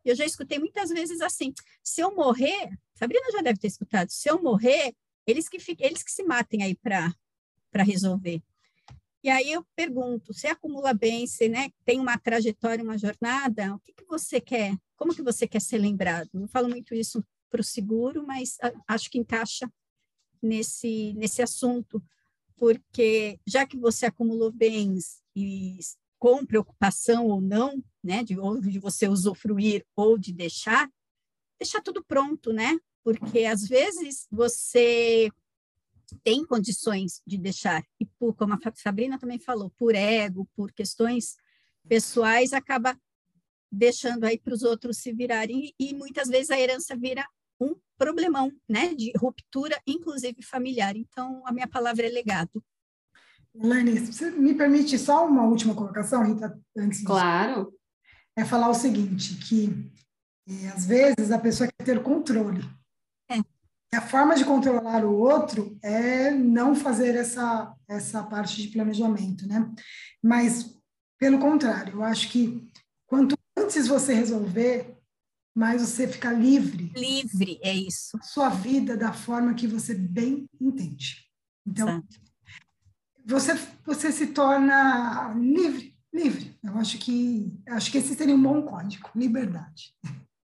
Eu 0.04 0.14
já 0.14 0.24
escutei 0.24 0.58
muitas 0.58 0.90
vezes 0.90 1.20
assim: 1.20 1.52
se 1.82 2.00
eu 2.00 2.14
morrer, 2.14 2.78
Sabrina 2.94 3.32
já 3.32 3.40
deve 3.40 3.58
ter 3.58 3.68
escutado, 3.68 4.10
se 4.10 4.28
eu 4.28 4.40
morrer, 4.40 4.94
eles 5.26 5.48
que, 5.48 5.58
fiquem, 5.58 5.86
eles 5.86 6.02
que 6.02 6.12
se 6.12 6.22
matem 6.22 6.62
aí 6.62 6.74
para 6.76 7.12
resolver. 7.82 8.42
E 9.22 9.30
aí 9.30 9.50
eu 9.50 9.66
pergunto: 9.74 10.32
você 10.32 10.48
acumula 10.48 10.92
bem, 10.92 11.26
você 11.26 11.48
né, 11.48 11.70
tem 11.84 11.98
uma 11.98 12.18
trajetória, 12.18 12.84
uma 12.84 12.98
jornada, 12.98 13.74
o 13.74 13.80
que, 13.80 13.92
que 13.92 14.04
você 14.04 14.40
quer 14.40 14.76
como 14.96 15.14
que 15.14 15.22
você 15.22 15.46
quer 15.46 15.60
ser 15.60 15.78
lembrado? 15.78 16.30
Não 16.32 16.48
falo 16.48 16.68
muito 16.68 16.94
isso 16.94 17.24
para 17.50 17.60
o 17.60 17.64
seguro, 17.64 18.26
mas 18.26 18.56
acho 18.86 19.10
que 19.10 19.18
encaixa 19.18 19.70
nesse, 20.42 21.12
nesse 21.14 21.42
assunto, 21.42 22.02
porque 22.56 23.38
já 23.46 23.66
que 23.66 23.76
você 23.76 24.06
acumulou 24.06 24.52
bens 24.52 25.22
e 25.34 25.78
com 26.18 26.44
preocupação 26.44 27.26
ou 27.26 27.40
não, 27.40 27.82
né, 28.02 28.24
de, 28.24 28.38
ou 28.38 28.60
de 28.60 28.78
você 28.78 29.08
usufruir 29.08 29.84
ou 29.94 30.16
de 30.18 30.32
deixar, 30.32 30.88
deixar 31.58 31.82
tudo 31.82 32.04
pronto, 32.04 32.52
né? 32.52 32.78
Porque 33.02 33.44
às 33.44 33.66
vezes 33.66 34.26
você 34.30 35.30
tem 36.22 36.44
condições 36.46 37.20
de 37.26 37.36
deixar, 37.36 37.84
e 38.00 38.06
por, 38.06 38.34
como 38.34 38.54
a 38.54 38.58
Sabrina 38.74 39.18
também 39.18 39.38
falou, 39.38 39.70
por 39.70 39.94
ego, 39.94 40.48
por 40.54 40.72
questões 40.72 41.36
pessoais, 41.88 42.52
acaba 42.52 42.98
deixando 43.74 44.24
aí 44.24 44.38
para 44.38 44.54
os 44.54 44.62
outros 44.62 44.98
se 44.98 45.12
virarem, 45.12 45.72
e 45.78 45.94
muitas 45.94 46.28
vezes 46.28 46.50
a 46.50 46.58
herança 46.58 46.96
vira 46.96 47.26
um 47.60 47.74
problemão, 47.96 48.50
né, 48.68 48.94
de 48.94 49.12
ruptura, 49.16 49.80
inclusive 49.86 50.42
familiar. 50.42 50.96
Então, 50.96 51.42
a 51.46 51.52
minha 51.52 51.68
palavra 51.68 52.06
é 52.06 52.10
legado. 52.10 52.62
Elaine, 53.54 54.00
você 54.00 54.30
me 54.30 54.54
permite 54.54 54.98
só 54.98 55.26
uma 55.26 55.44
última 55.44 55.74
colocação, 55.74 56.24
Rita, 56.24 56.58
antes 56.76 57.02
Claro. 57.04 57.72
É 58.36 58.44
falar 58.44 58.68
o 58.68 58.74
seguinte, 58.74 59.36
que 59.46 59.92
é, 60.48 60.68
às 60.68 60.84
vezes 60.84 61.30
a 61.30 61.38
pessoa 61.38 61.68
quer 61.68 61.84
ter 61.84 62.02
controle. 62.02 62.62
É. 63.30 63.38
E 63.38 63.96
a 63.96 64.00
forma 64.00 64.34
de 64.34 64.44
controlar 64.44 65.04
o 65.04 65.16
outro 65.16 65.78
é 65.80 66.32
não 66.32 66.74
fazer 66.74 67.14
essa, 67.14 67.72
essa 67.88 68.24
parte 68.24 68.60
de 68.60 68.68
planejamento, 68.68 69.46
né? 69.46 69.72
Mas, 70.20 70.76
pelo 71.16 71.38
contrário, 71.38 71.94
eu 71.94 72.02
acho 72.02 72.28
que 72.28 72.68
quanto 73.06 73.36
antes 73.64 73.88
você 73.88 74.12
resolver, 74.12 74.96
mais 75.54 75.80
você 75.80 76.06
fica 76.06 76.30
livre. 76.32 76.92
Livre, 76.94 77.58
é 77.62 77.72
isso. 77.72 78.18
Sua 78.22 78.48
vida 78.48 78.96
da 78.96 79.12
forma 79.12 79.54
que 79.54 79.66
você 79.66 79.94
bem 79.94 80.46
entende. 80.60 81.24
Então, 81.66 81.88
Exato. 81.88 82.20
você, 83.24 83.54
você 83.84 84.12
se 84.12 84.28
torna 84.28 85.32
livre, 85.34 85.96
livre. 86.12 86.58
Eu 86.62 86.76
acho 86.76 86.98
que 86.98 87.58
acho 87.68 87.90
que 87.90 87.98
esse 87.98 88.14
seria 88.14 88.34
um 88.34 88.42
bom 88.42 88.62
código, 88.62 89.08
liberdade. 89.14 89.94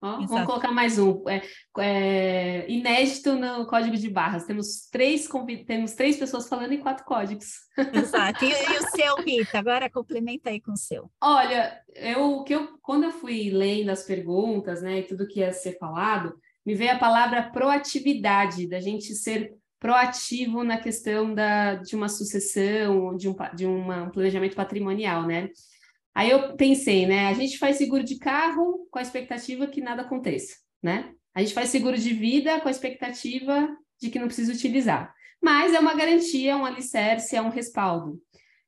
Oh, 0.08 0.28
vamos 0.28 0.46
colocar 0.46 0.72
mais 0.72 1.00
um. 1.00 1.24
É, 1.28 1.42
é, 1.80 2.72
inédito 2.72 3.34
no 3.34 3.66
código 3.66 3.98
de 3.98 4.08
barras. 4.08 4.46
Temos 4.46 4.88
três, 4.92 5.28
temos 5.66 5.94
três 5.94 6.16
pessoas 6.16 6.48
falando 6.48 6.74
em 6.74 6.80
quatro 6.80 7.04
códigos. 7.04 7.54
Exato. 7.92 8.46
E, 8.46 8.52
e, 8.52 8.78
o 8.78 8.84
seu, 8.96 9.16
Rita? 9.16 9.58
Agora 9.58 9.90
complementa 9.90 10.52
aí 10.52 10.62
com 10.62 10.74
o 10.74 10.78
seu. 10.78 11.10
Olha, 11.20 11.82
eu, 11.96 12.44
que 12.44 12.54
eu, 12.54 12.78
quando 12.84 13.06
eu 13.06 13.12
fui 13.12 13.50
lendo 13.50 13.90
as 13.90 14.04
perguntas, 14.04 14.84
né, 14.84 15.00
e 15.00 15.04
tudo 15.04 15.28
que 15.28 15.40
ia 15.40 15.52
ser 15.52 15.76
falado, 15.80 16.36
me 16.64 16.76
veio 16.76 16.92
a 16.92 17.00
palavra 17.00 17.42
proatividade, 17.42 18.70
da 18.70 18.80
gente 18.80 19.12
ser 19.16 19.56
proativo 19.80 20.64
na 20.64 20.78
questão 20.78 21.34
da, 21.34 21.76
de 21.76 21.96
uma 21.96 22.10
sucessão, 22.10 23.16
de 23.16 23.28
um, 23.28 23.36
de 23.56 23.66
uma, 23.66 24.04
um 24.04 24.12
planejamento 24.12 24.56
patrimonial, 24.56 25.26
né? 25.26 25.50
Aí 26.16 26.30
eu 26.30 26.56
pensei, 26.56 27.06
né? 27.06 27.28
A 27.28 27.34
gente 27.34 27.58
faz 27.58 27.76
seguro 27.76 28.02
de 28.02 28.18
carro 28.18 28.88
com 28.90 28.98
a 28.98 29.02
expectativa 29.02 29.68
que 29.68 29.82
nada 29.82 30.04
aconteça, 30.04 30.56
né? 30.82 31.14
A 31.34 31.42
gente 31.42 31.54
faz 31.54 31.70
seguro 31.70 31.98
de 31.98 32.14
vida 32.14 32.62
com 32.62 32.70
a 32.70 32.72
expectativa 32.72 33.68
de 34.00 34.10
que 34.10 34.18
não 34.18 34.28
precisa 34.28 34.54
utilizar. 34.54 35.14
Mas 35.44 35.74
é 35.74 35.80
uma 35.80 35.94
garantia, 35.94 36.56
um 36.56 36.66
alicerce, 36.66 37.36
é 37.36 37.42
um 37.42 37.50
respaldo. 37.50 38.18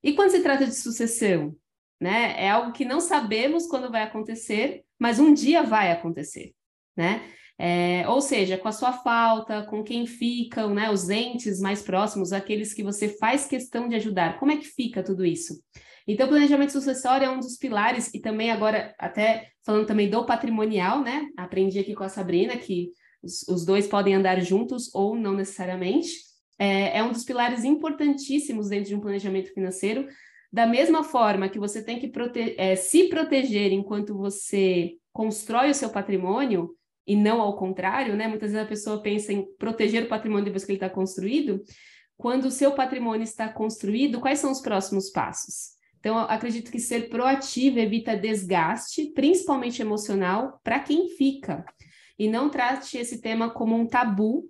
E 0.04 0.14
quando 0.14 0.32
se 0.32 0.44
trata 0.44 0.66
de 0.66 0.76
sucessão, 0.76 1.56
né? 2.00 2.36
É 2.38 2.50
algo 2.50 2.74
que 2.74 2.84
não 2.84 3.00
sabemos 3.00 3.66
quando 3.66 3.90
vai 3.90 4.04
acontecer, 4.04 4.84
mas 5.00 5.18
um 5.18 5.34
dia 5.34 5.64
vai 5.64 5.92
acontecer, 5.92 6.54
né? 6.98 7.22
É, 7.58 8.08
ou 8.08 8.22
seja, 8.22 8.58
com 8.58 8.68
a 8.68 8.72
sua 8.72 8.94
falta, 8.94 9.64
com 9.64 9.84
quem 9.84 10.06
ficam, 10.06 10.74
né? 10.74 10.92
Os 10.92 11.10
entes 11.10 11.62
mais 11.62 11.82
próximos, 11.82 12.34
aqueles 12.34 12.74
que 12.74 12.84
você 12.84 13.10
faz 13.18 13.48
questão 13.48 13.88
de 13.88 13.96
ajudar. 13.96 14.38
Como 14.38 14.52
é 14.52 14.58
que 14.58 14.66
fica 14.66 15.02
tudo 15.02 15.26
isso? 15.26 15.56
Então, 16.08 16.28
planejamento 16.28 16.72
sucessório 16.72 17.26
é 17.26 17.30
um 17.30 17.40
dos 17.40 17.58
pilares, 17.58 18.14
e 18.14 18.22
também 18.22 18.50
agora, 18.50 18.96
até 18.98 19.50
falando 19.66 19.86
também 19.86 20.10
do 20.10 20.26
patrimonial, 20.26 21.02
né? 21.02 21.28
Aprendi 21.36 21.80
aqui 21.80 21.94
com 21.94 22.04
a 22.04 22.10
Sabrina 22.10 22.56
que 22.56 22.92
os, 23.22 23.46
os 23.50 23.66
dois 23.66 23.88
podem 23.88 24.16
andar 24.16 24.40
juntos 24.40 24.94
ou 24.96 25.16
não 25.16 25.34
necessariamente. 25.34 26.10
É, 26.58 27.00
é 27.00 27.04
um 27.04 27.12
dos 27.12 27.26
pilares 27.26 27.66
importantíssimos 27.66 28.70
dentro 28.70 28.88
de 28.88 28.96
um 28.96 29.02
planejamento 29.02 29.54
financeiro. 29.54 30.08
Da 30.52 30.66
mesma 30.66 31.04
forma 31.04 31.50
que 31.50 31.60
você 31.60 31.84
tem 31.84 32.00
que 32.00 32.08
prote 32.08 32.56
é, 32.58 32.78
se 32.78 33.10
proteger 33.10 33.74
enquanto 33.74 34.16
você 34.16 34.94
constrói 35.12 35.72
o 35.72 35.76
seu 35.76 35.90
patrimônio, 35.90 36.74
e 37.06 37.16
não 37.16 37.42
ao 37.42 37.58
contrário, 37.58 38.16
né? 38.16 38.28
Muitas 38.28 38.52
vezes 38.52 38.66
a 38.66 38.70
pessoa 38.70 39.02
pensa 39.02 39.34
em 39.34 39.46
proteger 39.58 40.04
o 40.04 40.10
patrimônio 40.10 40.46
depois 40.46 40.64
que 40.64 40.72
ele 40.72 40.78
está 40.78 40.90
construído. 40.90 41.62
Quando 42.18 42.46
o 42.46 42.52
seu 42.52 42.72
patrimônio 42.74 43.24
está 43.24 43.48
construído, 43.48 44.20
quais 44.20 44.40
são 44.40 44.52
os 44.52 44.62
próximos 44.62 45.10
passos? 45.10 45.77
Então, 46.00 46.18
acredito 46.18 46.72
que 46.72 46.80
ser 46.80 47.10
proativo 47.10 47.80
evita 47.80 48.16
desgaste, 48.16 49.12
principalmente 49.14 49.82
emocional, 49.82 50.60
para 50.64 50.80
quem 50.80 51.10
fica. 51.10 51.66
E 52.18 52.30
não 52.30 52.50
trate 52.50 52.98
esse 52.98 53.20
tema 53.20 53.50
como 53.50 53.76
um 53.76 53.86
tabu, 53.86 54.50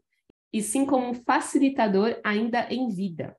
e 0.51 0.61
sim 0.61 0.85
como 0.85 1.09
um 1.09 1.13
facilitador 1.13 2.19
ainda 2.23 2.67
em 2.71 2.89
vida. 2.89 3.35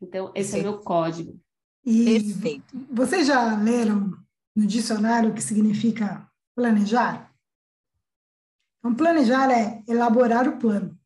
Então, 0.00 0.32
esse 0.34 0.52
Perfeito. 0.52 0.66
é 0.66 0.70
o 0.70 0.72
meu 0.72 0.80
código. 0.82 1.40
E 1.84 2.04
Perfeito. 2.04 2.86
Vocês 2.90 3.26
já 3.26 3.56
leram 3.56 4.12
no 4.54 4.66
dicionário 4.66 5.30
o 5.30 5.34
que 5.34 5.42
significa 5.42 6.28
planejar? 6.54 7.32
Então, 8.78 8.94
planejar 8.94 9.50
é 9.50 9.82
elaborar 9.88 10.48
o 10.48 10.58
plano, 10.58 10.98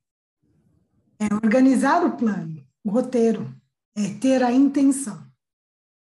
é 1.18 1.32
organizar 1.35 2.05
o 2.05 2.16
plano, 2.16 2.64
o 2.85 2.90
roteiro, 2.90 3.55
é 3.97 4.14
ter 4.14 4.43
a 4.43 4.52
intenção. 4.52 5.28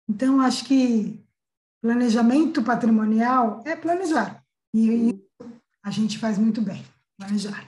Então, 0.09 0.41
acho 0.41 0.65
que 0.65 1.23
planejamento 1.81 2.63
patrimonial 2.63 3.63
é 3.65 3.77
planejar. 3.77 4.43
E 4.75 5.21
a 5.83 5.91
gente 5.91 6.19
faz 6.19 6.39
muito 6.39 6.61
bem, 6.61 6.85
planejar. 7.19 7.67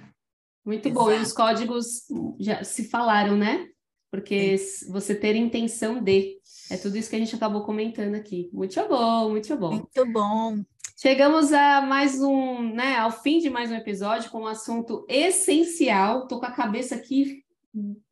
Muito 0.65 0.89
Exato. 0.89 1.05
bom. 1.05 1.13
E 1.13 1.21
os 1.21 1.33
códigos 1.33 1.87
já 2.39 2.63
se 2.65 2.89
falaram, 2.89 3.37
né? 3.37 3.69
Porque 4.11 4.57
você 4.89 5.15
ter 5.15 5.37
intenção 5.37 6.03
de. 6.03 6.39
É 6.71 6.77
tudo 6.77 6.97
isso 6.97 7.09
que 7.09 7.17
a 7.17 7.19
gente 7.19 7.35
acabou 7.35 7.63
comentando 7.63 8.15
aqui. 8.15 8.51
Muito 8.53 8.81
bom, 8.89 9.31
muito 9.31 9.57
bom. 9.57 9.71
Muito 9.73 10.13
bom. 10.13 10.63
Chegamos 11.01 11.53
a 11.53 11.81
mais 11.81 12.21
um, 12.21 12.75
né, 12.75 12.97
ao 12.99 13.11
fim 13.11 13.39
de 13.39 13.49
mais 13.49 13.71
um 13.71 13.75
episódio 13.75 14.31
com 14.31 14.43
um 14.43 14.47
assunto 14.47 15.07
essencial. 15.09 16.27
Tô 16.29 16.39
com 16.39 16.47
a 16.47 16.53
cabeça 16.53 16.95
aqui 16.95 17.43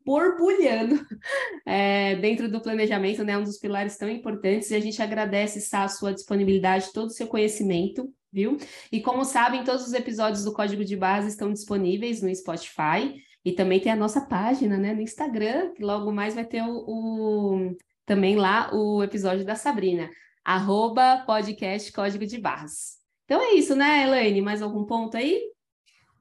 borbulhando 0.08 1.06
é, 1.66 2.16
dentro 2.16 2.50
do 2.50 2.62
planejamento, 2.62 3.22
né? 3.22 3.36
Um 3.36 3.44
dos 3.44 3.58
pilares 3.58 3.98
tão 3.98 4.08
importantes, 4.08 4.70
e 4.70 4.74
a 4.74 4.80
gente 4.80 5.02
agradece, 5.02 5.60
Sá, 5.60 5.84
a 5.84 5.88
sua 5.88 6.14
disponibilidade, 6.14 6.94
todo 6.94 7.08
o 7.08 7.12
seu 7.12 7.26
conhecimento, 7.26 8.10
viu? 8.32 8.56
E 8.90 9.02
como 9.02 9.22
sabem, 9.22 9.62
todos 9.64 9.86
os 9.86 9.92
episódios 9.92 10.44
do 10.44 10.54
Código 10.54 10.82
de 10.82 10.96
Base 10.96 11.28
estão 11.28 11.52
disponíveis 11.52 12.22
no 12.22 12.34
Spotify, 12.34 13.22
e 13.44 13.52
também 13.52 13.80
tem 13.80 13.92
a 13.92 13.96
nossa 13.96 14.22
página, 14.22 14.78
né, 14.78 14.94
no 14.94 15.02
Instagram, 15.02 15.74
que 15.74 15.84
logo 15.84 16.10
mais 16.10 16.34
vai 16.34 16.46
ter 16.46 16.62
o, 16.62 16.84
o 16.86 17.76
também 18.06 18.36
lá 18.36 18.74
o 18.74 19.02
episódio 19.02 19.44
da 19.44 19.56
Sabrina, 19.56 20.08
arroba 20.42 21.22
podcast 21.26 21.92
Código 21.92 22.24
de 22.24 22.38
Barras. 22.38 22.96
Então 23.26 23.42
é 23.42 23.52
isso, 23.52 23.76
né, 23.76 24.04
Elaine? 24.04 24.40
Mais 24.40 24.62
algum 24.62 24.86
ponto 24.86 25.18
aí? 25.18 25.38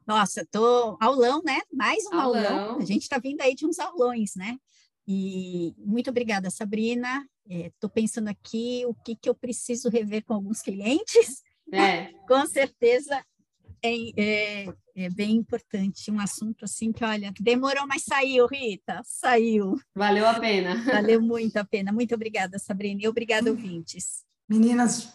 Nossa, 0.08 0.48
tô 0.50 0.98
aulão, 1.02 1.42
né? 1.44 1.60
Mais 1.74 2.06
um 2.06 2.14
aulão. 2.14 2.60
aulão. 2.60 2.78
A 2.80 2.86
gente 2.86 3.02
está 3.02 3.18
vindo 3.18 3.42
aí 3.42 3.54
de 3.54 3.66
uns 3.66 3.78
aulões, 3.78 4.36
né? 4.36 4.58
E 5.06 5.76
muito 5.78 6.10
obrigada, 6.10 6.50
Sabrina. 6.50 7.28
Estou 7.46 7.90
é, 7.90 7.94
pensando 7.94 8.30
aqui 8.30 8.84
o 8.88 8.94
que, 8.94 9.18
que 9.18 9.28
eu 9.30 9.36
preciso 9.36 9.90
rever 9.90 10.24
com 10.24 10.34
alguns 10.34 10.62
clientes. 10.62 11.44
É. 11.74 12.06
com 12.26 12.46
certeza 12.46 13.22
é, 13.84 13.96
é, 14.18 14.74
é, 14.96 15.10
bem 15.10 15.36
importante. 15.36 16.10
Um 16.10 16.22
assunto 16.22 16.64
assim 16.64 16.94
que, 16.94 17.04
olha, 17.04 17.34
demorou, 17.40 17.86
mas 17.86 18.04
saiu, 18.04 18.48
Rita. 18.48 19.02
Saiu. 19.04 19.76
Valeu 19.94 20.26
a 20.26 20.40
pena. 20.40 20.84
Valeu 20.86 21.20
muito 21.22 21.58
a 21.58 21.66
pena. 21.66 21.92
Muito 21.92 22.16
obrigada, 22.16 22.58
Sabrina. 22.58 23.02
E 23.04 23.08
obrigada, 23.10 23.50
ouvintes. 23.50 24.24
Meninas, 24.48 25.14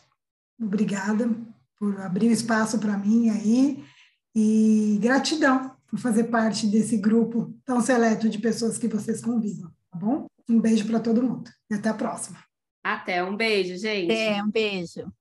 obrigada 0.60 1.30
por 1.78 1.98
abrir 2.00 2.28
o 2.28 2.32
espaço 2.32 2.78
para 2.78 2.98
mim 2.98 3.30
aí. 3.30 3.84
E 4.34 4.98
gratidão 5.00 5.76
por 5.86 5.98
fazer 5.98 6.24
parte 6.24 6.66
desse 6.66 6.96
grupo 6.96 7.54
tão 7.64 7.80
seleto 7.80 8.28
de 8.28 8.38
pessoas 8.38 8.78
que 8.78 8.88
vocês 8.88 9.20
convidam, 9.20 9.70
tá 9.90 9.98
bom? 9.98 10.26
Um 10.48 10.58
beijo 10.60 10.86
para 10.86 11.00
todo 11.00 11.22
mundo 11.22 11.50
e 11.70 11.74
até 11.74 11.90
a 11.90 11.94
próxima. 11.94 12.38
Até, 12.82 13.22
um 13.22 13.36
beijo, 13.36 13.76
gente. 13.76 14.10
É, 14.10 14.42
um 14.42 14.50
beijo. 14.50 15.12